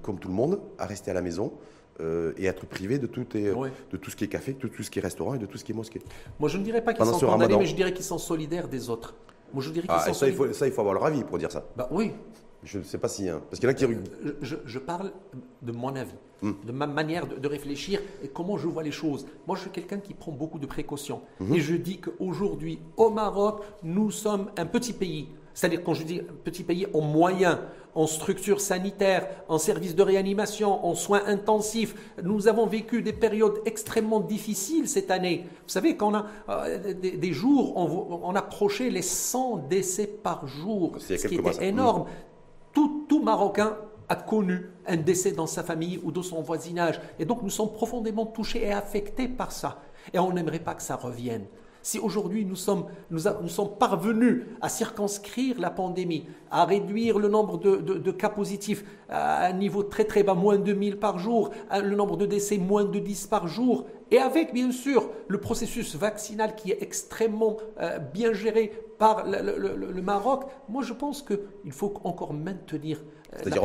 comme 0.02 0.18
tout 0.18 0.28
le 0.28 0.34
monde, 0.34 0.60
à 0.78 0.86
rester 0.86 1.10
à 1.10 1.14
la 1.14 1.22
maison. 1.22 1.52
euh, 2.00 2.32
et 2.38 2.46
être 2.46 2.64
privés 2.64 2.98
de 2.98 3.06
tout, 3.06 3.26
et, 3.36 3.50
Ouais. 3.52 3.70
de 3.92 3.98
tout 3.98 4.10
ce 4.10 4.16
qui 4.16 4.24
est 4.24 4.28
café, 4.28 4.54
de 4.54 4.68
tout 4.68 4.82
ce 4.82 4.90
qui 4.90 4.98
est 5.00 5.02
restaurant 5.02 5.34
et 5.34 5.38
de 5.38 5.44
tout 5.44 5.58
ce 5.58 5.64
qui 5.64 5.72
est 5.72 5.74
mosquée. 5.74 6.00
Moi, 6.38 6.48
je 6.48 6.56
ne 6.56 6.62
dirais 6.64 6.82
pas 6.82 6.94
qu'ils 6.94 7.04
sont 7.04 7.18
condamnés, 7.26 7.58
mais 7.58 7.66
je 7.66 7.74
dirais 7.76 7.92
qu'ils 7.92 8.06
sont 8.06 8.16
solidaires 8.16 8.68
des 8.68 8.88
autres. 8.88 9.14
Moi, 9.52 9.62
je 9.62 9.70
dirais 9.70 9.86
Ah, 9.88 10.12
ça, 10.12 10.28
il 10.28 10.34
faut, 10.34 10.52
ça, 10.52 10.66
il 10.66 10.72
faut 10.72 10.80
avoir 10.80 10.94
leur 10.94 11.04
avis 11.06 11.24
pour 11.24 11.38
dire 11.38 11.50
ça. 11.52 11.64
Bah 11.76 11.88
oui, 11.90 12.12
Je 12.62 12.78
ne 12.78 12.84
sais 12.84 12.98
pas 12.98 13.08
si. 13.08 13.28
hein, 13.28 13.40
parce 13.48 13.58
qu'il 13.58 13.68
y 13.68 13.72
en 13.72 13.74
a 13.74 13.74
qui. 13.74 13.86
je, 14.22 14.32
je- 14.42 14.56
je 14.66 14.78
parle 14.78 15.12
de 15.62 15.72
mon 15.72 15.94
avis, 15.96 16.12
Hmm. 16.42 16.52
de 16.66 16.72
ma 16.72 16.86
manière 16.86 17.26
de, 17.26 17.36
de 17.36 17.48
réfléchir 17.48 18.00
et 18.22 18.28
comment 18.28 18.56
je 18.56 18.66
vois 18.66 18.82
les 18.82 18.92
choses. 18.92 19.26
Moi, 19.46 19.56
je 19.56 19.62
suis 19.62 19.70
quelqu'un 19.70 19.98
qui 19.98 20.14
prend 20.14 20.32
beaucoup 20.32 20.58
de 20.58 20.66
précautions. 20.66 21.20
Mhm. 21.38 21.54
Et 21.54 21.60
je 21.60 21.74
dis 21.74 21.98
qu'aujourd'hui, 22.00 22.78
au 22.96 23.10
Maroc, 23.10 23.62
nous 23.82 24.10
sommes 24.10 24.50
un 24.56 24.64
petit 24.66 24.92
pays. 24.94 25.28
C'est-à-dire, 25.52 25.82
quand 25.84 25.92
je 25.94 26.04
dis 26.04 26.22
petit 26.44 26.62
pays 26.62 26.86
en 26.94 27.00
moyens, 27.02 27.58
en 27.94 28.06
structure 28.06 28.60
sanitaire, 28.60 29.26
en 29.48 29.58
services 29.58 29.94
de 29.94 30.02
réanimation, 30.02 30.86
en 30.86 30.94
soins 30.94 31.22
intensifs, 31.26 31.94
nous 32.22 32.48
avons 32.48 32.66
vécu 32.66 33.02
des 33.02 33.12
périodes 33.12 33.60
extrêmement 33.64 34.20
difficiles 34.20 34.88
cette 34.88 35.10
année. 35.10 35.46
Vous 35.64 35.68
savez, 35.72 35.96
quand 35.96 36.12
on 36.12 36.14
a 36.14 36.26
euh, 36.48 36.94
des, 36.94 37.12
des 37.12 37.32
jours, 37.32 37.76
on, 37.76 38.20
on 38.22 38.34
approchait 38.34 38.90
les 38.90 39.02
100 39.02 39.68
décès 39.68 40.06
par 40.06 40.46
jour, 40.46 40.96
ce 40.98 41.14
qui 41.26 41.38
mois, 41.38 41.52
était 41.52 41.66
énorme. 41.66 42.06
Tout, 42.72 43.06
tout 43.08 43.22
Marocain 43.22 43.76
a 44.08 44.16
connu 44.16 44.66
un 44.86 44.96
décès 44.96 45.32
dans 45.32 45.46
sa 45.46 45.62
famille 45.62 46.00
ou 46.02 46.10
dans 46.12 46.22
son 46.22 46.42
voisinage. 46.42 47.00
Et 47.18 47.24
donc 47.24 47.42
nous 47.42 47.50
sommes 47.50 47.72
profondément 47.72 48.26
touchés 48.26 48.64
et 48.66 48.72
affectés 48.72 49.28
par 49.28 49.52
ça. 49.52 49.80
Et 50.12 50.18
on 50.18 50.32
n'aimerait 50.32 50.58
pas 50.58 50.74
que 50.74 50.82
ça 50.82 50.96
revienne. 50.96 51.46
Si 51.82 51.98
aujourd'hui 51.98 52.44
nous 52.44 52.56
sommes, 52.56 52.84
nous, 53.10 53.26
a- 53.28 53.38
nous 53.40 53.48
sommes 53.48 53.70
parvenus 53.78 54.44
à 54.60 54.68
circonscrire 54.68 55.58
la 55.58 55.70
pandémie, 55.70 56.26
à 56.50 56.64
réduire 56.64 57.18
le 57.18 57.28
nombre 57.28 57.58
de, 57.58 57.76
de- 57.76 57.94
de 57.98 58.10
cas 58.10 58.28
positifs 58.28 58.84
à 59.08 59.46
un 59.46 59.52
niveau 59.52 59.82
très 59.82 60.04
très 60.04 60.22
bas, 60.22 60.34
moins 60.34 60.58
de 60.58 60.72
1000 60.72 60.98
par 60.98 61.18
jour, 61.18 61.50
le 61.72 61.94
nombre 61.96 62.16
de 62.16 62.26
décès 62.26 62.58
moins 62.58 62.84
de 62.84 62.98
10 62.98 63.26
par 63.28 63.48
jour, 63.48 63.86
et 64.10 64.18
avec 64.18 64.52
bien 64.52 64.72
sûr 64.72 65.08
le 65.28 65.38
processus 65.40 65.94
vaccinal 65.96 66.54
qui 66.54 66.70
est 66.72 66.82
extrêmement 66.82 67.56
euh, 67.80 67.98
bien 67.98 68.32
géré 68.32 68.72
par 68.98 69.26
le, 69.26 69.40
le- 69.56 69.76
le- 69.76 69.92
le 69.92 70.02
Maroc, 70.02 70.44
moi 70.68 70.82
je 70.82 70.92
pense 70.92 71.22
qu'il 71.22 71.72
faut 71.72 71.94
encore 72.04 72.34
maintenir 72.34 72.98
euh, 73.32 73.38
C'est-à-dire, 73.38 73.62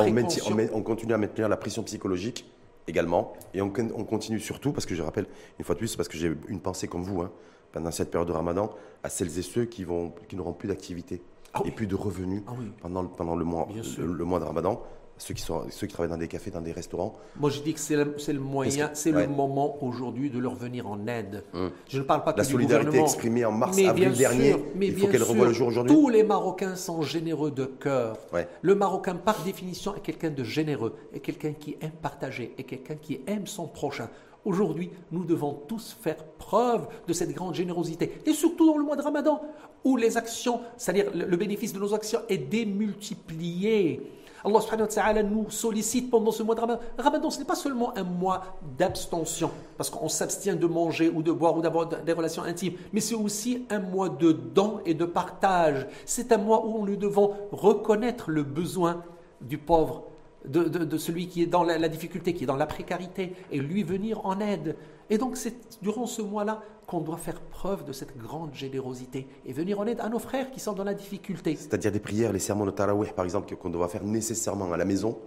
on, 0.72 0.82
continue 0.82 1.12
à 1.12 1.18
maintenir 1.18 1.48
la 1.48 1.56
pression 1.58 1.82
psychologique 1.82 2.50
également. 2.88 3.32
Et 3.52 3.60
on 3.60 3.68
continue 3.68 4.38
surtout, 4.40 4.72
parce 4.72 4.86
que 4.86 4.94
je 4.94 5.02
rappelle, 5.02 5.26
une 5.58 5.64
fois 5.64 5.74
de 5.74 5.80
plus, 5.80 5.96
parce 5.96 6.08
que 6.08 6.16
j'ai 6.16 6.32
une 6.48 6.60
pensée 6.60 6.86
comme 6.86 7.02
vous, 7.02 7.20
hein, 7.20 7.32
pendant 7.72 7.90
cette 7.90 8.10
période 8.10 8.28
de 8.28 8.32
ramadan, 8.32 8.70
à 9.02 9.08
celles 9.08 9.38
et 9.38 9.42
ceux 9.42 9.64
qui, 9.64 9.84
vont, 9.84 10.12
qui 10.28 10.36
n'auront 10.36 10.52
plus 10.52 10.68
d'activité 10.68 11.22
Ah 11.54 11.60
oui. 11.62 11.68
et 11.68 11.72
plus 11.72 11.86
de 11.86 11.94
revenus 11.94 12.42
Ah 12.46 12.52
oui. 12.58 12.66
pendant, 12.80 13.02
le- 13.02 13.08
pendant 13.08 13.36
le, 13.36 13.44
mois, 13.44 13.68
le, 13.98 14.06
le 14.12 14.24
mois 14.24 14.40
de 14.40 14.44
ramadan. 14.44 14.82
ceux 15.18 15.32
qui, 15.32 15.40
sont, 15.42 15.62
ceux 15.70 15.86
qui 15.86 15.94
travaillent 15.94 16.10
dans 16.10 16.18
des 16.18 16.28
cafés, 16.28 16.50
dans 16.50 16.60
des 16.60 16.72
restaurants. 16.72 17.14
Moi, 17.40 17.48
je 17.50 17.60
dis 17.62 17.72
que 17.72 17.80
c'est 17.80 17.96
le, 17.96 18.14
c'est 18.18 18.34
le 18.34 18.38
moyen, 18.40 18.90
c'est 18.92 19.12
ouais. 19.14 19.26
le 19.26 19.32
moment 19.32 19.82
aujourd'hui 19.82 20.28
de 20.28 20.38
leur 20.38 20.54
venir 20.54 20.86
en 20.86 21.06
aide. 21.06 21.42
Hum. 21.54 21.70
Je 21.88 21.98
ne 21.98 22.02
parle 22.04 22.22
pas 22.22 22.34
que 22.34 22.38
La 22.40 22.44
du 22.44 22.52
solidarité 22.52 22.98
exprimée 23.00 23.44
en 23.46 23.52
mars, 23.52 23.76
Mais 23.78 23.86
avril 23.86 24.12
dernier, 24.12 24.50
sûr, 24.52 24.60
mais 24.74 24.88
il 24.88 24.96
faut 24.98 25.06
qu'elle 25.06 25.22
revoie 25.22 25.46
le 25.46 25.54
jour 25.54 25.68
aujourd'hui. 25.68 25.94
Tous 25.94 26.08
les 26.10 26.22
Marocains 26.22 26.76
sont 26.76 27.00
généreux 27.00 27.50
de 27.50 27.64
cœur. 27.64 28.18
Ouais. 28.32 28.46
Le 28.60 28.74
Marocain, 28.74 29.14
par 29.14 29.42
définition, 29.42 29.94
est 29.96 30.00
quelqu'un 30.00 30.30
de 30.30 30.44
généreux, 30.44 30.94
est 31.14 31.20
quelqu'un 31.20 31.52
qui 31.54 31.78
aime 31.80 31.92
partager, 32.02 32.54
est 32.58 32.64
quelqu'un 32.64 32.96
qui 32.96 33.20
aime 33.26 33.46
son 33.46 33.66
prochain. 33.68 34.10
Aujourd'hui, 34.46 34.90
nous 35.10 35.24
devons 35.24 35.54
tous 35.66 35.96
faire 36.00 36.24
preuve 36.38 36.86
de 37.08 37.12
cette 37.12 37.32
grande 37.34 37.56
générosité. 37.56 38.18
Et 38.24 38.32
surtout 38.32 38.64
dans 38.64 38.78
le 38.78 38.84
mois 38.84 38.94
de 38.94 39.02
Ramadan, 39.02 39.42
où 39.82 39.96
les 39.96 40.16
actions, 40.16 40.60
c'est-à-dire 40.76 41.10
le 41.12 41.36
bénéfice 41.36 41.72
de 41.72 41.80
nos 41.80 41.92
actions 41.92 42.20
est 42.28 42.38
démultiplié. 42.38 44.08
Allah 44.44 44.60
subhanahu 44.60 44.86
wa 44.86 44.94
ta'ala 44.94 45.22
nous 45.24 45.50
sollicite 45.50 46.08
pendant 46.08 46.30
ce 46.30 46.44
mois 46.44 46.54
de 46.54 46.60
Ramadan. 46.60 46.80
Ramadan, 46.96 47.30
ce 47.30 47.40
n'est 47.40 47.44
pas 47.44 47.56
seulement 47.56 47.96
un 47.98 48.04
mois 48.04 48.56
d'abstention, 48.78 49.50
parce 49.76 49.90
qu'on 49.90 50.08
s'abstient 50.08 50.54
de 50.54 50.66
manger 50.68 51.08
ou 51.08 51.24
de 51.24 51.32
boire 51.32 51.56
ou 51.56 51.60
d'avoir 51.60 51.88
des 51.88 52.12
relations 52.12 52.44
intimes, 52.44 52.74
mais 52.92 53.00
c'est 53.00 53.16
aussi 53.16 53.66
un 53.68 53.80
mois 53.80 54.08
de 54.08 54.30
don 54.30 54.78
et 54.86 54.94
de 54.94 55.04
partage. 55.04 55.88
C'est 56.04 56.30
un 56.30 56.38
mois 56.38 56.64
où 56.64 56.86
nous 56.86 56.94
devons 56.94 57.32
reconnaître 57.50 58.30
le 58.30 58.44
besoin 58.44 59.02
du 59.40 59.58
pauvre, 59.58 60.04
de, 60.48 60.64
de- 60.64 60.84
de 60.84 60.98
celui 60.98 61.28
qui 61.28 61.42
est 61.42 61.46
dans 61.46 61.62
la, 61.62 61.78
la 61.78 61.88
difficulté, 61.88 62.32
qui 62.34 62.44
est 62.44 62.46
dans 62.46 62.56
la 62.56 62.66
précarité, 62.66 63.32
et 63.50 63.58
lui 63.58 63.82
venir 63.82 64.24
en 64.26 64.40
aide. 64.40 64.76
Et 65.10 65.18
donc 65.18 65.36
c'est 65.36 65.54
durant 65.82 66.06
ce 66.06 66.22
mois-là 66.22 66.62
qu'on 66.86 67.00
doit 67.00 67.16
faire 67.16 67.40
preuve 67.40 67.84
de 67.84 67.92
cette 67.92 68.16
grande 68.16 68.54
générosité 68.54 69.26
et 69.44 69.52
venir 69.52 69.80
en 69.80 69.86
aide 69.86 70.00
à 70.00 70.08
nos 70.08 70.18
frères 70.18 70.50
qui 70.50 70.60
sont 70.60 70.72
dans 70.72 70.84
la 70.84 70.94
difficulté. 70.94 71.56
C'est-à-dire 71.56 71.90
des 71.92 72.00
prières, 72.00 72.32
les 72.32 72.38
sermons 72.38 72.66
de 72.66 72.70
Tarawih, 72.70 73.10
par 73.14 73.24
exemple, 73.24 73.48
que- 73.48 73.54
qu'on 73.54 73.70
doit 73.70 73.88
faire 73.88 74.04
nécessairement 74.04 74.72
à 74.72 74.76
la 74.76 74.84
maison, 74.84 75.18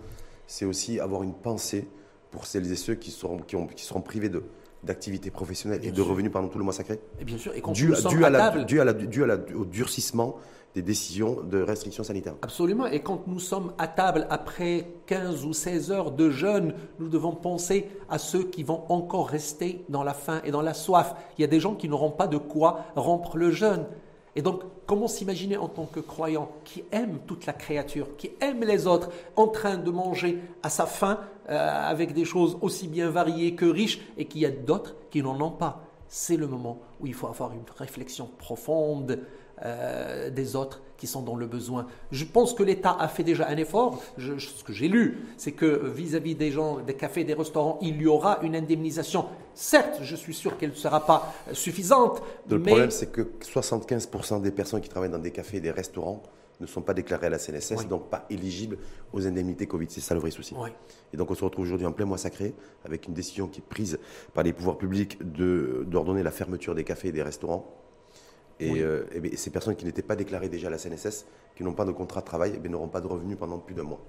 c'est 0.47 0.65
aussi 0.65 0.99
avoir 0.99 1.23
une 1.23 1.33
pensée 1.33 1.87
pour 2.31 2.45
celles 2.45 2.71
et 2.71 2.75
ceux 2.75 2.95
qui 2.95 3.11
seront, 3.11 3.39
qui 3.39 3.55
ont- 3.55 3.67
qui 3.67 3.83
seront 3.85 4.01
privés 4.01 4.29
de 4.29 4.43
d'activités 4.81 5.29
professionnelles 5.29 5.81
et 5.83 5.91
de 5.91 5.95
sûr. 5.95 6.07
revenus 6.07 6.31
pendant 6.31 6.47
tout 6.47 6.57
le 6.57 6.63
mois 6.63 6.71
sacré, 6.71 7.01
Et 7.19 7.25
bien 7.25 7.37
sûr, 7.37 7.51
et 7.53 7.61
dû, 7.73 7.87
dû 8.07 8.23
à 8.23 8.27
à 8.27 8.29
la, 8.29 8.63
dû 8.63 8.79
à 8.79 8.85
la- 8.85 8.93
dû 8.93 9.23
à 9.23 9.27
la- 9.27 9.37
au 9.53 9.65
durcissement 9.65 10.37
des 10.75 10.81
décisions 10.81 11.41
de 11.43 11.61
restrictions 11.61 12.03
sanitaires. 12.03 12.35
Absolument. 12.41 12.85
Et 12.85 13.01
quand 13.01 13.27
nous 13.27 13.39
sommes 13.39 13.73
à 13.77 13.87
table 13.87 14.27
après 14.29 14.87
15 15.07 15.45
ou 15.45 15.53
16 15.53 15.91
heures 15.91 16.11
de 16.11 16.29
jeûne, 16.29 16.73
nous 16.99 17.09
devons 17.09 17.33
penser 17.33 17.89
à 18.09 18.19
ceux 18.19 18.43
qui 18.43 18.63
vont 18.63 18.83
encore 18.89 19.27
rester 19.27 19.83
dans 19.89 20.03
la 20.03 20.13
faim 20.13 20.41
et 20.43 20.51
dans 20.51 20.61
la 20.61 20.73
soif. 20.73 21.15
Il 21.37 21.41
y 21.41 21.43
a 21.43 21.47
des 21.47 21.59
gens 21.59 21.75
qui 21.75 21.89
n'auront 21.89 22.11
pas 22.11 22.27
de 22.27 22.37
quoi 22.37 22.85
rompre 22.95 23.37
le 23.37 23.51
jeûne. 23.51 23.85
Et 24.35 24.41
donc, 24.41 24.61
comment 24.85 25.07
s'imaginer 25.07 25.57
en 25.57 25.67
tant 25.67 25.85
que 25.85 25.99
croyant 25.99 26.49
qui 26.63 26.83
aime 26.91 27.19
toute 27.25 27.45
la 27.45 27.53
créature, 27.53 28.15
qui 28.15 28.31
aime 28.39 28.63
les 28.63 28.85
autres, 28.85 29.09
en 29.35 29.47
train 29.47 29.77
de 29.77 29.89
manger 29.89 30.39
à 30.61 30.69
sa 30.69 30.85
faim 30.85 31.19
euh, 31.49 31.89
avec 31.89 32.13
des 32.13 32.25
choses 32.25 32.57
aussi 32.61 32.87
bien 32.87 33.09
variées 33.09 33.55
que 33.55 33.65
riches 33.65 34.01
et 34.17 34.25
qu'il 34.25 34.41
y 34.41 34.45
a 34.45 34.51
d'autres 34.51 34.95
qui 35.09 35.23
n'en 35.23 35.39
ont 35.41 35.51
pas? 35.51 35.88
C'est 36.09 36.37
le 36.37 36.47
moment 36.47 36.79
où 36.99 37.07
il 37.07 37.13
faut 37.13 37.27
avoir 37.27 37.53
une 37.53 37.63
réflexion 37.77 38.29
profonde 38.37 39.19
euh, 39.63 40.29
des 40.29 40.55
autres 40.55 40.81
qui 40.97 41.05
sont 41.05 41.21
dans 41.21 41.35
le 41.35 41.45
besoin. 41.45 41.85
Je 42.11 42.23
pense 42.25 42.53
que 42.53 42.63
l'État 42.63 42.95
a 42.99 43.07
fait 43.07 43.23
déjà 43.23 43.47
un 43.47 43.57
effort. 43.57 44.01
Je- 44.17 44.37
je- 44.37 44.47
ce 44.49 44.63
que 44.63 44.73
j'ai 44.73 44.87
lu, 44.87 45.19
c'est 45.37 45.51
que 45.51 45.87
vis-à-vis 45.89 46.33
des 46.35 46.49
gens, 46.51 46.79
des 46.79 46.95
cafés, 46.95 47.23
des 47.25 47.33
restaurants, 47.33 47.77
il 47.81 48.01
y 48.01 48.07
aura 48.07 48.39
une 48.41 48.55
indemnisation. 48.55 49.25
Certes, 49.53 49.99
je 50.01 50.15
suis 50.15 50.33
sûr 50.33 50.57
qu'elle 50.57 50.69
ne 50.71 50.75
sera 50.75 51.05
pas 51.05 51.33
euh, 51.49 51.53
suffisante, 51.53 52.21
Le 52.49 52.57
mais 52.57 52.65
problème, 52.71 52.91
c'est 52.91 53.11
que 53.11 53.29
75% 53.41 54.41
des 54.41 54.51
personnes 54.51 54.81
qui 54.81 54.89
travaillent 54.89 55.09
dans 55.11 55.19
des 55.19 55.31
cafés 55.31 55.57
et 55.57 55.61
des 55.61 55.71
restaurants 55.71 56.23
ne 56.59 56.65
sont 56.65 56.81
pas 56.81 56.93
déclarées 56.93 57.27
à 57.27 57.29
la 57.29 57.39
CNSS, 57.39 57.73
Oui. 57.77 57.85
donc 57.85 58.09
pas 58.09 58.25
éligibles 58.29 58.77
aux 59.13 59.25
indemnités 59.25 59.65
Covid. 59.67 59.87
C'est 59.89 60.01
ça 60.01 60.13
le 60.13 60.19
vrai 60.19 60.31
souci. 60.31 60.55
Oui. 60.57 60.69
Et 61.13 61.17
donc 61.17 61.31
on 61.31 61.35
se 61.35 61.43
retrouve 61.43 61.65
aujourd'hui 61.65 61.87
en 61.87 61.91
plein 61.91 62.05
mois 62.05 62.17
sacré, 62.17 62.53
avec 62.85 63.07
une 63.07 63.13
décision 63.13 63.47
qui 63.47 63.59
est 63.59 63.63
prise 63.67 63.99
par 64.33 64.43
les 64.43 64.53
pouvoirs 64.53 64.77
publics 64.77 65.17
d'ordonner 65.23 66.23
la 66.23 66.31
fermeture 66.31 66.75
des 66.75 66.83
cafés 66.83 67.09
et 67.09 67.11
des 67.11 67.23
restaurants. 67.23 67.75
Et, 68.59 68.71
Oui. 68.71 68.81
euh, 68.81 69.03
bien, 69.21 69.31
ces 69.35 69.51
personnes 69.51 69.75
qui 69.75 69.85
n'étaient 69.85 70.01
pas 70.01 70.17
déclarées 70.17 70.49
déjà 70.49 70.67
à 70.67 70.71
la 70.71 70.77
CNSS, 70.77 71.25
qui 71.55 71.63
n'ont 71.63 71.73
pas 71.73 71.85
de 71.85 71.91
contrat 71.91 72.19
de 72.21 72.25
travail, 72.25 72.59
eh 72.63 72.69
n'auront 72.69 72.89
pas 72.89 72.99
de 72.99 73.07
revenus 73.07 73.37
pendant 73.37 73.57
plus 73.59 73.73
d'un 73.73 73.83
mois. 73.83 74.01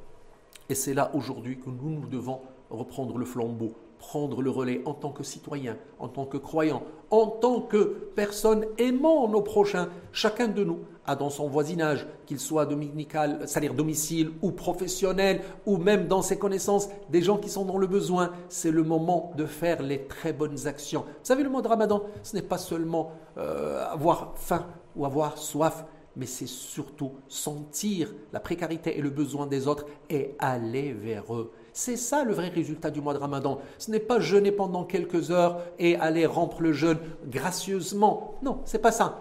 Et 0.69 0.75
c'est 0.75 0.95
là 0.95 1.11
aujourd'hui 1.14 1.59
que 1.59 1.71
nous, 1.71 1.90
nous 2.00 2.09
devons 2.09 2.40
reprendre 2.69 3.16
le 3.16 3.25
flambeau, 3.25 3.73
prendre 4.00 4.42
le 4.42 4.50
relais 4.50 4.83
en 4.87 4.95
tant 4.95 5.11
que 5.11 5.23
citoyen, 5.23 5.76
en 5.99 6.09
tant 6.09 6.25
que 6.25 6.38
croyant, 6.38 6.83
en 7.11 7.26
tant 7.26 7.61
que 7.61 8.11
personne 8.16 8.64
aimant 8.78 9.28
nos 9.28 9.42
prochains. 9.42 9.88
Chacun 10.11 10.49
de 10.49 10.64
nous 10.64 10.80
a 11.07 11.16
dans 11.16 11.30
son 11.30 11.49
voisinage, 11.49 12.07
qu'il 12.26 12.40
soit 12.40 12.66
dominical, 12.66 13.40
c'est-à-dire 13.47 13.75
domicile 13.75 14.30
ou 14.42 14.52
professionnel, 14.52 15.42
ou 15.66 15.77
même 15.77 16.09
dans 16.09 16.22
ses 16.22 16.38
connaissances, 16.38 16.88
des 17.11 17.22
gens 17.22 17.37
qui 17.37 17.51
sont 17.51 17.64
dans 17.64 17.79
le 17.79 17.87
besoin. 17.87 18.33
C'est 18.48 18.70
le 18.70 18.83
moment 18.83 19.33
de 19.37 19.44
faire 19.44 19.83
les 19.83 20.07
très 20.07 20.33
bonnes 20.33 20.66
actions. 20.66 21.03
Vous 21.03 21.07
savez, 21.22 21.42
le 21.42 21.51
mois 21.51 21.62
de 21.62 21.68
Ramadan, 21.68 22.03
ce 22.22 22.35
n'est 22.37 22.42
pas 22.42 22.59
seulement 22.59 23.12
euh, 23.38 23.85
avoir 23.90 24.33
faim 24.37 24.66
ou 24.96 25.05
avoir 25.05 25.38
soif, 25.38 25.85
mais 26.20 26.26
c'est 26.26 26.46
surtout 26.46 27.12
sentir 27.28 28.12
la 28.35 28.40
précarité 28.40 28.98
et 28.98 29.00
le 29.00 29.09
besoin 29.09 29.46
des 29.46 29.66
autres 29.66 29.87
et 30.11 30.35
aller 30.38 30.92
vers 30.92 31.35
eux. 31.35 31.50
C'est 31.72 31.96
ça 31.96 32.24
le 32.24 32.35
vrai 32.35 32.50
résultat 32.50 32.90
du 32.90 33.00
mois 33.00 33.14
de 33.14 33.18
Ramadan. 33.18 33.59
Ce 33.78 33.90
n'est 33.90 33.98
pas 33.98 34.20
jeûner 34.20 34.52
pendant 34.52 34.85
quelques 34.85 35.30
heures 35.30 35.62
et 35.78 35.96
aller 35.96 36.26
rompre 36.26 36.61
le 36.61 36.72
jeûne 36.72 36.98
gracieusement. 37.26 38.35
Non, 38.42 38.61
c'est 38.66 38.83
pas 38.83 38.92
ça. 38.92 39.18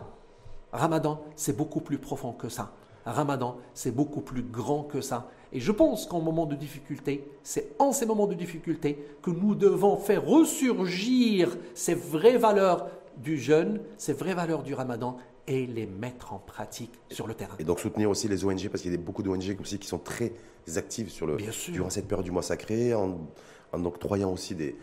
Ramadan, 0.73 1.21
c'est 1.37 1.55
beaucoup 1.55 1.79
plus 1.79 1.99
profond 1.99 2.33
que 2.33 2.49
ça. 2.49 2.73
Ramadan, 3.05 3.55
c'est 3.73 3.95
beaucoup 3.95 4.21
plus 4.21 4.43
grand 4.43 4.83
que 4.83 4.99
ça. 4.99 5.29
Et 5.53 5.61
je 5.61 5.71
pense 5.71 6.05
qu'en 6.05 6.19
moment 6.19 6.45
de 6.45 6.55
difficulté, 6.55 7.31
c'est 7.43 7.75
en 7.79 7.93
ces 7.93 8.05
moments 8.05 8.27
de 8.27 8.35
difficulté 8.35 9.07
que 9.21 9.31
nous 9.31 9.55
devons 9.55 9.95
faire 9.95 10.25
ressurgir 10.25 11.57
ces 11.73 11.95
vraies 11.95 12.37
valeurs 12.37 12.87
du 13.17 13.37
jeûne, 13.37 13.79
ces 13.97 14.13
vraies 14.13 14.33
valeurs 14.33 14.63
du 14.63 14.73
Ramadan 14.73 15.17
et 15.49 15.65
les 15.65 15.85
mettre 15.87 16.31
en 16.33 16.39
pratique 16.39 16.91
sur 17.09 17.27
le 17.27 17.33
terrain. 17.33 17.55
Et 17.59 17.63
donc 17.65 17.79
soutenir 17.79 18.09
aussi 18.09 18.27
les 18.29 18.45
ONG, 18.45 18.69
parce 18.69 18.81
qu'il 18.83 18.91
y 18.91 18.95
a 18.95 18.97
beaucoup 18.97 19.23
d'ONG 19.23 19.57
aussi 19.59 19.79
qui 19.79 19.87
sont 19.87 19.97
très 19.99 20.31
actives 20.77 21.09
sur 21.09 21.25
le, 21.27 21.35
Bien 21.35 21.51
sûr. 21.51 21.73
durant 21.73 21.89
cette 21.89 22.07
période 22.07 22.23
du 22.23 22.31
mois 22.31 22.43
sacré, 22.43 22.93
en, 22.93 23.17
en 23.73 23.85
octroyant 23.85 24.31
aussi 24.31 24.53
des, 24.53 24.75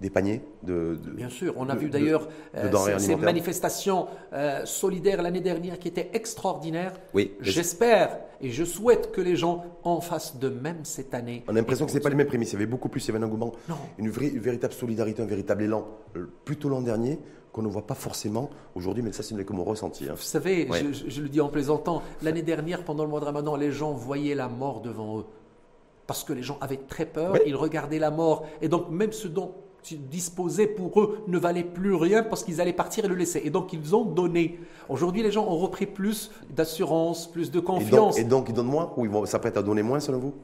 des 0.00 0.10
paniers 0.10 0.40
de, 0.64 0.98
de- 1.02 1.10
Bien 1.12 1.28
sûr, 1.28 1.54
on 1.56 1.68
a 1.68 1.74
de- 1.74 1.78
vu 1.80 1.90
d'ailleurs 1.90 2.28
euh, 2.56 2.98
ces, 2.98 3.14
manifestations 3.14 4.08
euh, 4.32 4.64
solidaires 4.66 5.22
l'année 5.22 5.40
dernière 5.40 5.78
qui 5.78 5.86
étaient 5.88 6.10
extraordinaires. 6.12 6.94
Oui, 7.14 7.32
J'espère 7.40 8.18
et 8.40 8.50
je 8.50 8.64
souhaite 8.64 9.12
que 9.12 9.20
les 9.20 9.36
gens 9.36 9.64
en 9.84 10.00
fassent 10.00 10.38
de 10.38 10.48
même 10.48 10.84
cette 10.84 11.12
année. 11.14 11.44
On 11.46 11.50
a 11.50 11.54
l'impression 11.54 11.84
que 11.84 11.92
ce 11.92 11.96
n'est 11.98 12.02
pas 12.02 12.08
les 12.08 12.14
mêmes 12.16 12.26
prémices. 12.26 12.50
Il 12.50 12.54
y 12.54 12.56
avait 12.56 12.66
beaucoup 12.66 12.88
plus, 12.88 13.04
il 13.04 13.08
y 13.08 13.10
avait 13.14 13.22
un 13.22 13.26
engouement, 13.26 13.52
Non. 13.68 13.76
une, 13.98 14.10
vraie, 14.10 14.28
une 14.28 14.40
véritable 14.40 14.72
solidarité, 14.72 15.22
un 15.22 15.26
véritable 15.26 15.62
élan, 15.62 15.86
euh, 16.16 16.26
plutôt 16.44 16.68
l'an 16.70 16.80
dernier, 16.80 17.18
qu'on 17.52 17.62
ne 17.62 17.68
voit 17.68 17.86
pas 17.86 17.94
forcément 17.94 18.50
aujourd'hui, 18.74 19.02
mais 19.02 19.12
ça, 19.12 19.22
c'est 19.22 19.34
que 19.44 19.52
mon 19.52 19.64
ressenti. 19.64 20.04
hein. 20.08 20.14
Vous 20.14 20.22
savez, 20.22 20.68
Ouais. 20.70 20.78
je, 20.80 20.92
je- 20.92 21.08
je 21.10 21.22
le 21.22 21.28
dis 21.28 21.40
en 21.40 21.48
plaisantant, 21.48 22.02
l'année 22.22 22.42
dernière, 22.42 22.84
pendant 22.84 23.04
le 23.04 23.10
mois 23.10 23.20
de 23.20 23.24
Ramadan, 23.24 23.56
les 23.56 23.72
gens 23.72 23.92
voyaient 23.92 24.34
la 24.34 24.48
mort 24.48 24.80
devant 24.80 25.18
eux. 25.20 25.24
Parce 26.06 26.24
que 26.24 26.32
les 26.32 26.42
gens 26.42 26.58
avaient 26.60 26.76
très 26.88 27.06
peur, 27.06 27.32
Ouais. 27.32 27.42
ils 27.46 27.56
regardaient 27.56 27.98
la 27.98 28.10
mort. 28.10 28.44
Et 28.62 28.68
donc, 28.68 28.88
même 28.90 29.12
ce 29.12 29.28
dont 29.28 29.54
disposaient 29.96 30.66
pour 30.66 31.00
eux 31.00 31.18
ne 31.26 31.38
valait 31.38 31.64
plus 31.64 31.94
rien 31.94 32.22
parce 32.22 32.44
qu'ils 32.44 32.60
allaient 32.60 32.72
partir 32.72 33.04
et 33.04 33.08
le 33.08 33.14
laisser. 33.14 33.40
Et 33.44 33.50
donc, 33.50 33.72
ils 33.72 33.94
ont 33.94 34.04
donné. 34.04 34.58
Aujourd'hui, 34.88 35.22
les 35.22 35.30
gens 35.30 35.46
ont 35.46 35.56
repris 35.56 35.86
plus 35.86 36.30
d'assurance, 36.50 37.30
plus 37.30 37.50
de 37.50 37.58
Et 37.58 37.62
donc, 37.62 37.64
confiance. 37.66 38.18
et 38.18 38.24
donc, 38.24 38.48
ils 38.48 38.54
donnent 38.54 38.66
moins 38.66 38.92
ou 38.96 39.04
ils 39.04 39.10
vont 39.10 39.24
s'apprêtent 39.26 39.56
à 39.56 39.62
donner 39.62 39.82
moins, 39.82 40.00
selon 40.00 40.18
vous? 40.18 40.34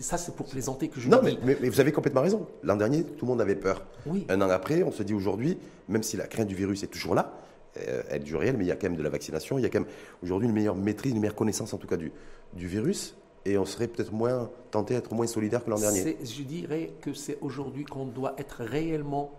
Ça, 0.00 0.16
c'est 0.16 0.34
pour 0.34 0.46
plaisanter 0.46 0.88
que 0.88 1.00
je 1.00 1.08
Non, 1.08 1.20
mais, 1.22 1.32
dis. 1.32 1.38
mais- 1.44 1.56
mais 1.60 1.68
vous 1.68 1.80
avez 1.80 1.92
complètement 1.92 2.22
raison. 2.22 2.46
L'an 2.62 2.76
dernier, 2.76 3.04
tout 3.04 3.24
le 3.26 3.30
monde 3.30 3.40
avait 3.40 3.54
peur. 3.56 3.84
Oui. 4.06 4.26
Un 4.28 4.40
an 4.40 4.50
après, 4.50 4.82
on 4.82 4.90
se 4.92 5.02
dit 5.02 5.14
aujourd'hui, 5.14 5.58
même 5.88 6.02
si 6.02 6.16
la 6.16 6.26
crainte 6.26 6.48
du 6.48 6.54
virus 6.54 6.82
est 6.82 6.88
toujours 6.88 7.14
là, 7.14 7.32
euh, 7.76 8.02
elle 8.08 8.22
est 8.22 8.24
du 8.24 8.36
réel, 8.36 8.56
mais 8.56 8.64
il 8.64 8.68
y 8.68 8.72
a 8.72 8.76
quand 8.76 8.88
même 8.88 8.96
de 8.96 9.02
la 9.02 9.08
vaccination, 9.10 9.58
il 9.58 9.62
y 9.62 9.66
a 9.66 9.68
quand 9.68 9.80
même 9.80 9.88
aujourd'hui 10.22 10.48
une 10.48 10.54
meilleure 10.54 10.76
maîtrise, 10.76 11.12
une 11.12 11.20
meilleure 11.20 11.34
connaissance 11.34 11.74
en 11.74 11.78
tout 11.78 11.86
cas 11.88 11.96
du, 11.96 12.12
du 12.54 12.66
virus, 12.68 13.16
et 13.44 13.58
on 13.58 13.64
serait 13.64 13.88
peut-être 13.88 14.12
moins 14.12 14.50
tenté 14.70 14.94
d'être 14.94 15.12
moins 15.12 15.26
solidaire 15.26 15.64
que 15.64 15.70
l'an 15.70 15.78
dernier. 15.78 16.16
Je 16.22 16.42
dirais 16.42 16.94
que 17.00 17.12
c'est 17.12 17.38
aujourd'hui 17.40 17.84
qu'on 17.84 18.06
doit 18.06 18.34
être 18.38 18.62
réellement 18.64 19.32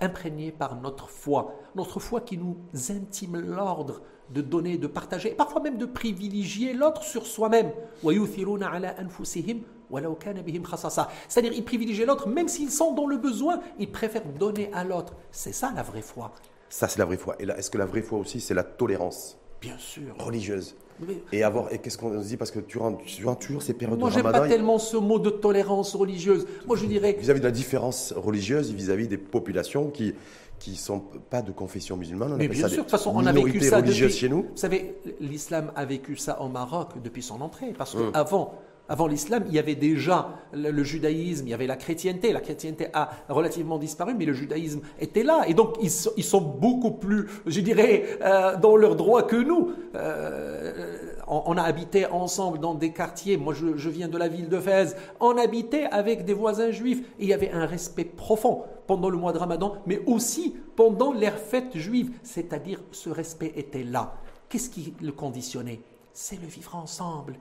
imprégné 0.00 0.52
par 0.52 0.80
notre 0.80 1.08
foi, 1.08 1.54
notre 1.74 1.98
foi 1.98 2.20
qui 2.20 2.38
nous 2.38 2.56
intime 2.90 3.40
l'ordre 3.40 4.02
de 4.30 4.40
donner, 4.40 4.78
de 4.78 4.86
partager, 4.86 5.32
et 5.32 5.34
parfois 5.34 5.60
même 5.60 5.76
de 5.76 5.86
privilégier 5.86 6.72
l'autre 6.72 7.02
sur 7.02 7.26
soi-même. 7.26 7.72
C'est-à-dire, 11.28 11.52
ils 11.52 11.64
privilégient 11.64 12.06
l'autre, 12.06 12.28
même 12.28 12.48
s'ils 12.48 12.70
sont 12.70 12.94
dans 12.94 13.06
le 13.06 13.18
besoin, 13.18 13.60
ils 13.78 13.90
préfèrent 13.90 14.24
donner 14.24 14.70
à 14.72 14.84
l'autre. 14.84 15.14
C'est 15.30 15.52
ça 15.52 15.72
la 15.74 15.82
vraie 15.82 16.02
foi. 16.02 16.32
Ça, 16.70 16.88
c'est 16.88 16.98
la 16.98 17.04
vraie 17.04 17.18
foi. 17.18 17.36
Et 17.38 17.44
là, 17.44 17.58
est-ce 17.58 17.70
que 17.70 17.76
la 17.76 17.84
vraie 17.84 18.00
foi 18.00 18.18
aussi, 18.18 18.40
c'est 18.40 18.54
la 18.54 18.64
tolérance 18.64 19.36
Bien 19.60 19.76
sûr. 19.78 20.14
Religieuse? 20.18 20.74
Et 21.32 21.42
avoir, 21.42 21.72
et 21.72 21.78
qu'est-ce 21.78 21.98
qu'on 21.98 22.20
se 22.22 22.28
dit 22.28 22.36
Parce 22.36 22.50
que 22.50 22.60
durant, 22.60 22.98
durant 23.18 23.34
toujours 23.34 23.62
ces 23.62 23.74
périodes 23.74 23.98
Moi, 23.98 24.08
de 24.10 24.14
j'aime 24.14 24.26
ramadan, 24.26 24.44
pas 24.44 24.48
tellement 24.48 24.78
ce 24.78 24.96
mot 24.96 25.18
de 25.18 25.30
tolérance 25.30 25.94
religieuse. 25.94 26.46
Moi, 26.66 26.76
je 26.76 26.86
dirais, 26.86 27.16
vis-à-vis 27.18 27.40
de 27.40 27.44
la 27.44 27.50
différence 27.50 28.12
religieuse, 28.16 28.70
et 28.70 28.74
vis-à-vis 28.74 29.08
des 29.08 29.18
populations 29.18 29.90
qui 29.90 30.14
qui 30.58 30.76
sont 30.76 31.02
pas 31.28 31.42
de 31.42 31.50
confession 31.50 31.96
musulmane, 31.96 32.34
on 32.34 32.36
Mais 32.36 32.46
bien 32.46 32.62
ça 32.62 32.68
sûr, 32.68 32.76
de 32.78 32.82
toute 32.82 32.90
façon, 32.92 33.10
on 33.16 33.26
a 33.26 33.32
vécu 33.32 33.60
ça 33.62 33.82
depuis. 33.82 34.08
chez 34.10 34.28
nous. 34.28 34.42
Vous 34.42 34.48
savez, 34.54 34.94
l'islam 35.18 35.72
a 35.74 35.84
vécu 35.84 36.16
ça 36.16 36.40
au 36.40 36.46
Maroc 36.48 36.90
depuis 37.02 37.20
son 37.22 37.40
entrée, 37.40 37.72
parce 37.76 37.96
Hum. 37.96 38.12
qu'avant, 38.12 38.54
Avant 38.92 39.06
l'islam, 39.06 39.44
il 39.48 39.54
y 39.54 39.58
avait 39.58 39.74
déjà 39.74 40.28
le, 40.52 40.84
judaïsme, 40.84 41.46
il 41.46 41.50
y 41.50 41.54
avait 41.54 41.66
la 41.66 41.76
chrétienté. 41.76 42.30
La 42.30 42.42
chrétienté 42.42 42.88
a 42.92 43.08
relativement 43.30 43.78
disparu, 43.78 44.12
mais 44.14 44.26
le 44.26 44.34
judaïsme 44.34 44.82
était 45.00 45.22
là. 45.22 45.44
Et 45.46 45.54
donc, 45.54 45.78
ils, 45.80 45.90
sont 45.90 46.42
beaucoup 46.42 46.90
plus, 46.90 47.26
je 47.46 47.60
dirais, 47.62 48.04
euh, 48.20 48.54
dans 48.58 48.76
leurs 48.76 48.94
droits 48.94 49.22
que 49.22 49.36
nous. 49.36 49.70
Euh, 49.94 51.14
on, 51.26 51.56
a 51.56 51.62
habité 51.62 52.04
ensemble 52.04 52.58
dans 52.58 52.74
des 52.74 52.92
quartiers. 52.92 53.38
Moi, 53.38 53.54
je, 53.54 53.88
viens 53.88 54.08
de 54.08 54.18
la 54.18 54.28
ville 54.28 54.50
de 54.50 54.60
Fès. 54.60 54.94
On 55.20 55.38
habitait 55.38 55.84
avec 55.84 56.26
des 56.26 56.34
voisins 56.34 56.70
juifs. 56.70 57.00
Et 57.18 57.22
il 57.22 57.28
y 57.28 57.32
avait 57.32 57.50
un 57.50 57.64
respect 57.64 58.04
profond 58.04 58.64
pendant 58.86 59.08
le 59.08 59.16
mois 59.16 59.32
de 59.32 59.38
Ramadan, 59.38 59.72
mais 59.86 60.02
aussi 60.04 60.54
pendant 60.76 61.14
les 61.14 61.30
fêtes 61.30 61.78
juives. 61.78 62.10
C'est-à-dire, 62.22 62.82
ce 62.90 63.08
respect 63.08 63.54
était 63.56 63.84
là. 63.84 64.12
Qu'est-ce 64.50 64.68
qui 64.68 64.92
le 65.00 65.12
conditionnait? 65.12 65.80
C'est 66.12 66.38
le 66.38 66.46
vivre 66.46 66.76
ensemble. 66.76 67.38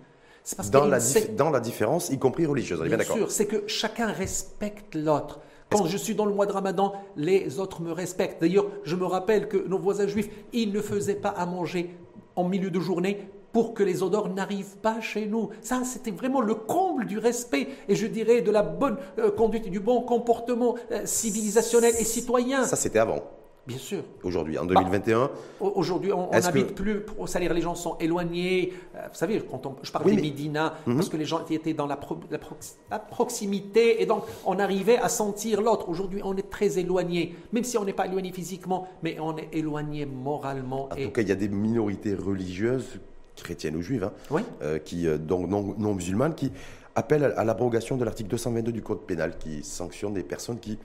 Parce 0.57 0.71
dans, 0.71 0.85
la 0.85 0.99
dans 1.37 1.49
la 1.49 1.59
différence, 1.59 2.09
y 2.09 2.17
compris 2.17 2.45
religieuse, 2.45 2.81
bien, 2.81 2.97
bien 2.97 3.05
sûr, 3.05 3.31
c'est 3.31 3.45
que 3.45 3.63
chacun 3.67 4.07
respecte 4.07 4.95
l'autre. 4.95 5.39
Quand 5.69 5.85
je 5.85 5.95
suis 5.95 6.15
dans 6.15 6.25
le 6.25 6.33
mois 6.33 6.45
de 6.45 6.51
Ramadan, 6.51 6.93
les 7.15 7.59
autres 7.59 7.81
me 7.81 7.93
respectent. 7.93 8.41
D'ailleurs, 8.41 8.65
je 8.83 8.95
me 8.97 9.05
rappelle 9.05 9.47
que 9.47 9.57
nos 9.57 9.79
voisins 9.79 10.07
juifs, 10.07 10.29
ils 10.51 10.71
ne 10.73 10.81
faisaient 10.81 11.15
pas 11.15 11.29
à 11.29 11.45
manger 11.45 11.95
en 12.35 12.43
milieu 12.43 12.69
de 12.69 12.79
journée 12.79 13.29
pour 13.53 13.73
que 13.73 13.83
les 13.83 14.03
odeurs 14.03 14.29
n'arrivent 14.29 14.77
pas 14.81 15.01
chez 15.01 15.25
nous. 15.25 15.49
Ça, 15.61 15.83
c'était 15.85 16.11
vraiment 16.11 16.41
le 16.41 16.55
comble 16.55 17.05
du 17.05 17.17
respect 17.17 17.67
et 17.87 17.95
je 17.95 18.07
dirais 18.07 18.41
de 18.41 18.51
la 18.51 18.63
bonne 18.63 18.97
euh, 19.19 19.31
conduite 19.31 19.67
et 19.67 19.69
du 19.69 19.79
bon 19.79 20.01
comportement 20.01 20.75
euh, 20.91 21.05
civilisationnel 21.05 21.93
et 21.99 22.05
citoyen. 22.05 22.65
Ça, 22.65 22.75
c'était 22.75 22.99
avant. 22.99 23.21
Bien 23.67 23.77
sûr. 23.77 24.03
Aujourd'hui, 24.23 24.57
en 24.57 24.65
2021 24.65 25.19
bah, 25.19 25.31
Aujourd'hui, 25.59 26.11
on 26.11 26.31
n'habite 26.31 26.73
plus, 26.73 27.05
salaire, 27.27 27.53
les 27.53 27.61
gens 27.61 27.75
sont 27.75 27.95
éloignés. 27.99 28.73
Euh, 28.95 29.01
vous 29.11 29.15
savez, 29.15 29.39
quand 29.39 29.65
on, 29.67 29.75
je 29.83 29.91
parle 29.91 30.05
des 30.05 30.15
Médina, 30.15 30.73
mhm. 30.87 30.95
parce 30.95 31.09
que 31.09 31.17
les 31.17 31.25
gens 31.25 31.45
étaient 31.47 31.73
dans 31.73 31.85
la, 31.85 31.99
la, 32.89 32.99
proximité, 32.99 34.01
et 34.01 34.07
donc 34.07 34.23
on 34.45 34.57
arrivait 34.57 34.97
à 34.97 35.09
sentir 35.09 35.61
l'autre. 35.61 35.89
Aujourd'hui, 35.89 36.21
on 36.23 36.35
est 36.35 36.49
très 36.49 36.79
éloigné, 36.79 37.35
même 37.53 37.63
si 37.63 37.77
on 37.77 37.85
n'est 37.85 37.93
pas 37.93 38.07
éloigné 38.07 38.31
physiquement, 38.31 38.87
mais 39.03 39.19
on 39.19 39.37
est 39.37 39.49
éloigné 39.51 40.07
moralement. 40.07 40.85
En 40.85 40.95
tout 40.95 41.11
cas, 41.11 41.21
il 41.21 41.29
y 41.29 41.31
a 41.31 41.35
des 41.35 41.49
minorités 41.49 42.15
religieuses, 42.15 42.99
chrétiennes 43.35 43.75
ou 43.75 43.83
juives, 43.83 44.09
hein, 44.31 44.43
euh, 44.63 44.79
qui, 44.79 45.07
euh, 45.07 45.19
donc 45.19 45.47
non, 45.47 45.75
non, 45.77 45.93
musulmanes, 45.93 46.33
qui 46.33 46.51
appellent 46.95 47.33
à, 47.37 47.43
l'abrogation 47.43 47.95
de 47.95 48.05
l'article 48.05 48.29
222 48.31 48.71
du 48.71 48.81
Code 48.81 49.01
pénal, 49.01 49.37
qui 49.37 49.63
sanctionne 49.63 50.13
des 50.15 50.23
personnes 50.23 50.59
qui 50.59 50.79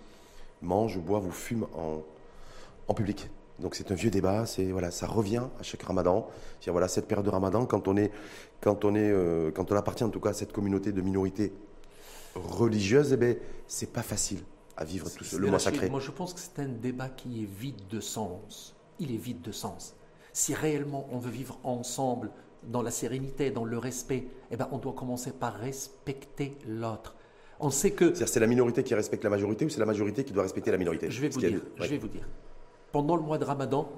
mangent, 0.61 0.99
boivent 0.99 1.27
ou 1.27 1.33
fument 1.33 1.67
en 1.75 2.03
en 2.89 2.95
public. 2.95 3.29
Donc 3.59 3.75
c'est 3.75 3.91
un 3.91 3.95
vieux 3.95 4.11
débat, 4.11 4.45
c'est 4.45 4.71
voilà, 4.71 4.91
ça 4.91 5.07
revient 5.07 5.45
à 5.59 5.63
chaque 5.63 5.83
Ramadan. 5.83 6.29
C'est 6.61 6.71
voilà 6.71 6.89
cette 6.89 7.07
période 7.07 7.25
de 7.25 7.31
Ramadan 7.31 7.65
quand 7.65 7.89
on 7.89 7.97
est 7.97 8.11
quand 8.61 8.85
on 8.85 8.95
est 8.95 9.11
euh, 9.11 9.51
quand 9.51 9.73
on 9.73 9.77
appartient 9.77 10.05
en 10.05 10.11
tout 10.11 10.21
cas 10.21 10.31
à 10.31 10.35
cette 10.35 10.53
communauté 10.53 10.93
de 10.93 11.01
minorités 11.01 11.53
religieuses, 12.35 13.13
eh 13.15 13.17
ben 13.17 13.37
c'est 13.67 13.93
pas 13.93 14.03
facile 14.03 14.41
à 14.77 14.85
vivre 14.85 15.09
tout 15.09 15.25
le 15.39 15.49
mois 15.49 15.59
sacré. 15.59 15.89
Moi 15.89 16.01
je 16.01 16.11
pense 16.11 16.35
que 16.35 16.41
c'est 16.41 16.61
un 16.61 16.69
débat 16.69 17.09
qui 17.09 17.43
est 17.43 17.47
vide 17.47 17.81
de 17.89 18.01
sens. 18.01 18.75
Il 18.99 19.13
est 19.13 19.19
vide 19.19 19.41
de 19.41 19.53
sens. 19.53 19.95
Si 20.35 20.53
réellement 20.53 21.09
on 21.11 21.19
veut 21.19 21.31
vivre 21.31 21.59
ensemble 21.65 22.31
dans 22.63 22.83
la 22.83 22.91
sérénité, 22.91 23.51
dans 23.51 23.65
le 23.65 23.79
respect, 23.79 24.27
eh 24.51 24.57
ben 24.57 24.69
on 24.71 24.77
doit 24.77 24.93
commencer 24.93 25.33
par 25.33 25.55
respecter 25.55 26.59
l'autre. 26.67 27.15
On 27.59 27.71
sait 27.71 27.93
que 27.93 28.13
c'est 28.13 28.39
la 28.39 28.47
minorité 28.47 28.83
qui 28.83 28.95
respecte 28.95 29.25
la 29.25 29.31
majorité 29.31 29.65
ou 29.65 29.71
c'est 29.71 29.81
la 29.81 29.87
majorité 29.87 30.25
qui 30.25 30.35
doit 30.35 30.43
respecter 30.43 30.71
la 30.71 30.77
minorité? 30.77 31.11
Je 31.11 31.23
vais 31.23 31.31
vous 31.31 31.41
dire. 31.41 31.63
Je 31.79 31.87
vais 31.87 31.97
vous 31.97 32.09
dire 32.09 32.29
pendant 32.93 33.17
le 33.17 33.23
mois 33.23 33.39
de 33.39 33.45
Ramadan, 33.45 33.89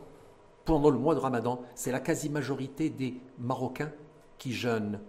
pendant 0.64 0.90
le 0.90 0.98
mois 0.98 1.14
de 1.14 1.20
Ramadan, 1.20 1.60
c'est 1.74 1.92
la 1.92 2.00
quasi-majorité 2.00 2.90
des 2.90 3.20
Marocains 3.38 3.92
qui 4.38 4.52
jeûnent. 4.52 5.00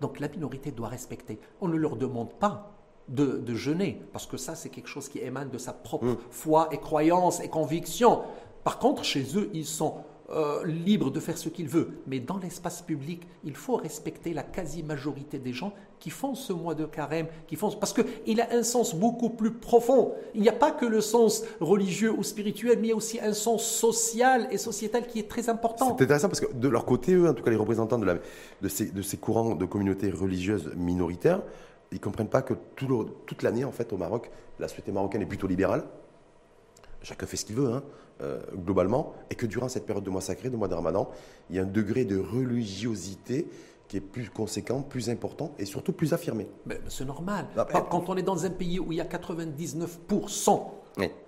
Donc 0.00 0.20
la 0.20 0.28
minorité 0.28 0.70
doit 0.70 0.88
respecter. 0.88 1.38
On 1.60 1.68
ne 1.68 1.76
leur 1.76 1.96
demande 1.96 2.32
pas 2.32 2.72
de, 3.08 3.54
jeûner, 3.54 4.00
parce 4.12 4.26
que 4.26 4.36
ça, 4.36 4.54
c'est 4.54 4.68
quelque 4.68 4.88
chose 4.88 5.08
qui 5.08 5.18
émane 5.18 5.50
de 5.50 5.58
sa 5.58 5.72
propre 5.72 6.06
mmh. 6.06 6.16
foi 6.30 6.68
et 6.70 6.78
croyance 6.78 7.40
et 7.40 7.48
conviction. 7.48 8.22
Par 8.62 8.78
contre, 8.78 9.04
chez 9.04 9.36
eux, 9.36 9.50
ils 9.52 9.66
sont 9.66 10.04
euh, 10.32 10.64
libre 10.64 11.10
de 11.10 11.18
faire 11.18 11.36
ce 11.36 11.48
qu'il 11.48 11.68
veut. 11.68 11.90
Mais 12.06 12.20
dans 12.20 12.38
l'espace 12.38 12.82
public, 12.82 13.26
il 13.42 13.56
faut 13.56 13.74
respecter 13.74 14.32
la 14.32 14.44
quasi-majorité 14.44 15.40
des 15.40 15.52
gens 15.52 15.72
qui 15.98 16.10
font 16.10 16.36
ce 16.36 16.52
mois 16.52 16.76
de 16.76 16.86
carême, 16.86 17.26
qui 17.48 17.56
font 17.56 17.70
parce 17.72 17.92
qu'il 17.92 18.40
a 18.40 18.46
un 18.52 18.62
sens 18.62 18.94
beaucoup 18.94 19.30
plus 19.30 19.50
profond. 19.50 20.14
Il 20.36 20.42
n'y 20.42 20.48
a 20.48 20.52
pas 20.52 20.70
que 20.70 20.86
le 20.86 21.00
sens 21.00 21.42
religieux 21.58 22.12
ou 22.16 22.22
spirituel, 22.22 22.78
mais 22.78 22.86
il 22.86 22.90
y 22.90 22.92
a 22.92 22.96
aussi 22.96 23.18
un 23.18 23.32
sens 23.32 23.64
social 23.64 24.46
et 24.52 24.58
sociétal 24.58 25.06
qui 25.08 25.18
est 25.18 25.28
très 25.28 25.48
important. 25.48 25.96
C'est 25.96 26.04
intéressant 26.04 26.28
parce 26.28 26.40
que 26.40 26.52
de 26.52 26.68
leur 26.68 26.84
côté, 26.84 27.14
eux, 27.14 27.28
en 27.28 27.34
tout 27.34 27.42
cas 27.42 27.50
les 27.50 27.56
représentants 27.56 27.98
de, 27.98 28.68
ces, 28.68 29.16
courants 29.16 29.56
de 29.56 29.64
communautés 29.64 30.10
religieuses 30.10 30.70
minoritaires, 30.76 31.42
ils 31.90 32.00
comprennent 32.00 32.28
pas 32.28 32.42
que 32.42 32.54
tout 32.76 33.08
toute 33.26 33.42
l'année, 33.42 33.64
en 33.64 33.72
fait, 33.72 33.92
au 33.92 33.96
Maroc, 33.96 34.30
la 34.60 34.68
société 34.68 34.92
marocaine 34.92 35.22
est 35.22 35.26
plutôt 35.26 35.48
libérale. 35.48 35.84
Chacun 37.02 37.26
fait 37.26 37.36
ce 37.36 37.44
qu'il 37.44 37.56
veut. 37.56 37.72
Hein. 37.72 37.82
Euh, 38.22 38.38
globalement, 38.54 39.14
et 39.30 39.34
que 39.34 39.46
durant 39.46 39.70
cette 39.70 39.86
période 39.86 40.04
de 40.04 40.10
mois 40.10 40.20
sacré, 40.20 40.50
de 40.50 40.56
mois 40.56 40.68
de 40.68 40.74
Ramadan, 40.74 41.08
il 41.48 41.56
y 41.56 41.58
a 41.58 41.62
un 41.62 41.66
degré 41.66 42.04
de 42.04 42.18
religiosité 42.18 43.46
qui 43.88 43.96
est 43.96 44.02
plus 44.02 44.28
conséquent, 44.28 44.82
plus 44.82 45.08
important 45.08 45.52
et 45.58 45.64
surtout 45.64 45.92
plus 45.92 46.12
affirmé. 46.12 46.46
c'est 46.88 47.06
normal. 47.06 47.46
Ah, 47.56 47.66
ben, 47.72 47.80
quand 47.90 48.10
on 48.10 48.16
est 48.16 48.22
dans 48.22 48.44
un 48.44 48.50
pays 48.50 48.78
où 48.78 48.92
il 48.92 48.98
y 48.98 49.00
a 49.00 49.04
99% 49.04 50.60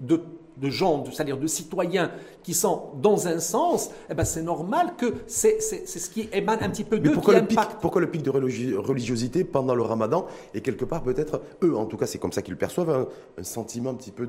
de, 0.01 0.21
de, 0.59 0.71
gens, 0.71 1.03
c'est-à-dire 1.11 1.39
de 1.39 1.47
citoyens 1.47 2.13
qui 2.43 2.53
sont 2.53 2.91
dans 3.01 3.27
un 3.27 3.39
sens, 3.39 3.91
eh 4.11 4.15
ben 4.15 4.25
c'est 4.27 4.43
normal 4.43 4.93
que 4.99 5.15
c'est 5.27 5.61
ce 5.61 6.11
qui 6.11 6.29
émane 6.31 6.59
un 6.61 6.69
petit 6.69 6.85
peu 6.85 6.99
de 6.99 7.09
pourquoi, 7.09 7.41
le 7.41 7.47
pic, 7.47 7.59
pourquoi 7.81 8.03
le 8.03 8.11
pic 8.11 8.23
de 8.23 8.31
religiosité 8.31 9.45
pendant 9.45 9.75
le 9.75 9.83
ramadan 9.83 10.27
Et 10.53 10.61
quelque 10.61 10.85
part 10.85 11.03
peut-être, 11.03 11.41
eux? 11.63 11.75
En 11.75 11.87
tout 11.87 11.97
cas 11.97 12.07
c'est 12.07 12.19
comme 12.19 12.33
ça 12.33 12.43
qu'ils 12.43 12.53
le 12.53 12.59
perçoivent, 12.59 13.09
un 13.39 13.43
sentiment 13.45 13.91
un 13.91 13.95
petit 13.95 14.13
peu 14.13 14.27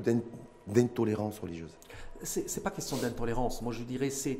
d'intolérance 0.66 1.38
religieuse 1.38 1.76
c'est 2.24 2.62
pas 2.62 2.70
question 2.70 2.96
d'intolérance. 2.96 3.62
Moi, 3.62 3.72
je 3.72 3.82
dirais, 3.82 4.10
c'est 4.10 4.38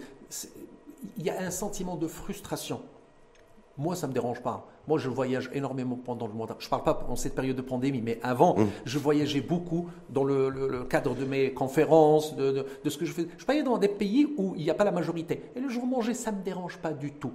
il 1.19 1.25
y 1.25 1.31
a 1.31 1.41
un 1.41 1.51
sentiment 1.51 1.97
de 1.97 2.07
frustration. 2.07 2.81
Moi, 3.77 3.97
ça 3.97 4.07
ne 4.07 4.11
me 4.11 4.15
dérange 4.15 4.41
pas. 4.41 4.67
Moi, 4.87 4.99
je 4.99 5.09
voyage 5.09 5.51
énormément 5.53 5.97
pendant 5.97 6.27
le 6.27 6.33
mois. 6.33 6.47
Je 6.59 6.67
ne 6.67 6.71
parle 6.71 6.85
pas 6.85 7.07
en 7.09 7.17
cette 7.17 7.35
période 7.35 7.57
de 7.57 7.63
pandémie, 7.63 8.01
mais 8.01 8.21
avant, 8.23 8.57
mmh. 8.57 8.67
je 8.85 8.99
voyageais 8.99 9.41
beaucoup 9.41 9.89
dans 10.11 10.25
le, 10.25 10.85
cadre 10.85 11.15
de 11.15 11.25
mes 11.25 11.53
conférences, 11.53 12.37
de, 12.37 12.65
ce 12.87 12.97
que 12.97 13.05
je 13.05 13.13
fais. 13.13 13.27
Je 13.37 13.45
voyais 13.45 13.63
dans 13.63 13.79
des 13.79 13.89
pays 13.89 14.33
où 14.39 14.55
il 14.57 14.63
n'y 14.63 14.71
a 14.71 14.75
pas 14.75 14.85
la 14.85 14.93
majorité. 14.93 15.43
Et 15.57 15.61
le 15.61 15.69
jour 15.69 15.87
manger, 15.87 16.15
ça 16.15 16.31
ne 16.31 16.39
me 16.39 16.43
dérange 16.43 16.79
pas 16.79 16.93
du 16.93 17.13
tout. 17.13 17.33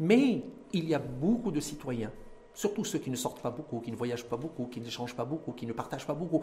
Mais 0.00 0.42
il 0.72 0.88
y 0.88 0.94
a 0.94 0.98
beaucoup 0.98 1.50
de 1.50 1.60
citoyens, 1.60 2.10
surtout 2.58 2.84
ceux 2.84 2.98
qui 2.98 3.08
ne 3.08 3.14
sortent 3.14 3.40
pas 3.40 3.52
beaucoup, 3.52 3.78
qui 3.78 3.92
ne 3.92 3.96
voyagent 3.96 4.24
pas 4.24 4.36
beaucoup, 4.36 4.66
qui 4.66 4.80
n'échangent 4.80 5.14
pas 5.14 5.24
beaucoup, 5.24 5.52
qui 5.52 5.64
ne 5.64 5.72
partagent 5.72 6.08
pas 6.08 6.14
beaucoup. 6.14 6.42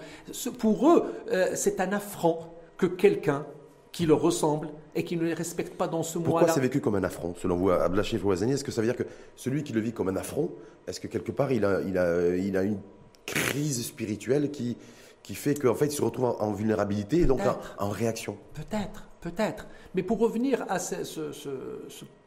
Pour 0.60 0.90
eux, 0.90 1.14
euh, 1.30 1.52
c'est 1.56 1.82
un 1.82 1.92
affront 1.92 2.40
que 2.78 2.86
quelqu'un 2.86 3.46
qui 3.92 4.06
leur 4.06 4.22
ressemble 4.22 4.70
et 4.96 5.04
qui 5.04 5.18
ne 5.18 5.26
les 5.26 5.34
respecte 5.34 5.76
pas 5.76 5.90
dans 5.90 6.04
ce 6.04 6.18
mois-là. 6.18 6.32
Pourquoi 6.32 6.54
c'est 6.54 6.62
vécu 6.62 6.80
comme 6.80 6.96
un 6.96 7.04
affront, 7.04 7.36
selon 7.36 7.58
vous, 7.58 7.70
Abdelachif 7.70 8.24
Ouazani 8.24 8.54
Est-ce 8.54 8.64
que 8.64 8.72
ça 8.72 8.80
veut 8.80 8.88
dire 8.88 8.96
que 8.96 9.04
celui 9.36 9.62
qui 9.64 9.74
le 9.74 9.82
vit 9.82 9.92
comme 9.92 10.08
un 10.08 10.16
affront, 10.16 10.52
est-ce 10.88 11.02
que 11.02 11.08
quelque 11.08 11.34
part 11.34 11.52
il 11.52 11.66
a, 11.66 11.82
il 11.82 11.98
a, 11.98 12.34
il 12.34 12.56
a 12.56 12.64
une 12.64 12.80
crise 13.26 13.86
spirituelle 13.86 14.52
qui, 14.52 14.78
qui 15.22 15.36
fait 15.36 15.56
qu'en 15.56 15.76
fait 15.76 15.88
il 15.88 15.92
se 15.92 16.02
retrouve 16.02 16.34
en, 16.40 16.54
vulnérabilité 16.54 17.18
et 17.18 17.26
donc 17.26 17.42
en, 17.78 17.90
réaction? 17.90 18.38
Peut-être, 18.54 19.10
peut-être. 19.20 19.68
Mais 19.94 20.04
pour 20.04 20.20
revenir 20.20 20.66
à 20.70 20.80
ce, 20.80 21.04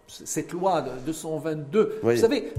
cette 0.09 0.53
loi 0.53 0.83
de 0.83 0.91
222. 1.07 2.01
Vous 2.03 2.17
savez, 2.17 2.53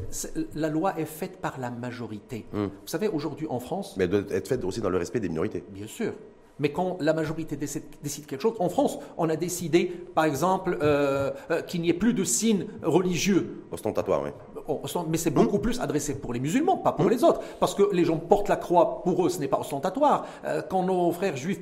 la 0.56 0.70
loi 0.70 0.98
est 1.00 1.06
faite 1.06 1.38
par 1.42 1.60
la 1.60 1.72
majorité. 1.72 2.46
Hum. 2.54 2.68
Vous 2.68 2.88
savez, 2.88 3.08
aujourd'hui 3.08 3.48
en 3.50 3.60
France. 3.60 3.96
Mais 3.98 4.06
elle 4.06 4.10
doit 4.12 4.24
être 4.30 4.48
faite 4.48 4.64
aussi 4.64 4.82
dans 4.82 4.90
le 4.90 4.98
respect 4.98 5.20
des 5.20 5.30
minorités. 5.30 5.64
Bien 5.72 5.88
sûr. 5.88 6.14
Mais 6.60 6.72
quand 6.72 6.98
la 7.00 7.14
majorité 7.14 7.56
décide, 7.56 8.26
quelque 8.26 8.42
chose, 8.42 8.56
en 8.60 8.70
France, 8.70 9.00
on 9.18 9.30
a 9.30 9.36
décidé, 9.36 9.86
par 10.14 10.26
exemple, 10.26 10.78
euh, 10.82 11.32
euh, 11.52 11.62
qu'il 11.62 11.82
n'y 11.82 11.90
ait 11.90 11.94
plus 11.94 12.14
de 12.14 12.26
signes 12.26 12.68
religieux. 12.84 13.64
Ostentatoire, 13.72 14.22
oui. 14.24 14.30
Mais 15.10 15.18
c'est 15.18 15.30
beaucoup 15.30 15.58
hmm. 15.58 15.62
plus 15.62 15.80
adressé 15.80 16.16
pour 16.20 16.34
les 16.34 16.40
musulmans, 16.40 16.78
pas 16.78 16.92
pour 16.92 17.06
hmm. 17.06 17.10
les 17.10 17.24
autres. 17.24 17.42
Parce 17.60 17.76
que 17.76 17.84
les 17.94 18.06
gens 18.06 18.18
portent 18.18 18.50
la 18.50 18.56
croix, 18.56 19.02
pour 19.04 19.26
eux, 19.26 19.30
ce 19.30 19.40
n'est 19.40 19.48
pas 19.48 19.60
ostentatoire. 19.60 20.26
Euh, 20.46 20.62
quand 20.68 20.84
nos 20.84 21.12
frères 21.12 21.36
juifs, 21.36 21.60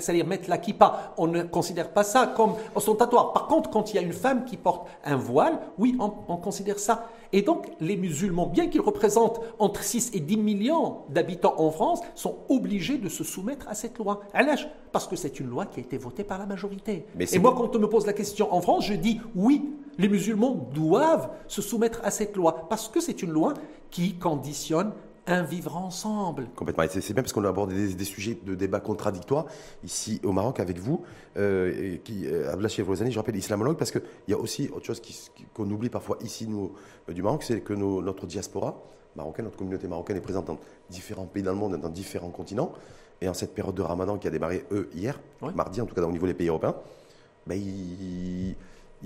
c'est-à-dire 0.00 0.26
mettent 0.26 0.48
la 0.48 0.58
kippa, 0.58 1.14
on 1.18 1.26
ne 1.26 1.42
considère 1.42 1.90
pas 1.90 2.04
ça 2.04 2.26
comme 2.26 2.54
ostentatoire. 2.74 3.32
Par 3.32 3.46
contre, 3.46 3.70
quand 3.70 3.92
il 3.92 3.96
y 3.96 3.98
a 3.98 4.02
une 4.02 4.12
femme 4.12 4.44
qui 4.44 4.56
porte 4.56 4.86
un 5.04 5.16
voile, 5.16 5.58
oui, 5.78 5.96
on, 5.98 6.12
on 6.28 6.36
considère 6.36 6.78
ça. 6.78 7.08
Et 7.32 7.42
donc, 7.42 7.66
les 7.80 7.96
musulmans, 7.96 8.46
bien 8.46 8.68
qu'ils 8.68 8.80
représentent 8.80 9.40
entre 9.58 9.82
6 9.82 10.12
et 10.14 10.20
10 10.20 10.36
millions 10.36 10.98
d'habitants 11.08 11.54
en 11.58 11.70
France, 11.70 12.00
sont 12.14 12.36
obligés 12.48 12.98
de 12.98 13.08
se 13.08 13.24
soumettre 13.24 13.68
à 13.68 13.74
cette 13.74 13.98
loi. 13.98 14.20
Parce 14.92 15.06
que 15.06 15.16
c'est 15.16 15.40
une 15.40 15.48
loi 15.48 15.66
qui 15.66 15.80
a 15.80 15.82
été 15.82 15.98
votée 15.98 16.24
par 16.24 16.38
la 16.38 16.46
majorité. 16.46 17.06
et 17.18 17.38
moi, 17.38 17.54
quand 17.56 17.74
on 17.74 17.78
me 17.78 17.88
pose 17.88 18.06
la 18.06 18.12
question 18.12 18.52
en 18.54 18.60
France, 18.60 18.86
je 18.86 18.94
dis 18.94 19.20
oui, 19.34 19.74
les 19.98 20.08
musulmans 20.08 20.68
doivent 20.74 21.30
se 21.46 21.62
soumettre 21.62 22.00
à 22.04 22.10
cette 22.10 22.36
loi, 22.36 22.66
parce 22.68 22.88
que 22.88 23.00
c'est 23.00 23.22
une 23.22 23.30
loi 23.30 23.54
qui 23.90 24.14
conditionne 24.18 24.92
un 25.28 25.42
vivre 25.42 25.76
ensemble. 25.76 26.46
Complètement. 26.54 26.84
Et 26.84 26.88
c'est 26.88 27.12
bien 27.12 27.22
parce 27.22 27.32
qu'on 27.32 27.44
a 27.44 27.48
abordé 27.48 27.74
des, 27.74 27.94
des 27.94 28.04
sujets 28.04 28.38
de 28.44 28.54
débat 28.54 28.78
contradictoires 28.78 29.46
ici 29.82 30.20
au 30.22 30.30
Maroc 30.30 30.60
avec 30.60 30.78
vous. 30.78 31.02
Euh, 31.36 31.94
et 31.94 31.98
qui, 31.98 32.26
euh, 32.26 32.52
Abdallah 32.52 32.68
je 32.68 33.16
rappelle, 33.18 33.34
islamologue, 33.36 33.76
parce 33.76 33.90
qu'il 33.90 34.02
y 34.28 34.32
a 34.34 34.38
aussi 34.38 34.68
autre 34.72 34.86
chose 34.86 35.02
qu'on 35.52 35.68
oublie 35.68 35.88
parfois 35.88 36.16
ici, 36.22 36.46
nous, 36.46 36.72
euh, 37.08 37.12
du 37.12 37.22
Maroc, 37.22 37.42
c'est 37.42 37.60
que 37.60 37.72
nos- 37.72 38.02
notre 38.02 38.26
diaspora 38.26 38.80
marocaine, 39.16 39.46
notre 39.46 39.56
communauté 39.56 39.88
marocaine 39.88 40.16
est 40.18 40.20
présente 40.20 40.44
dans 40.46 40.58
différents 40.90 41.26
pays 41.26 41.42
dans 41.42 41.52
le 41.52 41.58
monde, 41.58 41.76
dans 41.80 41.88
différents 41.88 42.30
continents. 42.30 42.70
Et 43.20 43.28
en 43.28 43.34
cette 43.34 43.54
période 43.54 43.74
de 43.74 43.82
ramadan 43.82 44.18
qui 44.18 44.28
a 44.28 44.30
démarré, 44.30 44.64
eux, 44.70 44.90
hier, 44.94 45.18
mardi, 45.54 45.80
en 45.80 45.86
tout 45.86 45.94
cas 45.94 46.02
au 46.02 46.12
niveau 46.12 46.26
des 46.26 46.34
pays 46.34 46.48
européens, 46.48 46.76
ben, 47.46 47.58
ils, 47.58 48.54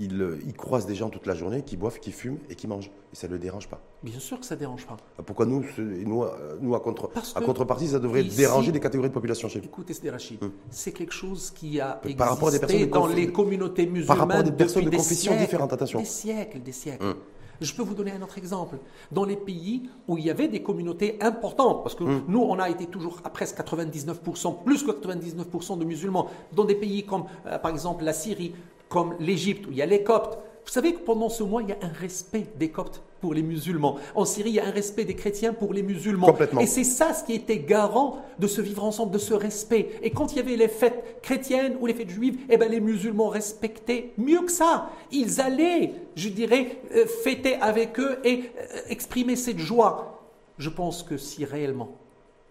euh, 0.09 0.39
ils 0.47 0.55
croisent 0.55 0.87
des 0.87 0.95
gens 0.95 1.11
toute 1.11 1.27
la 1.27 1.35
journée 1.35 1.63
qui 1.63 1.77
boivent, 1.77 1.99
qui 1.99 2.13
fument 2.13 2.39
et 2.49 2.55
qui 2.55 2.67
mangent. 2.67 2.91
Et 3.13 3.17
ça 3.17 3.27
ne 3.29 3.33
le 3.33 3.39
dérange 3.39 3.69
pas. 3.69 3.81
Bien 4.03 4.19
sûr 4.19 4.39
que 4.41 4.47
ça 4.47 4.57
dérange 4.57 4.87
pas. 4.87 4.97
Pourquoi 5.27 5.45
nous, 5.47 5.65
euh, 5.79 6.57
nous 6.61 6.75
à, 6.75 6.81
contre, 6.81 7.09
Parce 7.09 7.37
à 7.37 7.41
que 7.41 7.45
contrepartie, 7.45 7.89
ça 7.89 7.99
devrait 7.99 8.23
ici- 8.23 8.37
déranger 8.37 8.73
des 8.73 8.81
catégories 8.81 9.09
de 9.09 9.15
population 9.15 9.49
chez 9.49 9.59
nous 9.59 9.65
Écoutez, 9.67 9.95
Rachid, 10.11 10.39
c'est 10.71 10.93
quelque 10.93 11.13
chose 11.13 11.51
qui 11.51 11.81
a 11.81 12.01
Par 12.17 12.31
rapport 12.31 12.49
à 12.49 12.51
des 12.53 12.57
existé 12.57 12.87
personnes 12.87 12.87
de 12.89 12.93
dans 12.95 13.09
confi- 13.09 13.15
les 13.17 13.33
communautés 13.33 13.87
musulmanes 13.87 14.07
Par 14.07 14.19
rapport 14.19 14.37
à 14.37 14.43
des 14.43 14.53
personnes 14.53 14.85
de 14.85 14.91
confessions 14.97 15.37
différentes, 15.37 15.73
attention. 15.73 15.99
Des 15.99 16.05
siècles, 16.07 16.61
des 16.63 16.73
siècles. 16.73 17.05
Hum. 17.05 17.15
Je 17.63 17.75
peux 17.75 17.83
vous 17.83 17.93
donner 17.93 18.13
un 18.13 18.23
autre 18.23 18.39
exemple. 18.39 18.79
Dans 19.13 19.25
les 19.27 19.37
pays 19.37 19.91
où 20.09 20.17
il 20.17 20.25
y 20.25 20.31
avait 20.31 20.49
des 20.49 20.63
communautés 20.63 21.19
importantes, 21.21 21.83
parce 21.83 21.95
que 21.95 22.05
Hum. 22.05 22.23
nous, 22.27 22.41
on 22.41 22.59
a 22.59 22.71
été 22.71 22.87
toujours 22.87 23.21
à 23.23 23.29
presque 23.29 23.57
99%, 23.59 24.53
plus 24.65 24.83
que 24.83 24.93
99% 24.93 25.77
de 25.77 25.85
musulmans, 25.85 26.29
dans 26.55 26.65
des 26.65 26.75
pays 26.75 27.05
comme, 27.05 27.25
euh, 27.47 27.59
par 27.59 27.71
exemple, 27.71 28.03
la 28.05 28.15
Syrie, 28.15 28.55
comme 28.91 29.15
l'Égypte, 29.21 29.67
où 29.67 29.71
il 29.71 29.79
y 29.79 29.83
a 29.83 29.87
les 29.87 30.03
Coptes. 30.03 30.39
Vous 30.67 30.73
savez 30.73 30.93
que 30.93 31.01
pendant 31.01 31.31
ce 31.31 31.43
mois, 31.43 31.63
il 31.63 31.71
y 31.71 31.73
a 31.73 31.79
un 31.81 31.93
respect 31.93 32.47
des 32.59 32.69
Coptes 32.69 33.03
pour 33.21 33.35
les 33.35 33.43
musulmans. 33.43 33.99
En 34.15 34.25
Syrie, 34.25 34.51
il 34.51 34.55
y 34.57 34.61
a 34.61 34.67
un 34.67 34.71
respect 34.71 35.05
des 35.05 35.15
chrétiens 35.15 35.53
pour 35.53 35.73
les 35.73 35.83
musulmans. 35.83 36.27
Complètement. 36.27 36.61
Et 36.61 36.67
c'est 36.67 36.85
ça 36.85 37.15
ce 37.15 37.25
qui 37.25 37.35
était 37.35 37.59
garant 37.59 38.19
de 38.39 38.47
ce 38.47 38.61
vivre 38.61 38.85
ensemble, 38.85 39.13
de 39.13 39.19
ce 39.19 39.33
respect. 39.33 39.91
Et 40.03 40.11
quand 40.11 40.33
il 40.33 40.37
y 40.37 40.41
avait 40.41 40.57
les 40.57 40.69
fêtes 40.69 41.21
chrétiennes 41.23 41.77
ou 41.81 41.87
les 41.87 41.95
fêtes 41.95 42.11
juives, 42.11 42.41
eh 42.49 42.57
ben 42.57 42.71
les 42.71 42.81
musulmans 42.81 43.29
respectaient 43.29 44.13
mieux 44.19 44.43
que 44.43 44.53
ça. 44.53 44.91
Ils 45.13 45.41
allaient, 45.41 45.93
je 46.17 46.29
dirais, 46.29 46.79
euh, 46.95 47.07
fêter 47.07 47.57
avec 47.57 47.99
eux 48.01 48.19
et 48.25 48.51
euh, 48.59 48.81
exprimer 48.89 49.37
cette 49.37 49.59
joie. 49.59 50.21
Je 50.59 50.69
pense 50.69 51.03
que 51.03 51.17
si 51.17 51.45
réellement, 51.45 51.97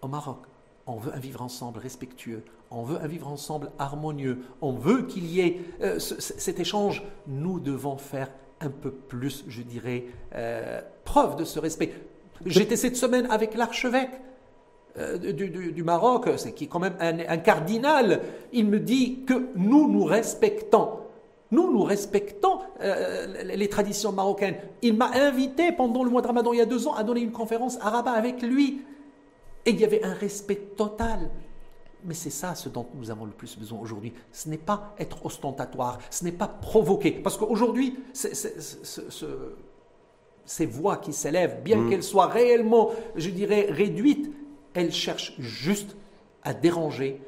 au 0.02 0.08
Maroc, 0.08 0.38
on 0.86 0.96
veut 0.96 1.14
un 1.14 1.20
vivre 1.20 1.42
ensemble 1.42 1.78
respectueux, 1.78 2.42
on 2.70 2.82
veut 2.82 2.98
un 3.02 3.06
vivre 3.06 3.28
ensemble 3.28 3.70
harmonieux, 3.78 4.38
on 4.60 4.72
veut 4.72 5.02
qu'il 5.02 5.26
y 5.26 5.40
ait 5.40 5.60
euh, 5.82 5.98
ce- 5.98 6.20
ce- 6.20 6.34
cet 6.38 6.60
échange, 6.60 7.02
nous 7.26 7.58
devons 7.60 7.96
faire 7.96 8.30
un 8.60 8.70
peu 8.70 8.90
plus, 8.90 9.44
je 9.48 9.62
dirais, 9.62 10.04
euh, 10.34 10.80
preuve 11.04 11.36
de 11.36 11.44
ce 11.44 11.58
respect. 11.58 11.92
J'étais 12.46 12.76
cette 12.76 12.96
semaine 12.96 13.26
avec 13.30 13.54
l'archevêque 13.54 14.10
euh, 14.98 15.18
du, 15.18 15.82
Maroc, 15.82 16.28
qui 16.54 16.64
est 16.64 16.66
quand 16.66 16.78
même 16.78 16.94
un, 17.00 17.36
cardinal. 17.38 18.20
Il 18.52 18.66
me 18.66 18.78
dit 18.80 19.20
que 19.26 19.48
nous 19.56 19.88
nous 19.90 20.04
respectons. 20.04 20.90
Nous, 21.52 21.70
nous 21.72 21.82
respectons 21.82 22.60
les 23.44 23.68
traditions 23.68 24.12
marocaines. 24.12 24.56
Il 24.82 24.96
m'a 24.96 25.10
invité 25.14 25.72
pendant 25.72 26.04
le 26.04 26.10
mois 26.10 26.22
de 26.22 26.26
Ramadan 26.28 26.52
il 26.52 26.58
y 26.58 26.62
a 26.62 26.66
deux 26.66 26.86
ans 26.86 26.94
à 26.94 27.02
donner 27.02 27.20
une 27.22 27.32
conférence 27.32 27.78
arabe 27.80 28.06
avec 28.08 28.40
lui. 28.42 28.82
Et 29.66 29.70
il 29.70 29.80
y 29.80 29.84
avait 29.84 30.02
un 30.04 30.12
respect 30.14 30.60
total. 30.76 31.28
Mais 32.04 32.14
c'est 32.14 32.30
ça 32.30 32.54
ce 32.54 32.68
dont 32.68 32.86
nous 32.94 33.10
avons 33.10 33.24
le 33.24 33.30
plus 33.32 33.58
besoin 33.58 33.78
aujourd'hui. 33.80 34.12
Ce 34.32 34.48
n'est 34.48 34.56
pas 34.58 34.94
être 34.98 35.24
ostentatoire, 35.26 35.98
ce 36.10 36.24
n'est 36.24 36.32
pas 36.32 36.48
provoquer. 36.48 37.12
Parce 37.12 37.36
qu'aujourd'hui, 37.36 37.96
ces 40.44 40.66
voix 40.66 40.96
qui 40.96 41.12
s'élèvent, 41.12 41.62
bien 41.62 41.88
qu'elles 41.88 42.02
soient 42.02 42.26
réellement, 42.26 42.90
je 43.16 43.30
dirais, 43.30 43.66
réduites, 43.70 44.30
elles 44.74 44.92
cherchent 44.92 45.34
juste 45.38 45.96
à 46.42 46.54
déranger. 46.54 47.20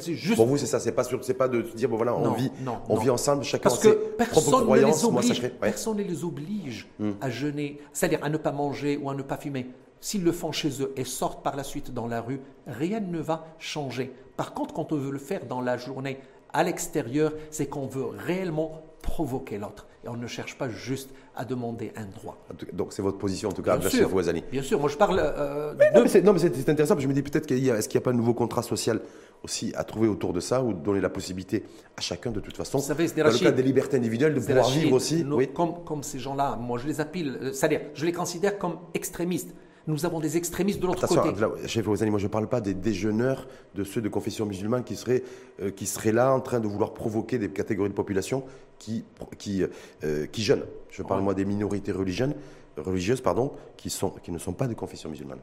Juste 0.00 0.34
Pour 0.36 0.46
vous, 0.46 0.56
c'est 0.56 0.66
ça, 0.66 0.80
c'est 0.80 0.90
pas, 0.90 1.04
sûr- 1.04 1.20
pas 1.34 1.46
de 1.46 1.62
dire, 1.62 1.88
bon 1.88 1.96
voilà, 1.96 2.16
on, 2.16 2.22
Non, 2.24 2.32
vit, 2.32 2.50
non, 2.62 2.78
on 2.88 2.94
non. 2.96 3.00
vit 3.00 3.10
ensemble, 3.10 3.44
chacun 3.44 3.62
Parce 3.68 3.78
que 3.78 3.88
ses 3.88 3.94
personne 4.16 4.68
ne 4.68 4.74
les 4.74 4.80
moi 4.82 5.04
oblige. 5.04 5.40
Ouais. 5.42 5.52
personne 5.60 5.96
ne 5.98 6.02
les 6.02 6.24
oblige 6.24 6.88
à 7.20 7.30
jeûner, 7.30 7.78
c'est-à-dire 7.92 8.18
à 8.22 8.28
ne 8.28 8.36
pas 8.36 8.50
manger 8.50 8.96
ou 8.96 9.08
à 9.10 9.14
ne 9.14 9.22
pas 9.22 9.36
fumer. 9.36 9.66
S'ils 10.00 10.24
le 10.24 10.32
font 10.32 10.52
chez 10.52 10.82
eux 10.82 10.92
et 10.96 11.04
sortent 11.04 11.42
par 11.42 11.56
la 11.56 11.64
suite 11.64 11.92
dans 11.92 12.06
la 12.06 12.20
rue, 12.20 12.40
rien 12.66 13.00
ne 13.00 13.18
va 13.18 13.44
changer. 13.58 14.12
Par 14.36 14.54
contre, 14.54 14.72
quand 14.74 14.92
on 14.92 14.96
veut 14.96 15.10
le 15.10 15.18
faire 15.18 15.44
dans 15.46 15.60
la 15.60 15.76
journée 15.76 16.18
à 16.52 16.64
l'extérieur, 16.64 17.32
c'est 17.50 17.66
qu'on 17.66 17.86
veut 17.86 18.06
réellement 18.06 18.82
provoquer 19.02 19.58
l'autre. 19.58 19.86
Et 20.04 20.08
on 20.08 20.16
ne 20.16 20.26
cherche 20.26 20.56
pas 20.56 20.70
juste 20.70 21.10
à 21.36 21.44
demander 21.44 21.92
un 21.96 22.06
droit. 22.06 22.38
Donc 22.72 22.94
c'est 22.94 23.02
votre 23.02 23.18
position 23.18 23.50
en 23.50 23.52
tout 23.52 23.62
cas, 23.62 23.76
Bien 23.76 23.90
sûr, 23.90 24.08
Fouazani. 24.08 24.42
bien 24.50 24.62
sûr. 24.62 24.80
Moi, 24.80 24.88
je 24.88 24.96
parle 24.96 25.20
euh, 25.22 25.74
Non, 25.94 25.98
de 26.00 26.02
mais 26.04 26.08
c'est- 26.08 26.22
non, 26.22 26.32
mais 26.32 26.38
c'est 26.38 26.54
c'est 26.56 26.70
intéressant, 26.70 26.94
parce 26.94 27.04
que 27.04 27.10
je 27.12 27.14
me 27.14 27.14
dis 27.14 27.22
peut-être 27.22 27.46
qu'il 27.46 27.58
y 27.62 27.70
a, 27.70 27.76
est-ce 27.76 27.86
qu'il 27.88 27.98
n'y 27.98 28.02
a 28.02 28.04
pas 28.04 28.10
un 28.10 28.14
nouveau 28.16 28.32
contrat 28.32 28.62
social 28.62 29.00
aussi 29.42 29.72
à 29.76 29.84
trouver 29.84 30.08
autour 30.08 30.32
de 30.32 30.40
ça, 30.40 30.62
ou 30.62 30.72
donner 30.72 31.00
la 31.02 31.10
possibilité 31.10 31.64
à 31.98 32.00
chacun 32.00 32.30
de 32.30 32.40
toute 32.40 32.56
façon, 32.56 32.78
Vous 32.78 32.84
savez, 32.84 33.08
dans 33.08 33.24
le 33.30 33.38
cadre 33.38 33.56
des 33.56 33.62
libertés 33.62 33.98
individuelles, 33.98 34.34
de 34.34 34.40
pouvoir 34.40 34.64
Rachid, 34.64 34.82
vivre 34.82 34.96
aussi. 34.96 35.22
nous, 35.24 35.36
oui. 35.36 35.48
comme, 35.52 35.84
comme 35.84 36.02
ces 36.02 36.18
gens-là, 36.18 36.56
moi 36.56 36.78
je 36.78 36.86
les 36.86 37.00
appelle, 37.00 37.38
euh, 37.42 37.52
c'est-à-dire 37.52 37.82
je 37.94 38.06
les 38.06 38.12
considère 38.12 38.58
comme 38.58 38.78
extrémistes. 38.94 39.54
Nous 39.90 40.06
avons 40.06 40.20
des 40.20 40.36
extrémistes 40.36 40.80
de 40.80 40.86
l'autre 40.86 41.06
côté. 41.06 41.28
Abdallah, 41.28 41.66
chef 41.66 41.84
moi 41.86 41.96
je 41.96 42.04
ne 42.06 42.28
parle 42.28 42.48
pas 42.48 42.60
des 42.60 42.74
déjeuneurs, 42.74 43.48
de 43.74 43.82
ceux 43.84 44.00
de 44.00 44.08
confession 44.08 44.46
musulmane 44.46 44.84
qui 44.84 44.94
seraient, 44.96 45.22
euh, 45.60 45.70
qui 45.70 45.86
seraient 45.86 46.12
là 46.12 46.32
en 46.32 46.40
train 46.40 46.60
de 46.60 46.68
vouloir 46.68 46.94
provoquer 46.94 47.38
des 47.38 47.50
catégories 47.50 47.90
de 47.90 47.94
population 47.94 48.44
qui, 48.78 49.04
qui, 49.36 49.64
euh, 50.04 50.26
qui 50.26 50.42
jeûnent. 50.42 50.64
Je 50.90 51.02
parle 51.02 51.20
Ouais. 51.20 51.24
moi 51.24 51.34
des 51.34 51.44
minorités 51.44 51.92
religieuses, 51.92 52.34
religieuses 52.76 53.20
pardon, 53.20 53.52
qui, 53.76 53.90
sont, 53.90 54.10
qui 54.22 54.30
ne 54.30 54.38
sont 54.38 54.52
pas 54.52 54.68
de 54.68 54.74
confession 54.74 55.10
musulmane. 55.10 55.40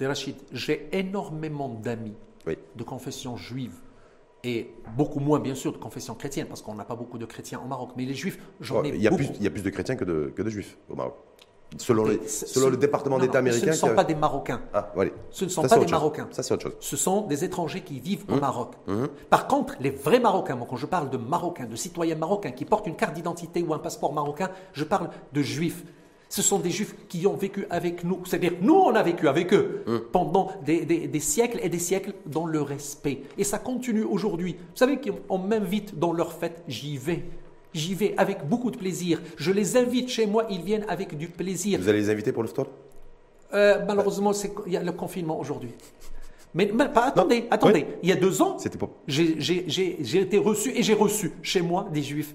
Rachid, 0.00 0.34
j'ai 0.52 0.88
énormément 0.92 1.68
d'amis 1.68 2.14
Oui. 2.46 2.56
de 2.74 2.82
confession 2.82 3.36
juive 3.36 3.74
et 4.42 4.70
beaucoup 4.96 5.20
moins 5.20 5.38
bien 5.38 5.54
sûr 5.54 5.70
de 5.72 5.76
confession 5.78 6.14
chrétienne 6.14 6.46
parce 6.48 6.60
qu'on 6.62 6.74
n'a 6.74 6.84
pas 6.84 6.96
beaucoup 6.96 7.18
de 7.18 7.26
chrétiens 7.26 7.60
au 7.64 7.68
Maroc. 7.68 7.90
Mais 7.96 8.04
les 8.04 8.14
juifs, 8.14 8.38
j'en 8.60 8.82
ai 8.82 8.88
il, 8.88 8.96
y 9.00 9.06
a 9.06 9.10
beaucoup. 9.10 9.22
plus, 9.22 9.32
il 9.36 9.44
y 9.44 9.46
a 9.46 9.50
plus 9.50 9.62
de 9.62 9.70
chrétiens 9.70 9.94
que 9.94 10.04
de, 10.04 10.32
que 10.34 10.42
de 10.42 10.50
juifs 10.50 10.76
au 10.88 10.96
Maroc. 10.96 11.14
Selon, 11.78 12.04
les, 12.04 12.18
le 12.70 12.76
département 12.76 13.18
d'État 13.18 13.38
américain. 13.38 13.66
Ce 13.66 13.70
ne 13.70 13.72
sont 13.76 13.86
qui 13.88 13.92
a- 13.92 13.96
pas 13.96 14.04
des 14.04 14.14
Marocains. 14.14 14.60
Ah. 14.74 14.92
Ce 15.30 15.44
ne 15.44 15.50
sont 15.50 15.62
Ça, 15.62 15.68
pas 15.68 15.76
des 15.76 15.82
chose. 15.82 15.90
Marocains. 15.92 16.28
Ça, 16.30 16.42
c'est 16.42 16.52
autre 16.54 16.62
chose. 16.64 16.76
Ce 16.80 16.96
sont 16.96 17.22
des 17.22 17.44
étrangers 17.44 17.80
qui 17.82 18.00
vivent 18.00 18.24
Mmh. 18.28 18.34
au 18.34 18.40
Maroc. 18.40 18.72
Par 19.30 19.46
contre, 19.46 19.74
les 19.80 19.90
vrais 19.90 20.20
Marocains, 20.20 20.54
moi 20.56 20.66
quand 20.68 20.76
je 20.76 20.86
parle 20.86 21.10
de 21.10 21.16
Marocains, 21.16 21.66
de 21.66 21.76
citoyens 21.76 22.16
marocains 22.16 22.50
qui 22.52 22.64
portent 22.64 22.86
une 22.86 22.96
carte 22.96 23.14
d'identité 23.14 23.62
ou 23.62 23.72
un 23.74 23.78
passeport 23.78 24.12
marocain, 24.12 24.50
je 24.72 24.84
parle 24.84 25.08
de 25.32 25.42
Juifs. 25.42 25.84
Ce 26.28 26.40
sont 26.40 26.58
des 26.58 26.70
Juifs 26.70 26.94
qui 27.08 27.26
ont 27.26 27.34
vécu 27.36 27.66
avec 27.68 28.04
nous. 28.04 28.20
C'est-à-dire, 28.24 28.52
nous, 28.62 28.74
on 28.74 28.94
a 28.94 29.02
vécu 29.02 29.28
avec 29.28 29.52
eux 29.52 29.84
Mmh. 29.86 29.96
pendant 30.12 30.50
des, 30.64 30.84
des- 30.86 31.06
des 31.06 31.20
siècles 31.20 31.60
et 31.62 31.68
des 31.68 31.78
siècles 31.78 32.14
dans 32.26 32.46
le 32.46 32.62
respect. 32.62 33.22
Et 33.36 33.44
ça 33.44 33.58
continue 33.58 34.02
aujourd'hui. 34.04 34.54
Vous 34.54 34.76
savez 34.76 34.98
qu'on 34.98 35.36
m'invite 35.38 35.98
dans 35.98 36.12
leurs 36.12 36.32
fêtes, 36.32 36.62
j'y 36.68 36.96
vais. 36.96 37.24
J'y 37.74 37.94
vais 37.94 38.14
avec 38.16 38.46
beaucoup 38.46 38.70
de 38.70 38.76
plaisir. 38.76 39.20
Je 39.36 39.50
les 39.50 39.76
invite 39.76 40.08
chez 40.08 40.26
moi, 40.26 40.46
ils 40.50 40.62
viennent 40.62 40.84
avec 40.88 41.16
du 41.16 41.28
plaisir. 41.28 41.80
Vous 41.80 41.88
allez 41.88 42.00
les 42.00 42.10
inviter 42.10 42.32
pour 42.32 42.42
le 42.42 42.48
store? 42.48 42.66
Euh, 43.54 43.80
malheureusement, 43.86 44.32
il 44.66 44.72
y 44.72 44.76
a 44.76 44.82
le 44.82 44.92
confinement 44.92 45.38
aujourd'hui. 45.38 45.70
Mais, 46.54 46.70
mais 46.74 46.88
pas, 46.88 47.06
attendez, 47.06 47.46
attendez. 47.50 47.86
Il 48.02 48.08
y 48.08 48.12
a 48.12 48.16
deux 48.16 48.42
ans, 48.42 48.58
pas. 48.78 48.88
j'ai- 49.06 50.20
été 50.20 50.38
reçu 50.38 50.70
et 50.76 50.82
j'ai 50.82 50.92
reçu 50.94 51.32
chez 51.42 51.62
moi 51.62 51.88
des 51.92 52.02
juifs, 52.02 52.34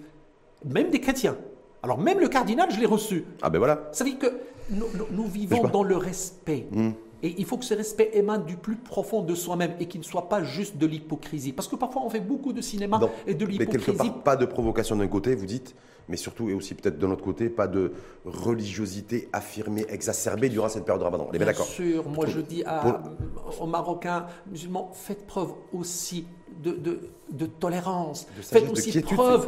même 0.65 0.89
des 0.89 0.99
chrétiens. 0.99 1.37
Alors 1.83 1.99
même 1.99 2.19
le 2.19 2.27
cardinal, 2.27 2.69
je 2.71 2.79
l'ai 2.79 2.87
reçu. 2.87 3.25
Ah 3.43 3.49
ben 3.51 3.59
voilà. 3.59 3.89
Ça 3.91 4.03
veut 4.03 4.09
dire 4.11 4.19
que 4.19 4.33
nous, 4.71 4.87
nous- 4.95 5.05
nous 5.11 5.27
vivons 5.27 5.67
dans 5.67 5.83
le 5.83 5.95
respect. 5.97 6.65
Hmm. 6.71 6.91
Et 7.23 7.33
il 7.37 7.45
faut 7.45 7.57
que 7.57 7.65
ce 7.65 7.73
respect 7.73 8.11
émane 8.13 8.45
du 8.45 8.57
plus 8.57 8.75
profond 8.75 9.21
de 9.23 9.33
soi-même 9.33 9.73
et 9.79 9.87
qu'il 9.87 9.99
ne 10.01 10.05
soit 10.05 10.29
pas 10.29 10.43
juste 10.43 10.77
de 10.77 10.85
l'hypocrisie. 10.85 11.51
Parce 11.51 11.67
que 11.67 11.75
parfois 11.75 12.03
on 12.05 12.09
fait 12.09 12.19
beaucoup 12.19 12.53
de 12.53 12.61
cinéma 12.61 12.99
Non. 12.99 13.09
et 13.25 13.33
de 13.33 13.45
Mais 13.45 13.57
quelque 13.57 13.77
l'hypocrisie. 13.77 14.09
part, 14.11 14.23
pas 14.23 14.35
de 14.35 14.45
provocation 14.45 14.95
d'un 14.95 15.07
côté, 15.07 15.33
vous 15.35 15.45
dites, 15.47 15.75
mais 16.09 16.15
surtout 16.17 16.49
et 16.49 16.53
aussi 16.53 16.73
peut-être 16.75 16.99
de 16.99 17.07
notre 17.07 17.23
côté, 17.23 17.49
pas 17.49 17.67
de 17.67 17.91
religiosité 18.25 19.29
affirmée, 19.33 19.85
exacerbée 19.89 20.49
durant 20.49 20.69
cette 20.69 20.85
période 20.85 20.99
de 21.01 21.05
Ramadan. 21.05 21.25
On 21.25 21.27
est 21.29 21.31
bien 21.31 21.39
Bien 21.39 21.47
d'accord 21.47 21.65
sûr, 21.65 22.07
moi 22.09 22.25
je 22.27 22.39
dis 22.39 22.63
à- 22.65 22.79
Pour- 22.79 23.61
aux 23.61 23.67
Marocains 23.67 24.25
musulmans, 24.49 24.91
faites 24.93 25.25
preuve 25.27 25.51
aussi 25.73 26.25
de, 26.63 26.71
de- 26.71 26.99
de 27.31 27.45
tolérance, 27.45 28.25
De 28.37 28.41
sagesse, 28.41 28.49
faites 28.49 28.65
de 28.67 28.71
aussi 28.71 28.91
quiétude, 28.91 29.17
preuve 29.17 29.45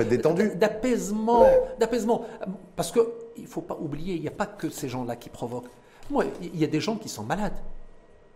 d'apaisement, 0.58 1.46
d'apaisement. 1.80 2.26
Parce 2.76 2.92
que 2.92 3.00
il 3.38 3.48
faut 3.48 3.62
pas 3.62 3.78
oublier, 3.80 4.16
il 4.16 4.22
n'y 4.22 4.28
a 4.28 4.32
pas 4.32 4.46
que 4.46 4.70
ces 4.70 4.90
gens-là 4.90 5.16
qui 5.16 5.30
provoquent. 5.30 5.70
Moi, 6.10 6.26
il 6.42 6.60
y 6.60 6.64
a 6.64 6.68
des 6.68 6.80
gens 6.80 6.96
qui 6.96 7.10
sont 7.10 7.24
malades. 7.24 7.54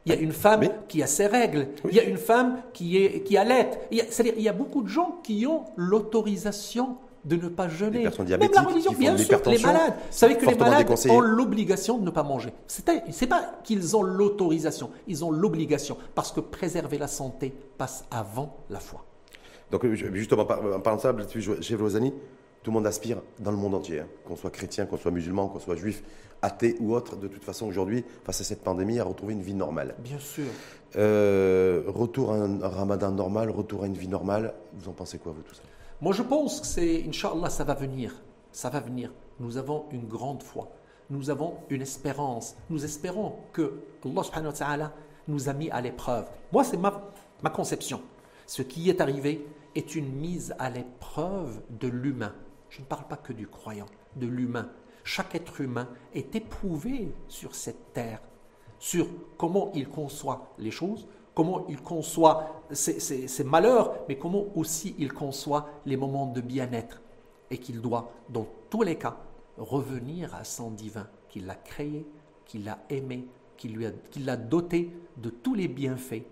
Il 0.05 0.13
y 0.13 0.15
a 0.15 0.19
une 0.19 0.33
femme 0.33 0.59
Oui. 0.62 0.69
qui 0.89 1.01
a 1.01 1.07
ses 1.07 1.27
règles. 1.27 1.69
Il 1.89 1.95
y 1.95 1.99
a 1.99 2.03
une 2.03 2.17
femme 2.17 2.57
qui, 2.73 2.97
est, 2.97 3.21
qui 3.23 3.38
allait. 3.38 3.69
C'est-à-dire, 4.09 4.33
il 4.36 4.43
y 4.43 4.49
a 4.49 4.53
beaucoup 4.53 4.81
de 4.83 4.89
gens 4.89 5.19
qui 5.23 5.45
ont 5.47 5.63
l'autorisation 5.77 6.97
de 7.23 7.38
ne 7.38 7.47
pas 7.47 7.69
jeûner. 7.69 8.03
Personnes 8.03 8.27
Même 8.27 8.49
la 8.53 8.62
religion, 8.63 8.91
qui 8.91 8.97
bien 8.97 9.15
sûr, 9.17 9.41
les 9.45 9.57
malades. 9.59 9.93
Vous 9.93 10.17
savez 10.17 10.36
que 10.36 10.45
les 10.45 10.55
malades 10.55 10.93
ont 11.09 11.21
l'obligation 11.21 11.97
de 11.97 12.03
ne 12.03 12.09
pas 12.09 12.23
manger. 12.23 12.49
Ce 12.67 12.81
n'est 12.81 13.27
pas 13.29 13.59
qu'ils 13.63 13.95
ont 13.95 14.03
l'autorisation, 14.03 14.89
ils 15.07 15.23
ont 15.23 15.31
l'obligation. 15.31 15.97
Parce 16.15 16.33
que 16.33 16.41
préserver 16.41 16.97
la 16.97 17.07
santé 17.07 17.53
passe 17.77 18.03
avant 18.12 18.57
la 18.69 18.79
foi. 18.81 19.05
Donc, 19.71 19.86
justement, 20.13 20.43
par- 20.45 20.59
en 20.75 20.79
parlant 20.81 20.97
de 20.97 21.01
ça, 21.01 21.15
chef 21.62 21.79
Lozani, 21.79 22.13
tout 22.63 22.71
le 22.71 22.76
monde 22.76 22.88
aspire 22.88 23.21
dans 23.39 23.52
le 23.52 23.58
monde 23.58 23.76
entier, 23.76 23.99
hein. 23.99 24.08
qu'on 24.26 24.36
soit 24.36 24.49
chrétien, 24.49 24.86
qu'on 24.86 24.97
soit 24.97 25.12
musulman, 25.12 25.49
qu'on 25.49 25.60
soit 25.60 25.76
juif, 25.76 26.02
athée 26.41 26.78
ou 26.80 26.93
autre, 26.95 27.17
de 27.17 27.28
toute 27.28 27.43
façon 27.43 27.67
aujourd'hui, 27.67 28.04
face 28.23 28.41
à 28.41 28.43
cette 28.43 28.63
pandémie, 28.63 28.99
à 28.99 29.04
retrouver 29.04 29.34
une 29.34 29.41
vie 29.41 29.54
normale. 29.54 29.95
Bien 29.99 30.19
sûr. 30.19 30.45
Euh, 30.95 31.84
retour 31.88 32.32
à 32.32 32.38
un 32.38 32.67
ramadan 32.67 33.12
normal, 33.12 33.49
retour 33.49 33.84
à 33.84 33.88
une 33.88 33.97
vie 33.97 34.08
normale, 34.08 34.54
vous 34.73 34.89
en 34.89 34.93
pensez 34.93 35.19
quoi, 35.19 35.34
vous, 35.34 35.41
tout 35.41 35.56
ça? 35.56 35.62
Moi, 36.02 36.13
je 36.13 36.21
pense 36.21 36.62
que 36.62 36.67
c'est, 36.67 37.04
Inch'Allah, 37.08 37.49
ça 37.49 37.63
va 37.63 37.73
venir. 37.73 38.13
Ça 38.52 38.69
va 38.69 38.80
venir. 38.80 39.12
Nous 39.39 39.58
avons 39.58 39.86
une 39.91 40.08
grande 40.08 40.43
foi. 40.43 40.69
Nous 41.10 41.30
avons 41.30 41.56
une 41.69 41.82
espérance. 41.82 42.56
Nous 42.69 42.84
espérons 42.86 43.36
que 43.52 43.80
Allah 44.06 44.23
subhanahu 44.23 44.52
wa 44.52 44.58
ta'ala 44.58 44.93
nous 45.28 45.49
a 45.49 45.54
mis 45.54 45.69
à 45.69 45.82
l'épreuve. 45.82 46.26
Moi, 46.52 46.63
c'est 46.63 46.78
ma, 46.78 47.10
ma 47.41 47.49
conception. 47.49 48.02
Ce 48.45 48.62
qui 48.62 48.89
est 48.89 49.02
arrivé 49.02 49.45
est 49.76 49.95
une 49.95 50.12
mise 50.12 50.54
à 50.60 50.69
l'épreuve 50.69 51.62
de 51.69 51.88
l'humain. 51.88 52.34
Je 52.73 52.81
ne 52.81 52.86
parle 52.86 53.07
pas 53.07 53.17
que 53.17 53.33
du 53.33 53.47
croyant, 53.47 53.86
de 54.15 54.25
l'humain. 54.25 54.67
Chaque 55.03 55.36
être 55.36 55.62
humain 55.62 55.88
est 56.15 56.36
éprouvé 56.36 57.13
sur 57.27 57.53
cette 57.53 57.93
terre, 57.93 58.19
sur 58.79 59.07
comment 59.38 59.71
il 59.75 59.88
conçoit 59.88 60.53
les 60.57 60.71
choses, 60.71 61.07
comment 61.36 61.67
il 61.69 61.79
conçoit 61.79 62.63
ses, 62.71 63.43
malheurs, 63.43 63.93
mais 64.09 64.17
comment 64.17 64.45
aussi 64.55 64.95
il 64.97 65.13
conçoit 65.13 65.69
les 65.86 65.97
moments 65.97 66.25
de 66.25 66.41
bien-être. 66.41 66.99
Et 67.51 67.59
qu'il 67.59 67.79
doit, 67.79 68.12
dans 68.29 68.47
tous 68.71 68.81
les 68.81 68.95
cas, 68.95 69.17
revenir 69.59 70.33
à 70.33 70.43
son 70.43 70.71
divin, 70.71 71.07
qu'il 71.29 71.45
l'a 71.45 71.55
créé, 71.55 72.07
qu'il 72.43 72.63
l'a 72.63 72.79
aimé, 72.89 73.27
qu'il 73.55 73.77
l'a 74.25 74.36
doté 74.36 74.91
de 75.17 75.29
tous 75.29 75.53
les 75.53 75.67
bienfaits. 75.67 76.23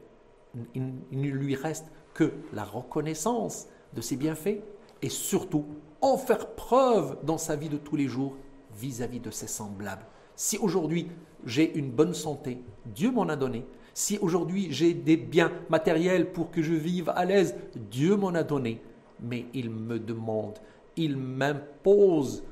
Il, 0.73 0.95
il 1.11 1.21
ne 1.21 1.29
lui 1.29 1.53
reste 1.53 1.85
que 2.15 2.33
la 2.51 2.63
reconnaissance 2.63 3.67
de 3.93 4.01
ses 4.01 4.15
bienfaits 4.15 4.63
et 5.01 5.09
surtout 5.09 5.65
en 6.01 6.17
faire 6.17 6.55
preuve 6.55 7.17
dans 7.23 7.37
sa 7.37 7.55
vie 7.55 7.69
de 7.69 7.77
tous 7.77 7.95
les 7.95 8.07
jours 8.07 8.35
vis-à-vis 8.77 9.19
de 9.19 9.31
ses 9.31 9.47
semblables. 9.47 10.05
Si 10.35 10.57
aujourd'hui 10.57 11.07
j'ai 11.45 11.77
une 11.77 11.91
bonne 11.91 12.13
santé, 12.13 12.61
Dieu 12.85 13.11
m'en 13.11 13.29
a 13.29 13.35
donné. 13.35 13.65
Si 13.93 14.17
aujourd'hui 14.19 14.71
j'ai 14.71 14.93
des 14.93 15.17
biens 15.17 15.51
matériels 15.69 16.31
pour 16.31 16.51
que 16.51 16.61
je 16.61 16.73
vive 16.73 17.09
à 17.09 17.25
l'aise, 17.25 17.55
Dieu 17.75 18.15
m'en 18.15 18.33
a 18.33 18.43
donné. 18.43 18.81
Mais 19.19 19.45
il 19.53 19.69
me 19.69 19.99
demande, 19.99 20.57
il 20.95 21.17
m'impose 21.17 22.43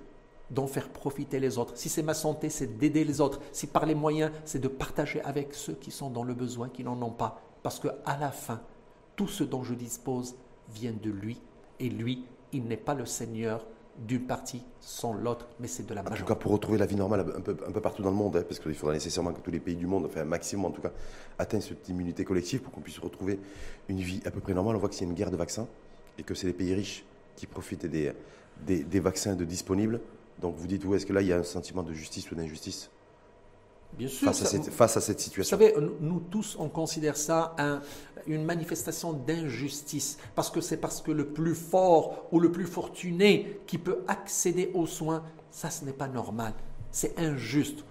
d'en 0.52 0.68
faire 0.68 0.90
profiter 0.90 1.40
les 1.40 1.58
autres. 1.58 1.78
Si 1.78 1.90
c'est 1.90 2.04
ma 2.04 2.14
santé, 2.14 2.50
c'est 2.50 2.78
d'aider 2.78 3.04
les 3.04 3.22
autres. 3.22 3.40
Si 3.52 3.68
par 3.68 3.86
les 3.86 3.96
moyens, 3.96 4.32
c'est 4.46 4.60
de 4.60 4.68
partager 4.68 5.22
avec 5.22 5.54
ceux 5.54 5.74
qui 5.74 5.92
sont 5.92 6.10
dans 6.10 6.24
le 6.24 6.34
besoin, 6.34 6.70
qui 6.70 6.84
n'en 6.84 7.02
ont 7.02 7.12
pas. 7.12 7.42
Parce 7.64 7.80
qu'à 7.80 8.18
la 8.20 8.32
fin, 8.32 8.62
tout 9.16 9.28
ce 9.28 9.44
dont 9.44 9.64
je 9.64 9.74
dispose 9.74 10.36
vient 10.74 10.94
de 10.94 11.10
lui. 11.10 11.40
Et 11.80 11.90
lui, 11.90 12.26
il 12.54 12.66
n'est 12.66 12.78
pas 12.78 12.94
le 12.94 13.06
Seigneur 13.06 13.66
d'une 13.98 14.22
partie 14.22 14.64
sans 14.80 15.14
l'autre, 15.14 15.48
mais 15.60 15.68
c'est 15.68 15.86
de 15.86 15.94
la 15.94 16.02
majorité. 16.02 16.24
En 16.24 16.26
tout 16.26 16.34
cas, 16.34 16.40
pour 16.40 16.54
retrouver 16.54 16.78
la 16.78 16.86
vie 16.86 16.96
normale 16.96 17.26
un 17.36 17.42
peu, 17.42 17.58
un 17.68 17.72
peu 17.72 17.82
partout 17.82 18.02
dans 18.02 18.12
le 18.12 18.16
monde, 18.16 18.38
hein, 18.38 18.44
parce 18.48 18.60
qu'il 18.60 18.74
faudra 18.74 18.94
nécessairement 18.94 19.34
que 19.34 19.42
tous 19.42 19.52
les 19.52 19.60
pays 19.60 19.76
du 19.76 19.88
monde, 19.88 20.06
enfin 20.06 20.22
un 20.22 20.26
maximum 20.26 20.66
en 20.66 20.72
tout 20.72 20.82
cas, 20.82 20.92
atteignent 21.38 21.62
cette 21.62 21.88
immunité 21.90 22.24
collective 22.24 22.62
pour 22.62 22.72
qu'on 22.72 22.80
puisse 22.82 23.00
retrouver 23.00 23.40
une 23.90 24.00
vie 24.00 24.22
à 24.26 24.32
peu 24.32 24.40
près 24.40 24.54
normale. 24.54 24.78
On 24.78 24.80
voit 24.80 24.90
que 24.90 24.96
c'est 24.96 25.06
une 25.06 25.14
guerre 25.14 25.32
de 25.32 25.38
vaccins 25.38 25.68
et 26.18 26.24
que 26.24 26.34
c'est 26.34 26.48
les 26.48 26.54
pays 26.54 26.74
riches 26.74 27.04
qui 27.36 27.46
profitent 27.46 27.86
des, 27.86 28.14
des, 28.66 28.84
des 28.84 29.00
vaccins 29.02 29.36
de 29.36 29.44
disponibles. 29.44 30.00
Donc 30.40 30.56
vous 30.56 30.68
dites, 30.68 30.86
où 30.86 30.96
est-ce 30.96 31.06
que 31.06 31.12
là, 31.12 31.22
il 31.22 31.28
y 31.28 31.34
a 31.34 31.38
un 31.38 31.44
sentiment 31.44 31.84
de 31.84 31.92
justice 31.92 32.32
ou 32.32 32.36
d'injustice 32.36 32.90
Bien 33.94 34.08
sûr. 34.08 34.28
Face, 34.28 34.42
à 34.42 34.46
cette, 34.46 34.70
face, 34.70 34.98
à 34.98 35.02
cette, 35.02 35.20
situation. 35.20 35.58
Vous 35.58 35.64
savez, 35.64 35.76
nous 36.00 36.20
tous, 36.20 36.56
on 36.60 36.70
considère 36.70 37.18
ça 37.18 37.56
un, 37.58 37.82
une 38.28 38.46
manifestation 38.46 39.14
d'injustice. 39.14 40.18
Parce 40.36 40.50
que 40.50 40.62
c'est 40.62 40.78
parce 40.78 41.02
que 41.02 41.12
le 41.12 41.30
plus 41.30 41.56
fort 41.56 42.28
ou 42.32 42.40
le 42.40 42.52
plus 42.52 42.66
fortuné 42.66 43.60
qui 43.68 43.78
peut 43.78 44.04
accéder 44.08 44.72
aux 44.74 44.88
soins, 44.88 45.24
ça, 45.52 45.70
ce 45.70 45.84
n'est 45.86 45.94
pas 45.94 46.08
normal. 46.08 46.54
C'est 46.92 47.20
injuste. 47.20 47.84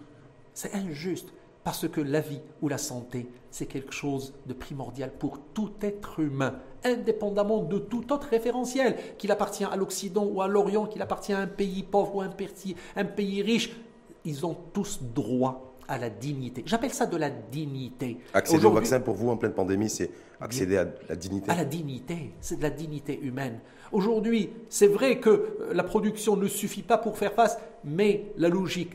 C'est 0.55 0.75
injuste. 0.75 1.29
Parce 1.65 1.89
que 1.89 2.01
la 2.01 2.21
vie 2.21 2.41
ou 2.63 2.69
la 2.69 2.79
santé, 2.79 3.29
c'est 3.51 3.67
quelque 3.67 3.93
chose 3.93 4.33
de 4.47 4.55
primordial 4.55 5.13
pour 5.13 5.39
tout 5.53 5.73
être 5.83 6.21
humain, 6.21 6.55
indépendamment 6.85 7.63
de 7.63 7.79
tout 7.79 8.11
autre 8.13 8.29
référentiel, 8.29 8.97
qu'il 9.19 9.31
appartient 9.33 9.65
à 9.65 9.77
l'Occident 9.77 10.25
ou 10.25 10.41
à 10.41 10.49
l'Orient, 10.49 10.87
qu'il 10.87 11.03
appartient 11.03 11.35
à 11.35 11.41
un 11.41 11.47
pays 11.47 11.83
pauvre 11.83 12.17
ou 12.17 12.21
un 12.23 12.29
pays, 12.29 12.75
un 12.97 13.05
pays 13.05 13.43
riche. 13.43 13.77
Ils 14.25 14.47
ont 14.47 14.57
tous 14.73 15.01
droit 15.15 15.68
à 15.89 15.97
la 15.99 16.11
dignité. 16.11 16.63
J'appelle 16.67 16.93
ça 16.93 17.07
de 17.07 17.17
la 17.17 17.31
dignité. 17.31 18.19
Accéder 18.35 18.67
au 18.67 18.71
vaccin 18.71 19.01
pour 19.01 19.15
vous 19.15 19.31
en 19.31 19.37
pleine 19.39 19.55
pandémie, 19.55 19.89
c'est 19.89 20.11
accéder 20.41 20.77
à 20.77 20.87
la 21.09 21.17
dignité 21.17 21.51
À 21.51 21.57
la 21.57 21.65
dignité, 21.65 22.33
c'est 22.41 22.57
de 22.57 22.63
la 22.63 22.71
dignité 22.71 23.19
humaine. 23.21 23.59
Aujourd'hui, 23.91 24.51
c'est 24.69 24.87
vrai 24.87 25.19
que 25.19 25.57
la 25.73 25.83
production 25.83 26.37
ne 26.37 26.47
suffit 26.47 26.83
pas 26.83 26.99
pour 26.99 27.17
faire 27.17 27.33
face, 27.33 27.59
mais 27.85 28.27
la 28.37 28.51
logique, 28.51 28.93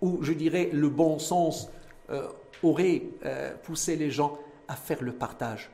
ou 0.00 0.22
je 0.22 0.32
dirais 0.32 0.70
le 0.72 0.88
bon 0.88 1.18
sens, 1.18 1.68
euh, 2.10 2.28
aurait 2.62 3.02
euh, 3.24 3.52
poussé 3.64 3.96
les 3.96 4.10
gens 4.10 4.38
à 4.68 4.76
faire 4.76 5.02
le 5.02 5.12
partage. 5.12 5.70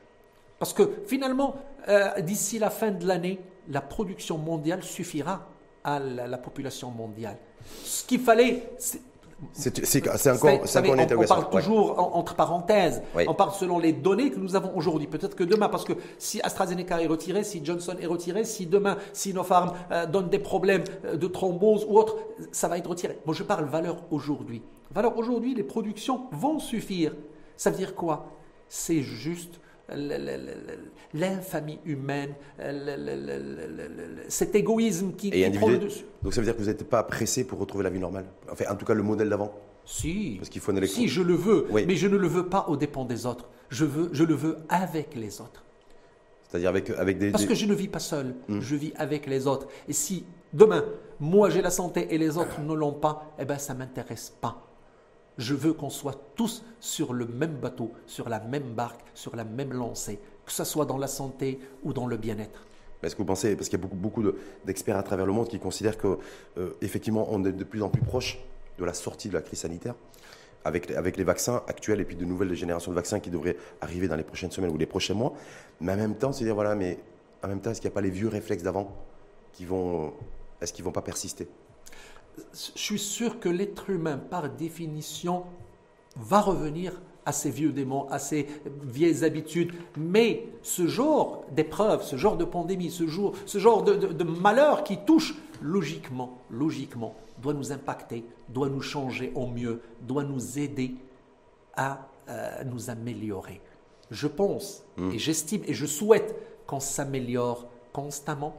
Parce 0.57 0.73
que 0.73 0.89
finalement, 1.05 1.55
euh, 1.87 2.19
d'ici 2.21 2.57
la 2.57 2.71
fin 2.71 2.89
de 2.91 3.05
l'année, 3.05 3.39
la 3.69 3.81
production 3.81 4.39
mondiale 4.39 4.81
suffira 4.81 5.47
à 5.83 5.99
la, 5.99 6.27
la 6.27 6.37
population 6.37 6.89
mondiale. 6.89 7.37
Ce 7.83 8.05
qu'il 8.05 8.19
fallait, 8.19 8.69
c'est 9.51 10.29
encore, 10.29 10.51
on, 10.53 11.17
on, 11.17 11.25
parle 11.25 11.49
toujours 11.49 11.99
en, 11.99 12.17
entre 12.17 12.35
parenthèses. 12.35 13.01
Oui. 13.15 13.25
On 13.27 13.33
parle 13.33 13.51
selon 13.51 13.79
les 13.79 13.93
données 13.93 14.31
que 14.31 14.39
nous 14.39 14.55
avons 14.55 14.75
aujourd'hui. 14.75 15.07
Peut-être 15.07 15.35
que 15.35 15.43
demain, 15.43 15.69
parce 15.69 15.83
que 15.83 15.93
si 16.17 16.41
AstraZeneca 16.41 17.01
est 17.01 17.07
retiré, 17.07 17.43
si 17.43 17.63
Johnson 17.63 17.95
est 17.99 18.05
retiré, 18.05 18.43
si 18.43 18.65
demain 18.65 18.97
Sinopharm 19.13 19.73
euh, 19.91 20.05
donne 20.05 20.29
des 20.29 20.39
problèmes 20.39 20.83
de 21.13 21.27
thrombose 21.27 21.85
ou 21.87 21.97
autre, 21.97 22.17
ça 22.51 22.67
va 22.67 22.77
être 22.77 22.89
retiré. 22.89 23.19
Moi, 23.25 23.35
je 23.35 23.43
parle 23.43 23.65
valeur 23.65 23.97
aujourd'hui. 24.11 24.61
Valeur 24.91 25.17
aujourd'hui, 25.17 25.55
les 25.55 25.63
productions 25.63 26.27
vont 26.31 26.59
suffire. 26.59 27.13
Ça 27.57 27.71
veut 27.71 27.77
dire 27.77 27.95
quoi? 27.95 28.27
C'est 28.67 29.01
juste 29.01 29.59
l'infamie 31.13 31.79
humaine, 31.85 32.33
cet 34.27 34.55
égoïsme 34.55 35.13
qui, 35.13 35.31
qui 35.31 35.49
prend 35.51 35.69
le 35.69 35.77
dessus. 35.77 36.05
Donc 36.23 36.33
ça 36.33 36.41
veut 36.41 36.45
dire 36.45 36.55
que 36.55 36.61
vous 36.61 36.67
n'êtes 36.67 36.87
pas 36.87 37.03
pressé 37.03 37.45
pour 37.45 37.59
retrouver 37.59 37.83
la 37.83 37.89
vie 37.89 37.99
normale 37.99 38.25
Enfin, 38.51 38.65
en 38.69 38.75
tout 38.75 38.85
cas, 38.85 38.93
le 38.93 39.03
modèle 39.03 39.29
d'avant 39.29 39.53
Si. 39.85 40.35
Parce 40.37 40.49
qu'il 40.49 40.61
faut 40.61 40.71
une 40.71 40.85
Si, 40.85 41.07
je 41.07 41.21
le 41.21 41.35
veux, 41.35 41.67
oui. 41.69 41.85
mais 41.87 41.95
je 41.95 42.07
ne 42.07 42.17
le 42.17 42.27
veux 42.27 42.47
pas 42.47 42.65
aux 42.69 42.77
dépens 42.77 43.05
des 43.05 43.25
autres. 43.25 43.49
Je, 43.69 43.85
veux, 43.85 44.09
je 44.13 44.23
le 44.23 44.35
veux 44.35 44.57
avec 44.69 45.15
les 45.15 45.41
autres. 45.41 45.63
C'est-à-dire 46.47 46.69
avec, 46.69 46.89
avec 46.91 47.17
des... 47.17 47.31
Parce 47.31 47.45
que 47.45 47.55
je 47.55 47.65
ne 47.65 47.73
vis 47.73 47.87
pas 47.87 47.99
seul, 47.99 48.35
mmh. 48.47 48.59
je 48.59 48.75
vis 48.75 48.93
avec 48.95 49.25
les 49.25 49.47
autres. 49.47 49.67
Et 49.87 49.93
si 49.93 50.23
demain, 50.53 50.85
moi 51.19 51.49
j'ai 51.49 51.63
la 51.63 51.71
santé 51.71 52.13
et 52.13 52.17
les 52.19 52.37
autres 52.37 52.61
ne 52.61 52.73
l'ont 52.73 52.93
pas, 52.93 53.33
eh 53.39 53.45
bien 53.45 53.57
ça 53.57 53.73
ne 53.73 53.79
m'intéresse 53.79 54.31
pas. 54.39 54.61
Je 55.37 55.53
veux 55.55 55.73
qu'on 55.73 55.89
soit 55.89 56.19
tous 56.35 56.63
sur 56.79 57.13
le 57.13 57.25
même 57.25 57.55
bateau, 57.55 57.91
sur 58.05 58.29
la 58.29 58.39
même 58.39 58.73
barque, 58.73 59.01
sur 59.13 59.35
la 59.35 59.43
même 59.43 59.73
lancée, 59.73 60.19
que 60.45 60.51
ce 60.51 60.63
soit 60.63 60.85
dans 60.85 60.97
la 60.97 61.07
santé 61.07 61.59
ou 61.83 61.93
dans 61.93 62.07
le 62.07 62.17
bien-être. 62.17 62.65
Est-ce 63.01 63.15
que 63.15 63.21
vous 63.21 63.25
pensez, 63.27 63.55
parce 63.55 63.67
qu'il 63.67 63.79
y 63.79 63.83
a 63.83 63.87
beaucoup, 63.87 64.23
d'experts 64.65 64.97
à 64.97 65.03
travers 65.03 65.25
le 65.25 65.33
monde 65.33 65.47
qui 65.47 65.59
considèrent 65.59 65.97
qu'effectivement 65.97 67.23
euh, 67.23 67.31
on 67.31 67.43
est 67.43 67.51
de 67.51 67.63
plus 67.63 67.81
en 67.81 67.89
plus 67.89 68.01
proche 68.01 68.39
de 68.77 68.85
la 68.85 68.93
sortie 68.93 69.27
de 69.27 69.33
la 69.33 69.41
crise 69.41 69.59
sanitaire, 69.59 69.95
avec, 70.65 71.17
les 71.17 71.23
vaccins 71.23 71.61
actuels 71.67 71.99
et 71.99 72.05
puis 72.05 72.15
de 72.15 72.23
nouvelles 72.23 72.53
générations 72.53 72.91
de 72.91 72.95
vaccins 72.95 73.19
qui 73.19 73.29
devraient 73.29 73.57
arriver 73.81 74.07
dans 74.07 74.15
les 74.15 74.23
prochaines 74.23 74.51
semaines 74.51 74.71
ou 74.71 74.77
les 74.77 74.85
prochains 74.85 75.13
mois. 75.13 75.33
Mais 75.81 75.91
en 75.91 75.97
même 75.97 76.15
temps, 76.15 76.31
c'est 76.31 76.45
dire, 76.45 76.55
voilà, 76.55 76.75
mais 76.75 76.97
en 77.43 77.49
même 77.49 77.59
temps, 77.59 77.71
est-ce 77.71 77.81
qu'il 77.81 77.89
n'y 77.89 77.93
a 77.93 77.95
pas 77.95 78.01
les 78.01 78.09
vieux 78.09 78.29
réflexes 78.29 78.63
d'avant 78.63 78.95
qui 79.51 79.65
vont, 79.65 80.13
est-ce 80.61 80.71
qu'ils 80.71 80.83
ne 80.83 80.85
vont 80.85 80.93
pas 80.93 81.01
persister? 81.01 81.47
Je 82.53 82.79
suis 82.79 82.99
sûr 82.99 83.39
que 83.39 83.49
l'être 83.49 83.89
humain, 83.89 84.17
par 84.17 84.49
définition, 84.49 85.43
va 86.15 86.41
revenir 86.41 87.01
à 87.25 87.31
ses 87.31 87.49
vieux 87.49 87.71
démons, 87.71 88.07
à 88.09 88.19
ses 88.19 88.47
vieilles 88.83 89.23
habitudes. 89.23 89.71
Mais 89.97 90.47
ce 90.61 90.87
genre 90.87 91.45
d'épreuve, 91.51 92.03
ce 92.03 92.15
genre 92.17 92.37
de 92.37 92.45
pandémie, 92.45 92.91
ce, 92.91 93.07
jour, 93.07 93.33
ce 93.45 93.57
genre 93.57 93.83
de, 93.83 93.93
de, 93.93 94.07
de, 94.07 94.23
malheur 94.23 94.83
qui 94.83 94.97
touche, 94.97 95.35
logiquement, 95.61 96.37
logiquement, 96.49 97.15
doit 97.41 97.53
nous 97.53 97.71
impacter, 97.71 98.25
doit 98.49 98.69
nous 98.69 98.81
changer 98.81 99.31
au 99.35 99.47
mieux, 99.47 99.81
doit 100.01 100.23
nous 100.23 100.59
aider 100.59 100.95
à 101.75 102.07
euh, 102.29 102.63
nous 102.65 102.89
améliorer. 102.89 103.61
Je 104.11 104.27
pense 104.27 104.83
mmh. 104.97 105.11
et 105.11 105.19
j'estime 105.19 105.61
et 105.65 105.73
je 105.73 105.85
souhaite 105.85 106.35
qu'on 106.67 106.79
s'améliore 106.79 107.67
constamment, 107.91 108.55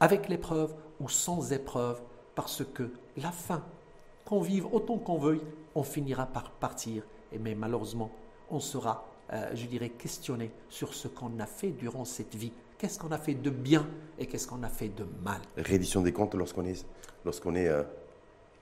avec 0.00 0.28
l'épreuve 0.28 0.74
ou 1.00 1.08
sans 1.08 1.52
épreuve, 1.52 2.00
parce 2.34 2.64
que 2.64 2.90
la 3.16 3.30
fin, 3.30 3.62
qu'on 4.24 4.40
vive 4.40 4.66
autant 4.72 4.98
qu'on 4.98 5.18
veuille, 5.18 5.42
on 5.74 5.82
finira 5.82 6.26
par 6.26 6.50
partir. 6.52 7.02
Et 7.32 7.38
mais 7.38 7.54
malheureusement, 7.54 8.10
on 8.50 8.60
sera, 8.60 9.06
euh, 9.32 9.50
je 9.54 9.66
dirais, 9.66 9.90
questionné 9.90 10.50
sur 10.68 10.94
ce 10.94 11.08
qu'on 11.08 11.38
a 11.40 11.46
fait 11.46 11.70
durant 11.70 12.04
cette 12.04 12.34
vie. 12.34 12.52
Qu'est-ce 12.78 12.98
qu'on 12.98 13.12
a 13.12 13.18
fait 13.18 13.34
de 13.34 13.50
bien 13.50 13.86
et 14.18 14.26
qu'est-ce 14.26 14.46
qu'on 14.46 14.62
a 14.62 14.68
fait 14.68 14.88
de 14.88 15.06
mal? 15.24 15.40
Réédition 15.56 16.02
des 16.02 16.12
comptes 16.12 16.34
lorsqu'on 16.34 16.64
est, 16.64 16.84
lorsqu'on 17.24 17.54
est 17.54 17.68
euh, 17.68 17.82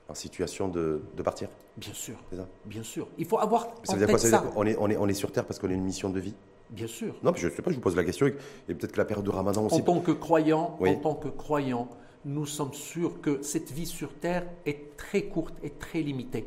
en 0.09 0.15
situation 0.15 0.69
de, 0.69 1.03
de, 1.17 1.23
partir? 1.23 1.49
Bien 1.77 1.95
sûr. 1.95 2.17
Ça? 2.33 2.47
Bien 2.67 2.83
sûr. 2.83 3.09
Il 3.19 3.25
faut 3.25 3.39
avoir. 3.39 3.69
Ça 3.83 3.95
veut 3.95 3.99
dire 3.99 4.09
quoi? 4.09 4.19
Ça 4.19 4.39
veut 4.39 4.49
dire 4.49 4.53
on, 4.57 4.67
est, 4.67 4.77
on, 4.79 4.91
est, 4.91 4.97
on 4.97 5.09
est 5.09 5.15
sur 5.15 5.33
Terre 5.33 5.47
parce 5.47 5.59
qu'on 5.59 5.71
a 5.71 5.73
une 5.73 5.85
mission 5.85 6.11
de 6.11 6.21
vie? 6.21 6.35
Bien 6.71 6.87
sûr. 6.87 7.15
Non, 7.23 7.33
je 7.35 7.49
ne 7.49 7.53
sais 7.53 7.63
pas, 7.63 7.71
je 7.71 7.77
vous 7.77 7.83
pose 7.83 7.97
la 7.97 8.05
question. 8.05 8.27
Et 8.27 8.75
peut-être 8.75 8.93
que 8.93 8.99
la 8.99 9.05
période 9.05 9.25
de 9.25 9.31
Ramadan 9.31 9.67
aussi. 9.67 9.81
En 9.81 9.81
tant 9.81 10.01
que 10.01 10.13
croyant, 10.13 10.77
oui. 10.81 10.91
en 10.91 10.97
tant 10.97 11.15
que 11.15 11.29
croyant, 11.29 11.89
nous 12.25 12.47
sommes 12.47 12.75
sûrs 12.75 13.21
que 13.21 13.43
cette 13.43 13.71
vie 13.71 13.87
sur 13.87 14.13
terre 14.13 14.47
est 14.67 14.97
très 14.97 15.23
courte 15.23 15.55
et 15.63 15.71
très 15.71 16.01
limitée, 16.01 16.47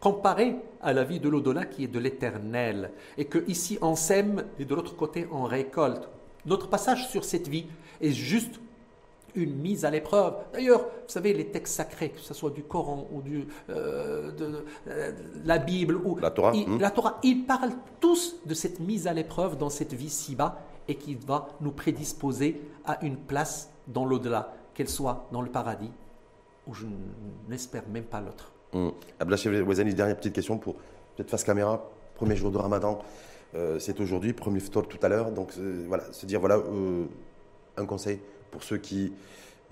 comparée 0.00 0.56
à 0.80 0.92
la 0.92 1.04
vie 1.04 1.20
de 1.20 1.28
l'au-delà 1.28 1.64
qui 1.64 1.84
est 1.84 1.88
de 1.88 1.98
l'éternel, 1.98 2.92
et 3.16 3.24
que 3.24 3.44
ici 3.48 3.78
on 3.80 3.96
sème 3.96 4.44
et 4.58 4.64
de 4.64 4.74
l'autre 4.74 4.96
côté 4.96 5.26
on 5.32 5.44
récolte. 5.44 6.08
Notre 6.46 6.68
passage 6.68 7.08
sur 7.08 7.24
cette 7.24 7.48
vie 7.48 7.66
est 8.00 8.12
juste 8.12 8.60
une 9.34 9.54
mise 9.54 9.84
à 9.84 9.90
l'épreuve. 9.90 10.34
D'ailleurs, 10.52 10.80
vous 10.80 11.08
savez, 11.12 11.32
les 11.32 11.46
textes 11.46 11.74
sacrés, 11.74 12.10
que 12.10 12.20
ce 12.20 12.34
soit 12.34 12.50
du 12.50 12.62
Coran 12.62 13.06
ou 13.12 13.22
du, 13.22 13.46
euh, 13.70 14.32
de, 14.32 14.64
euh, 14.88 15.12
la 15.44 15.58
Bible 15.58 15.96
ou 15.96 16.16
La 16.16 16.30
Torah, 16.30 16.52
ils, 16.54 16.68
hmm. 16.68 16.80
la 16.80 16.90
Torah, 16.90 17.18
ils 17.22 17.44
parlent 17.44 17.74
tous 18.00 18.36
de 18.46 18.54
cette 18.54 18.80
mise 18.80 19.06
à 19.06 19.12
l'épreuve 19.12 19.56
dans 19.56 19.70
cette 19.70 19.94
vie 19.94 20.10
si-bas 20.10 20.60
et 20.88 20.94
qui 20.94 21.14
va 21.14 21.48
nous 21.60 21.70
prédisposer 21.70 22.60
à 22.84 23.04
une 23.04 23.16
place 23.16 23.70
dans 23.86 24.04
l'au-delà, 24.04 24.54
qu'elle 24.78 24.88
soit 24.88 25.26
dans 25.32 25.42
le 25.42 25.50
paradis 25.50 25.90
ou 26.68 26.72
je 26.72 26.86
n'espère 27.48 27.82
même 27.88 28.04
pas 28.04 28.20
l'autre. 28.20 28.52
Hum. 28.72 28.92
Abdelhachir 29.18 29.66
Ouazani, 29.66 29.92
dernière 29.92 30.16
petite 30.16 30.34
question 30.34 30.56
pour 30.56 30.76
peut-être 31.16 31.30
face 31.30 31.42
caméra. 31.42 31.90
Premier 32.14 32.36
jour 32.36 32.52
de 32.52 32.58
Ramadan, 32.58 33.00
euh, 33.56 33.80
c'est 33.80 34.00
aujourd'hui, 34.00 34.32
premier 34.32 34.60
ftor 34.60 34.86
tout 34.86 34.98
à 35.02 35.08
l'heure. 35.08 35.32
Donc 35.32 35.50
euh, 35.58 35.84
voilà, 35.88 36.04
se 36.12 36.26
dire 36.26 36.38
voilà 36.38 36.58
euh, 36.58 37.06
un 37.76 37.86
conseil 37.86 38.20
pour 38.52 38.62
ceux 38.62 38.76
qui, 38.76 39.12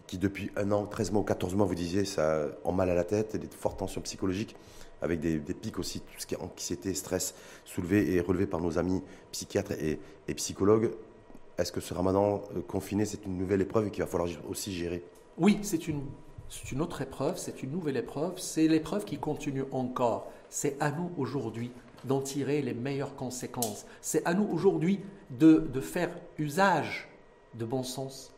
qui 0.08 0.18
depuis 0.18 0.50
un 0.56 0.72
an, 0.72 0.86
13 0.86 1.12
mois 1.12 1.22
ou 1.22 1.24
14 1.24 1.54
mois, 1.54 1.66
vous 1.66 1.76
disiez, 1.76 2.04
ça 2.04 2.48
ont 2.64 2.72
mal 2.72 2.90
à 2.90 2.94
la 2.96 3.04
tête, 3.04 3.36
des 3.36 3.46
fortes 3.46 3.78
tensions 3.78 4.00
psychologiques, 4.00 4.56
avec 5.02 5.20
des, 5.20 5.38
pics 5.38 5.78
aussi, 5.78 6.00
tout 6.00 6.18
ce 6.18 6.26
qui 6.26 6.34
est 6.34 6.40
anxiété, 6.40 6.94
stress, 6.94 7.36
soulevé 7.64 8.12
et 8.12 8.20
relevé 8.20 8.46
par 8.46 8.60
nos 8.60 8.76
amis 8.76 9.04
psychiatres 9.30 9.72
et 9.72 10.34
psychologues. 10.34 10.90
Est-ce 11.58 11.72
que 11.72 11.80
ce 11.80 11.94
Ramadan 11.94 12.42
euh, 12.54 12.60
confiné, 12.60 13.04
c'est 13.04 13.24
une 13.24 13.38
nouvelle 13.38 13.62
épreuve 13.62 13.86
et 13.86 13.90
qu'il 13.90 14.02
va 14.02 14.08
falloir 14.08 14.28
aussi 14.48 14.72
gérer 14.72 15.02
Oui, 15.38 15.58
c'est 15.62 15.88
une, 15.88 16.02
une 16.70 16.82
autre 16.82 17.00
épreuve, 17.00 17.38
c'est 17.38 17.62
une 17.62 17.70
nouvelle 17.70 17.96
épreuve, 17.96 18.38
c'est 18.38 18.68
l'épreuve 18.68 19.04
qui 19.04 19.18
continue 19.18 19.64
encore. 19.72 20.30
C'est 20.50 20.76
à 20.80 20.90
nous 20.90 21.10
aujourd'hui 21.16 21.72
d'en 22.04 22.20
tirer 22.20 22.62
les 22.62 22.74
meilleures 22.74 23.16
conséquences. 23.16 23.86
C'est 24.00 24.24
à 24.26 24.34
nous 24.34 24.48
aujourd'hui 24.52 25.00
de, 25.30 25.68
de 25.72 25.80
faire 25.80 26.10
usage 26.38 27.08
de 27.54 27.64
bon 27.64 27.82
sens, 27.82 28.32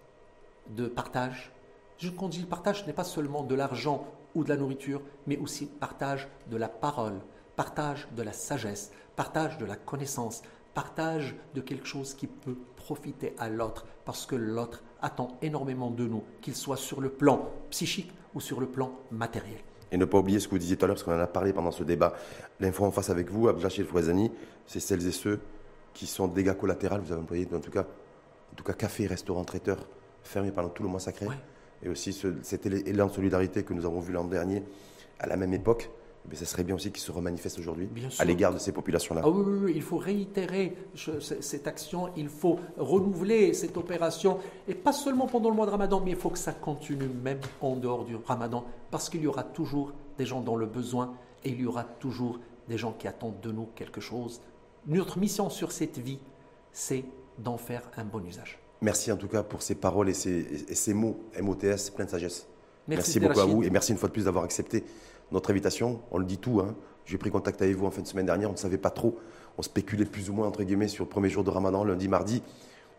de 0.77 0.87
partage. 0.87 1.53
Je, 1.99 2.11
quand 2.11 2.29
dis 2.29 2.45
partage, 2.45 2.83
ce 2.83 2.87
n'est 2.87 2.93
pas 2.93 3.05
seulement 3.05 3.43
de 3.43 3.55
l'argent 3.55 4.07
ou 4.35 4.45
de 4.45 4.49
la 4.49 4.57
nourriture, 4.57 5.03
mais 5.27 5.37
aussi 5.39 5.66
partage 5.66 6.29
de 6.49 6.57
la 6.57 6.69
parole, 6.69 7.21
partage 7.57 8.07
de 8.16 8.23
la 8.23 8.33
sagesse, 8.33 8.93
partage 9.16 9.59
de 9.59 9.64
la 9.64 9.77
connaissance, 9.77 10.43
partage 10.75 11.35
de 11.55 11.61
quelque 11.61 11.87
chose 11.87 12.14
qui 12.14 12.29
peut 12.29 12.57
profiter 12.89 13.34
à 13.39 13.51
l'autre, 13.51 13.84
parce 14.07 14.24
que 14.24 14.34
l'autre 14.34 14.82
attend 15.03 15.36
énormément 15.43 15.91
de 15.91 16.07
nous, 16.07 16.22
qu'il 16.41 16.55
soit 16.57 16.78
sur 16.78 17.03
le 17.03 17.11
plan 17.11 17.51
psychique 17.68 18.11
ou 18.34 18.41
sur 18.41 18.61
le 18.61 18.66
plan 18.66 18.93
matériel. 19.11 19.59
Et 19.93 19.99
ne 19.99 20.07
pas 20.07 20.16
oublier 20.16 20.41
ce 20.41 20.49
que 20.49 20.53
vous 20.53 20.59
disiez 20.59 20.78
tout 20.78 20.86
à 20.86 20.89
l'heure, 20.89 20.97
parce 20.97 21.05
qu'on 21.05 21.14
en 21.14 21.18
a 21.20 21.26
parlé 21.26 21.53
pendant 21.53 21.70
ce 21.70 21.84
débat. 21.84 22.14
L'info 22.61 22.86
en 22.86 22.91
face 22.91 23.11
avec 23.11 23.30
vous, 23.30 23.47
Abdelhachir 23.47 23.84
Fouazani, 23.84 24.32
c'est 24.66 24.80
celles 24.80 25.07
et 25.07 25.12
ceux 25.12 25.39
qui 25.93 26.07
sont 26.07 26.28
dégâts 26.28 26.55
collatéraux. 26.55 26.99
Vous 26.99 27.12
avez 27.12 27.20
employé, 27.20 27.47
en 27.55 27.61
tout 27.61 27.70
cas, 27.70 27.82
en 28.53 28.55
tout 28.57 28.64
cas 28.64 28.72
café, 28.72 29.07
restaurant, 29.07 29.45
traiteur, 29.45 29.86
fermé 30.22 30.51
pendant 30.51 30.70
tout 30.70 30.82
le 30.82 30.89
mois 30.89 31.01
sacré. 31.01 31.26
Ouais. 31.26 31.34
Et 31.82 31.91
aussi 31.91 32.14
ce- 32.14 32.43
cet 32.43 32.64
élan 32.64 33.07
de 33.09 33.12
solidarité 33.12 33.64
que 33.64 33.74
nous 33.74 33.84
avons 33.84 34.01
vu 34.01 34.14
l'an 34.14 34.24
dernier 34.24 34.62
à 35.18 35.26
la 35.26 35.36
même 35.36 35.53
époque. 35.53 35.91
Mais 36.29 36.35
ce 36.35 36.45
serait 36.45 36.64
bien 36.64 36.75
aussi 36.75 36.91
qu'il 36.93 37.01
se 37.01 37.11
remanifeste 37.11 37.59
aujourd'hui 37.59 37.89
à 38.19 38.25
l'égard 38.25 38.53
de 38.53 38.59
ces 38.59 38.73
populations-là. 38.73 39.23
Ah 39.25 39.31
oui, 39.31 39.43
oui, 39.47 39.59
oui, 39.64 39.73
il 39.77 39.83
faut 39.83 39.97
réitérer 39.97 40.77
ce- 40.95 41.21
ce- 41.21 41.41
cette 41.41 41.66
action, 41.66 42.11
il 42.16 42.29
faut 42.29 42.59
renouveler 42.77 43.55
cette 43.55 43.77
opération, 43.79 44.39
et 44.66 44.75
pas 44.75 44.93
seulement 44.93 45.27
pendant 45.27 45.49
le 45.49 45.57
mois 45.57 45.64
de 45.66 45.71
Ramadan, 45.71 46.03
mais 46.05 46.11
il 46.11 46.16
faut 46.16 46.29
que 46.31 46.39
ça 46.39 46.53
continue 46.53 47.09
même 47.09 47.41
en 47.62 47.77
dehors 47.77 48.05
du 48.05 48.16
Ramadan, 48.16 48.64
parce 48.91 49.09
qu'il 49.09 49.23
y 49.23 49.27
aura 49.27 49.43
toujours 49.43 49.93
des 50.19 50.27
gens 50.27 50.41
dans 50.43 50.57
le 50.57 50.66
besoin, 50.66 51.14
et 51.45 51.51
il 51.51 51.61
y 51.61 51.66
aura 51.66 51.85
toujours 51.85 52.39
des 52.69 52.77
gens 52.77 52.93
qui 52.93 53.09
attendent 53.09 53.41
de 53.41 53.51
nous 53.51 53.69
quelque 53.75 54.01
chose. 54.01 54.41
Notre 54.87 55.19
mission 55.19 55.49
sur 55.49 55.73
cette 55.73 55.97
vie, 55.99 56.19
c'est 56.73 57.05
d'en 57.39 57.57
faire 57.57 57.83
un 57.97 58.05
bon 58.05 58.23
usage. 58.27 58.59
Merci 58.83 59.11
en 59.11 59.16
tout 59.16 59.29
cas 59.29 59.43
pour 59.43 59.62
ces 59.62 59.75
paroles 59.77 60.09
et 60.11 60.14
ces, 60.14 60.47
et 60.69 60.75
ces 60.75 60.93
mots 60.95 61.19
MOTS 61.41 61.91
plein 61.95 62.05
de 62.05 62.11
sagesse. 62.11 62.47
Merci, 62.87 63.19
beaucoup 63.21 63.41
à 63.41 63.45
vous 63.45 63.62
et 63.62 63.71
merci 63.71 63.93
une 63.93 63.99
fois 63.99 64.09
de 64.09 64.14
plus 64.14 64.25
d'avoir 64.25 64.45
accepté 64.45 64.83
notre 65.33 65.51
invitation. 65.51 66.01
On 66.11 66.18
le 66.18 66.24
dit 66.24 66.39
tout. 66.39 66.61
Hein. 66.61 66.74
J'ai 67.05 67.18
pris 67.18 67.31
contact 67.31 67.61
avec 67.62 67.74
vous 67.76 67.87
en 67.87 67.91
fin 67.91 68.03
de 68.03 68.07
semaine 68.07 68.26
dernière. 68.26 68.49
On 68.51 68.53
ne 68.53 68.59
savait 68.59 68.79
pas 68.79 68.91
trop. 68.91 69.18
On 69.57 69.62
spéculait 69.62 70.05
plus 70.05 70.31
ou 70.31 70.35
moins 70.35 70.47
entre 70.47 70.62
guillemets 70.62 70.89
sur 70.89 71.05
le 71.05 71.09
premier 71.09 71.29
jour 71.29 71.43
de 71.45 71.51
Ramadan, 71.51 71.85
lundi, 71.85 72.07
mardi 72.09 72.43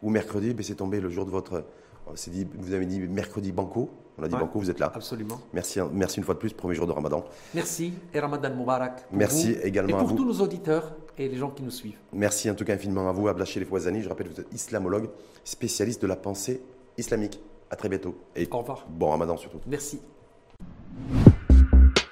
ou 0.01 0.09
mercredi. 0.09 0.53
Mais 0.55 0.63
c'est 0.63 0.75
tombé 0.75 0.99
le 0.99 1.09
jour 1.09 1.25
de 1.25 1.31
votre. 1.31 1.63
on 2.07 2.15
s'est 2.15 2.31
dit, 2.31 2.47
vous 2.57 2.73
avez 2.73 2.85
dit 2.85 2.99
mercredi 2.99 3.51
banco. 3.51 3.89
On 4.17 4.23
a 4.23 4.27
dit 4.27 4.33
Ouais. 4.33 4.41
banco. 4.41 4.59
Vous 4.59 4.69
êtes 4.69 4.79
là. 4.79 4.91
Absolument. 4.93 5.39
Merci, 5.53 5.79
hein. 5.79 5.89
merci 5.93 6.17
une 6.17 6.25
fois 6.25 6.33
de 6.33 6.39
plus. 6.39 6.51
Premier 6.51 6.75
jour 6.75 6.85
de 6.87 6.91
Ramadan. 6.91 7.23
Merci 7.53 7.93
et 8.13 8.19
Ramadan 8.19 8.53
Moubarak. 8.53 9.05
Merci 9.11 9.53
vous 9.53 9.59
également 9.61 9.91
Et 9.91 9.93
à 9.93 9.97
pour 9.99 10.07
vous. 10.09 10.15
tous 10.17 10.25
nos 10.25 10.41
auditeurs 10.43 10.93
et 11.17 11.29
les 11.29 11.37
gens 11.37 11.51
qui 11.51 11.63
nous 11.63 11.71
suivent. 11.71 11.97
Merci 12.11 12.49
en 12.49 12.55
tout 12.55 12.65
cas 12.65 12.73
infiniment 12.73 13.07
à 13.07 13.11
vous, 13.13 13.27
Abdelhachir 13.27 13.65
Fouazani. 13.65 14.01
Je 14.01 14.09
rappelle, 14.09 14.27
vous 14.27 14.39
êtes 14.41 14.53
islamologue, 14.53 15.09
spécialiste 15.45 16.01
de 16.01 16.07
la 16.07 16.15
pensée 16.17 16.61
islamique. 16.97 17.39
À 17.71 17.75
très 17.75 17.87
bientôt 17.87 18.15
et 18.35 18.47
Au 18.51 18.57
revoir. 18.57 18.87
bon 18.89 19.11
Ramadan 19.11 19.37
surtout. 19.37 19.59
Merci. 19.67 20.01